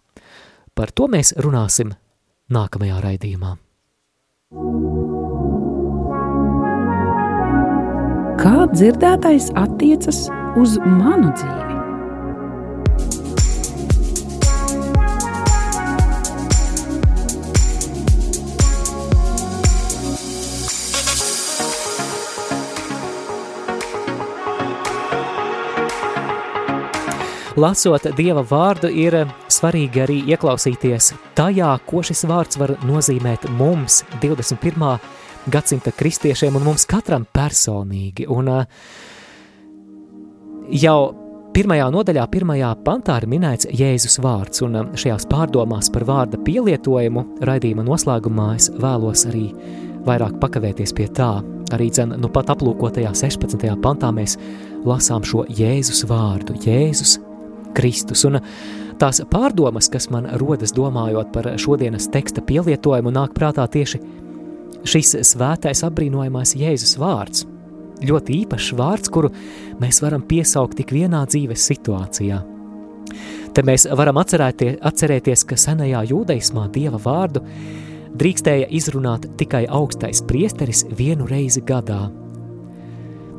Par 0.77 0.93
to 0.95 1.09
mēs 1.11 1.35
runāsim 1.41 1.97
nākamajā 2.55 3.01
raidījumā. 3.03 3.57
Kā 8.41 8.65
dzirdētais 8.73 9.51
attiecas 9.53 10.23
uz 10.57 10.79
manu 10.81 11.29
dzīvi? 11.37 11.77
Lasot 27.61 28.09
Dieva 28.17 28.41
vārdu, 28.41 28.89
ir 28.89 29.19
svarīgi 29.53 30.01
arī 30.01 30.21
ieklausīties 30.33 31.13
tajā, 31.37 31.75
ko 31.85 32.01
šis 32.01 32.25
vārds 32.25 32.57
var 32.57 32.79
nozīmēt 32.89 33.51
mums, 33.59 34.01
21. 34.25 34.97
Gadsimta 35.47 35.93
kristiešiem 35.97 36.57
un 36.57 36.67
mums 36.67 36.87
katram 36.89 37.27
personīgi. 37.33 38.27
Un 38.31 38.51
jau 40.77 40.99
pirmajā 41.55 41.87
nodaļā, 41.95 42.27
pirmajā 42.33 42.73
pantā 42.87 43.21
ir 43.21 43.29
minēts 43.31 43.71
Jēzus 43.75 44.21
vārds, 44.23 44.63
un 44.67 44.93
šajās 44.95 45.29
pārdomās 45.31 45.91
par 45.93 46.07
vārda 46.09 46.41
pielietojumu 46.45 47.25
raidījuma 47.47 47.87
noslēgumā 47.87 48.51
es 48.59 48.71
vēlos 48.81 49.27
arī 49.31 49.49
vairāk 50.07 50.39
pakavēties 50.43 50.95
pie 50.97 51.09
tā. 51.17 51.33
Arī 51.71 51.87
dzen, 51.95 52.17
nu 52.19 52.29
pat 52.33 52.51
aplūkotajā 52.51 53.13
16. 53.15 53.67
pantā 53.83 54.11
mēs 54.15 54.37
lasām 54.87 55.25
šo 55.27 55.45
Jēzus 55.47 56.03
vārdu, 56.11 56.57
Jēzus 56.67 57.19
Kristus. 57.77 58.25
Un 58.27 58.41
Tās 59.01 59.17
pārdomas, 59.33 59.87
kas 59.89 60.11
man 60.13 60.27
rodas 60.37 60.75
domājot 60.77 61.31
par 61.33 61.47
šodienas 61.57 62.11
teksta 62.13 62.43
pielietojumu, 62.45 63.09
nāk 63.17 63.33
prātā 63.33 63.65
tieši 63.65 63.97
šis 64.89 65.17
svētais 65.33 65.83
apbrīnojamais 65.87 66.55
Jēzus 66.59 66.97
vārds. 67.01 67.47
Ļoti 68.07 68.39
īpašs 68.45 68.71
vārds, 68.79 69.11
kuru 69.13 69.29
mēs 69.81 70.01
varam 70.01 70.23
piesaukt 70.25 70.79
tik 70.79 70.95
vienā 70.97 71.27
dzīves 71.29 71.67
situācijā. 71.69 72.41
Te 73.55 73.65
mēs 73.67 73.87
varam 73.99 74.21
atcerēties, 74.23 74.79
atcerēties, 74.87 75.45
ka 75.49 75.59
senajā 75.59 76.05
jūdaismā 76.13 76.69
dieva 76.73 77.01
vārdu 77.03 77.43
drīkstēja 78.21 78.71
izrunāt 78.75 79.27
tikai 79.41 79.65
augstais 79.69 80.23
priesteris 80.27 80.85
vienu 80.97 81.27
reizi 81.31 81.63
gadā. 81.67 82.07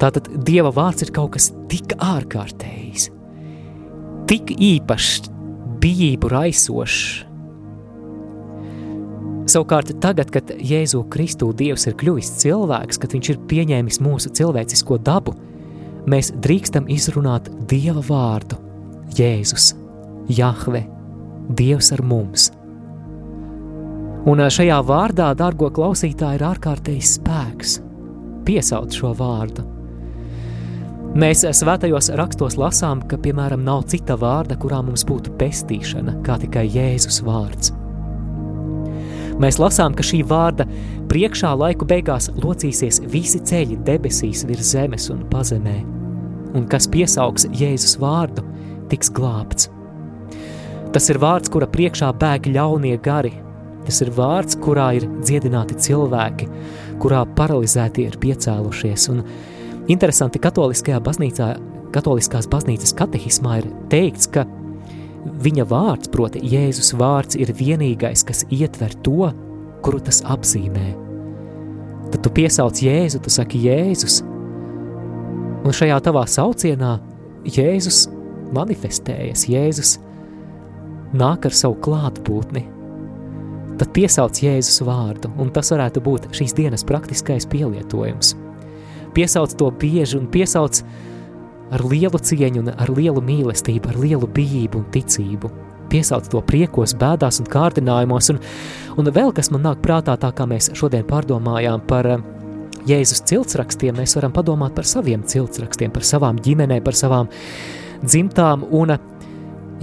Tātad 0.02 0.30
dieva 0.46 0.72
vārds 0.74 1.06
ir 1.06 1.12
kaut 1.16 1.36
kas 1.36 1.52
tik 1.72 1.96
ārkārtējs, 2.02 3.10
tik 4.30 4.54
īpašs, 4.58 5.30
bijību 5.82 6.32
raisošs. 6.32 7.31
Savukārt, 9.52 9.90
tagad, 10.00 10.30
kad 10.32 10.52
Jēzu 10.64 11.02
Kristu 11.12 11.50
Dievs 11.58 11.84
ir 11.90 11.96
kļuvis 12.00 12.30
cilvēks, 12.40 13.00
kad 13.02 13.12
viņš 13.12 13.30
ir 13.34 13.40
pieņēmis 13.50 13.98
mūsu 14.00 14.30
cilvēcisko 14.38 14.96
dabu, 15.04 15.34
mēs 16.08 16.30
drīkstam 16.40 16.88
izrunāt 16.88 17.50
Dieva 17.68 18.04
vārdu- 18.06 18.56
Jēzus, 19.20 19.74
Jahve, 20.30 20.86
Dievs 21.50 21.92
ar 21.92 22.02
mums. 22.02 22.52
Un 24.24 24.38
šajā 24.38 24.80
vārdā, 24.86 25.34
dārgo 25.36 25.68
klausītāji, 25.74 26.40
ir 26.40 26.48
ārkārtējs 26.48 27.18
spēks. 27.18 27.82
Piesaukt 28.46 28.94
šo 28.94 29.12
vārdu. 29.18 29.66
Mēs 31.12 31.44
svētajos 31.44 32.14
rakstos 32.16 32.56
lasām, 32.56 33.02
ka, 33.06 33.18
piemēram, 33.18 33.66
nav 33.66 33.84
cita 33.84 34.16
vārda, 34.16 34.56
kurā 34.56 34.80
mums 34.86 35.04
būtu 35.04 35.36
pestīšana, 35.36 36.22
kā 36.24 36.40
tikai 36.40 36.70
Jēzus 36.70 37.20
vārds. 37.26 37.81
Mēs 39.40 39.60
lasām, 39.62 39.96
ka 39.96 40.04
šī 40.04 40.22
vārda 40.28 40.66
priekšā 41.12 41.54
laiku 41.58 41.88
beigās 41.88 42.30
locīsies 42.36 43.02
visi 43.12 43.40
ceļi 43.40 43.80
debesīs 43.88 44.44
virs 44.50 44.74
zemes 44.74 45.10
un 45.14 45.24
pazemē, 45.32 45.78
un 46.58 46.68
kas 46.72 46.90
piesaugs 46.92 47.48
Jēzus 47.56 47.98
vārdu, 48.02 48.44
tiks 48.92 49.12
glābts. 49.16 49.70
Tas 50.92 51.08
ir 51.08 51.22
vārds, 51.24 51.48
kura 51.52 51.70
priekšā 51.72 52.10
bēg 52.20 52.50
ļaunie 52.52 52.98
gari. 53.04 53.32
Tas 53.86 54.02
ir 54.04 54.12
vārds, 54.14 54.58
kurā 54.62 54.92
ir 55.00 55.08
dziedināti 55.24 55.78
cilvēki, 55.88 56.48
kurā 57.02 57.24
paralizēti 57.38 58.04
ir 58.10 58.18
piecēlušies. 58.22 59.08
Un 59.14 59.24
interesanti, 59.90 60.42
katoliskajā 60.44 61.00
baznīcā, 61.02 61.48
katoliskās 61.96 62.50
baznīcas 62.52 62.94
katehismā 63.00 63.62
ir 63.62 63.70
teikts, 63.92 64.28
ka 64.36 64.46
Viņa 65.22 65.66
vārds, 65.70 66.10
proti, 66.10 66.42
Jēzus 66.50 66.96
vārds, 66.98 67.38
ir 67.38 67.52
vienīgais, 67.54 68.24
kas 68.26 68.42
ietver 68.50 68.96
to, 69.06 69.30
kuru 69.86 70.00
tas 70.02 70.22
apzīmē. 70.26 70.88
Tad 72.12 72.24
tu 72.26 72.32
piesauc 72.34 72.82
Jēzu, 72.82 73.22
tu 73.22 73.34
saki 73.34 73.62
Jēzus, 73.68 74.22
un 75.62 75.78
šajā 75.78 76.00
tavā 76.08 76.26
saucienā 76.30 76.96
Jēzus 77.46 78.08
manifestējas, 78.56 79.46
Jēzus 79.50 79.94
nāk 81.14 81.46
ar 81.46 81.56
savu 81.56 81.78
klātbūtni. 81.86 82.66
Tad 83.78 83.94
piesauc 83.94 84.42
Jēzus 84.42 84.82
vārdu, 84.86 85.30
un 85.42 85.54
tas 85.54 85.70
varētu 85.74 86.02
būt 86.04 86.28
šīs 86.38 86.58
dienas 86.58 86.86
praktiskais 86.88 87.48
pielietojums. 87.50 88.34
Piesauc 89.14 89.54
to 89.60 89.70
bieži 89.76 90.18
un 90.18 90.28
piesauc 90.32 90.82
to 90.82 91.11
ar 91.72 91.84
lielu 91.88 92.20
cieņu 92.20 92.66
ar 92.76 92.92
lielu 92.92 93.24
mīlestību, 93.26 93.92
ar 93.92 94.00
lielu 94.00 94.28
bijību 94.36 94.82
un 94.82 94.90
ticību. 94.94 95.52
Piesauc 95.92 96.28
to 96.32 96.40
priekos, 96.48 96.94
bēdās 96.96 97.42
un 97.42 97.50
kārdinājumos, 97.52 98.32
un, 98.32 98.40
un 99.00 99.12
vēl 99.12 99.34
kas 99.36 99.52
man 99.52 99.66
nāk 99.68 99.82
prātā, 99.84 100.16
tā 100.20 100.32
kā 100.36 100.48
mēs 100.48 100.72
šodien 100.78 101.04
pārdomājām 101.08 101.84
par 101.88 102.08
eh, 102.08 102.22
Jēzus 102.88 103.22
ciltsrakstiem, 103.30 104.00
mēs 104.00 104.16
varam 104.18 104.32
padomāt 104.34 104.74
par 104.74 104.88
saviem 104.90 105.22
ciltsrakstiem, 105.28 105.92
par 105.94 106.08
savām 106.08 106.40
ģimenēm, 106.42 106.82
par 106.86 106.98
savām 106.98 107.28
dzimtām, 108.02 108.64
un 108.74 108.96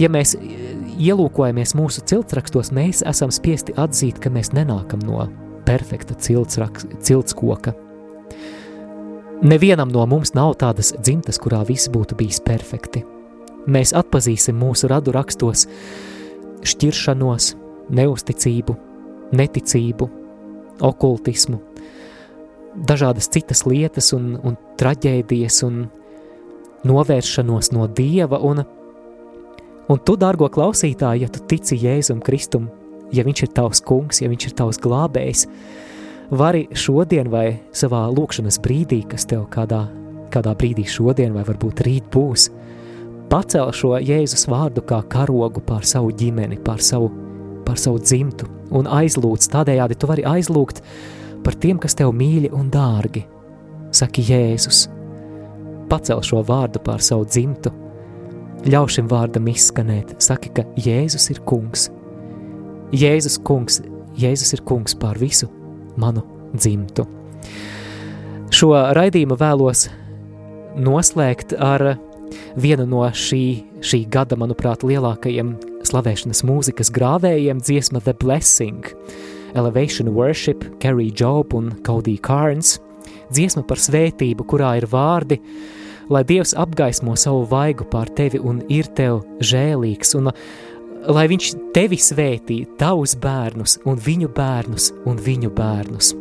ja 0.01 0.09
mēs 0.11 0.33
ielūkojamies 0.99 1.75
mūsu 1.79 2.03
ciltsrakstos, 2.09 2.73
mēs 2.75 3.03
esam 3.07 3.31
spiesti 3.31 3.75
atzīt, 3.79 4.19
ka 4.19 4.31
mēs 4.33 4.51
nenākam 4.55 5.05
no 5.07 5.29
perfekta 5.67 6.17
ciltskoka, 6.19 7.75
Nevienam 9.41 9.87
no 9.87 10.03
mums 10.05 10.33
nav 10.35 10.57
tādas 10.59 10.89
dzimtas, 10.99 11.37
kurā 11.39 11.61
viss 11.63 11.87
būtu 11.87 12.17
bijis 12.19 12.41
perfekti. 12.43 13.05
Mēs 13.71 13.93
atpazīsim 13.95 14.57
mūsu 14.59 14.89
radu 14.91 15.13
rakstos 15.15 15.63
šķiršanos, 16.67 17.53
neusticību, 17.95 18.75
neticību, 19.39 20.09
okultismu, 20.83 21.61
dažādas 22.75 23.31
citas 23.31 23.63
lietas 23.63 24.11
un, 24.17 24.33
un 24.43 24.59
traģēdijas 24.79 25.63
un 25.67 25.85
novēršanos 26.87 27.71
no 27.75 27.87
Dieva, 27.87 28.41
un, 28.43 28.65
un 29.87 30.03
tu, 30.03 30.17
dārgo 30.19 30.51
klausītāji, 30.51 31.23
ja 31.23 31.31
tu 31.31 31.45
tici 31.47 31.79
Jēzum 31.79 32.19
Kristum, 32.25 32.67
ja 33.15 33.23
viņš 33.23 33.45
ir 33.47 33.55
tavs 33.55 33.83
kungs, 33.87 34.19
ja 34.19 34.27
viņš 34.31 34.49
ir 34.49 34.57
tavs 34.59 34.83
glābējs, 34.83 35.47
vari 36.29 36.67
šodien 36.77 37.29
vai 37.29 37.59
savā 37.73 38.03
lūkšanas 38.13 38.59
brīdī, 38.61 39.01
kas 39.09 39.25
tev 39.29 39.47
kādā, 39.53 39.85
kādā 40.33 40.53
brīdī 40.57 40.85
šodien 40.89 41.33
vai 41.33 41.43
varbūt 41.47 41.81
rīt 41.85 42.09
būs, 42.13 42.49
pacel 43.31 43.73
šo 43.73 43.95
Jēzus 43.97 44.45
vārdu 44.49 44.83
kā 44.85 45.01
karogu 45.09 45.63
pār 45.65 45.85
savu 45.89 46.13
ģimeni, 46.13 46.59
pār 46.65 46.83
savu, 46.85 47.09
pār 47.65 47.81
savu 47.81 48.01
dzimtu 48.01 48.49
un 48.75 48.89
aizlūdz. 48.99 49.49
Tādējādi 49.53 49.97
tu 49.97 50.09
vari 50.09 50.25
aizlūgt 50.29 50.83
par 51.45 51.57
tiem, 51.57 51.81
kas 51.81 51.97
tev 51.97 52.13
mīļi 52.13 52.53
un 52.53 52.69
dārgi. 52.73 53.25
Saki 53.95 54.21
Jēzus, 54.21 54.85
pacel 55.89 56.21
šo 56.25 56.43
vārdu 56.45 56.81
pār 56.85 57.01
savu 57.01 57.25
dzimtu, 57.25 57.73
ļauj 58.69 58.99
šim 58.99 59.07
vārdam 59.09 59.47
izskanēt, 59.49 60.19
saki, 60.21 60.53
ka 60.53 60.67
Jēzus 60.77 61.31
ir 61.33 61.41
kungs. 61.49 61.89
Jēzus 62.93 63.39
kungs, 63.45 63.81
Jēzus 64.19 64.53
ir 64.53 64.61
kungs 64.67 64.93
pār 64.97 65.17
visu 65.17 65.49
manu 65.99 66.23
dzimtu. 66.55 67.05
Šo 68.49 68.71
raidījumu 68.97 69.37
vēlos 69.37 69.87
noslēgt 70.79 71.53
ar 71.53 71.95
vienu 72.59 72.85
no 72.89 73.03
šī, 73.13 73.43
šī 73.85 74.03
gada, 74.11 74.37
manuprāt, 74.39 74.83
lielākajiem 74.85 75.55
slavēšanas 75.87 76.43
mūzikas 76.47 76.91
grāvējiem 76.93 77.61
dziesma 77.63 78.01
The 78.03 78.15
Blessing, 78.19 78.87
Elevation 79.57 80.11
Worship, 80.15 80.65
Carrie 80.81 81.13
Job 81.15 81.53
un 81.57 81.71
Cody 81.85 82.17
Carnes, 82.21 82.77
dziesma 83.33 83.63
par 83.67 83.81
svētību, 83.81 84.45
kurā 84.49 84.75
ir 84.79 84.89
vārdi, 84.89 85.39
lai 86.09 86.23
Dievs 86.25 86.55
apgaismo 86.57 87.15
savu 87.19 87.45
vaigu 87.49 87.85
pār 87.89 88.09
tevi 88.17 88.41
un 88.41 88.63
ir 88.69 88.89
tev 88.97 89.23
žēlīgs, 89.45 90.15
un 90.17 90.31
lai 91.07 91.27
viņš 91.31 91.51
tevi 91.75 91.99
svētī, 92.01 92.63
tavus 92.79 93.15
bērnus, 93.19 93.77
un 93.87 93.99
viņu 94.03 94.31
bērnus, 94.35 94.91
un 95.09 95.21
viņu 95.23 95.51
bērnus. 95.55 96.13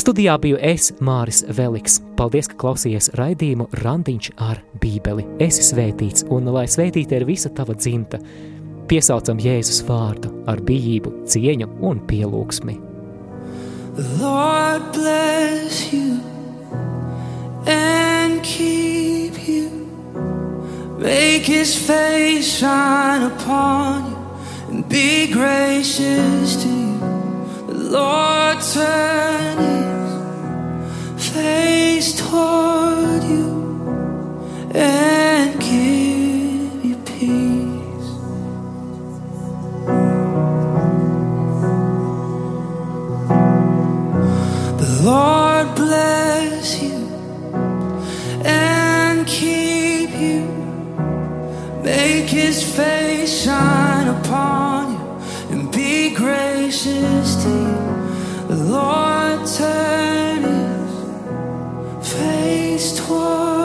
Studijā 0.00 0.38
biju 0.40 0.56
es, 0.64 0.88
Māris 1.04 1.42
Veliks. 1.56 1.98
Paldies, 2.16 2.48
ka 2.48 2.56
klausījies 2.62 3.10
raidījumu 3.20 3.68
Randiņš 3.82 4.30
ar 4.40 4.62
Bībeli. 4.80 5.26
Esi 5.44 5.66
svētīts, 5.66 6.24
un 6.32 6.48
lai 6.54 6.64
svētīta 6.72 7.18
ir 7.18 7.26
visa 7.28 7.52
tava 7.52 7.76
dzimta, 7.76 8.22
piesaucam 8.88 9.38
Jēzus 9.38 9.84
vārdu 9.88 10.32
ar 10.50 10.64
bijību, 10.64 11.12
cieņu 11.28 11.68
un 11.84 12.00
pielūgsmi. 12.08 12.80
Lord 14.20 14.92
bless 14.92 15.92
you 15.92 16.20
and 17.66 18.42
keep. 18.42 19.19
Make 21.00 21.46
his 21.46 21.74
face 21.74 22.58
shine 22.58 23.22
upon 23.22 24.10
you 24.10 24.18
and 24.68 24.86
be 24.86 25.32
gracious 25.32 26.62
to 26.62 26.68
you. 26.68 26.98
The 27.68 27.74
Lord 27.96 28.60
turn 28.60 29.56
his 31.16 31.28
face 31.30 32.20
toward 32.20 33.22
you 33.24 33.48
and 34.74 35.58
give 35.58 36.84
you 36.84 36.96
peace. 37.06 38.08
The 44.76 45.00
Lord 45.02 45.39
Make 52.12 52.30
his 52.30 52.58
face 52.76 53.44
shine 53.44 54.08
upon 54.08 54.94
you 54.94 55.00
and 55.52 55.70
be 55.70 56.12
gracious 56.12 57.36
to 57.44 57.48
you. 57.48 57.78
The 58.48 58.56
Lord 58.76 59.46
turn 59.46 60.42
his 60.42 62.12
face 62.12 62.98
toward 62.98 63.59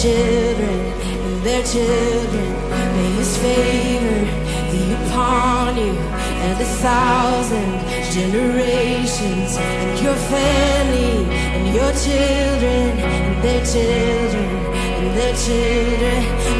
children, 0.00 0.80
and 1.24 1.42
their 1.42 1.62
children. 1.62 2.48
May 2.96 3.10
his 3.20 3.36
favor 3.36 4.20
be 4.72 4.94
upon 4.94 5.76
you 5.76 5.92
and 5.92 6.58
the 6.58 6.64
thousand 6.64 7.72
generations, 8.10 9.58
and 9.58 10.00
your 10.00 10.14
family, 10.14 11.28
and 11.54 11.74
your 11.74 11.92
children, 11.92 12.98
and 12.98 13.44
their 13.44 13.62
children, 13.66 14.48
and 14.74 15.16
their 15.18 15.34
children. 15.36 16.59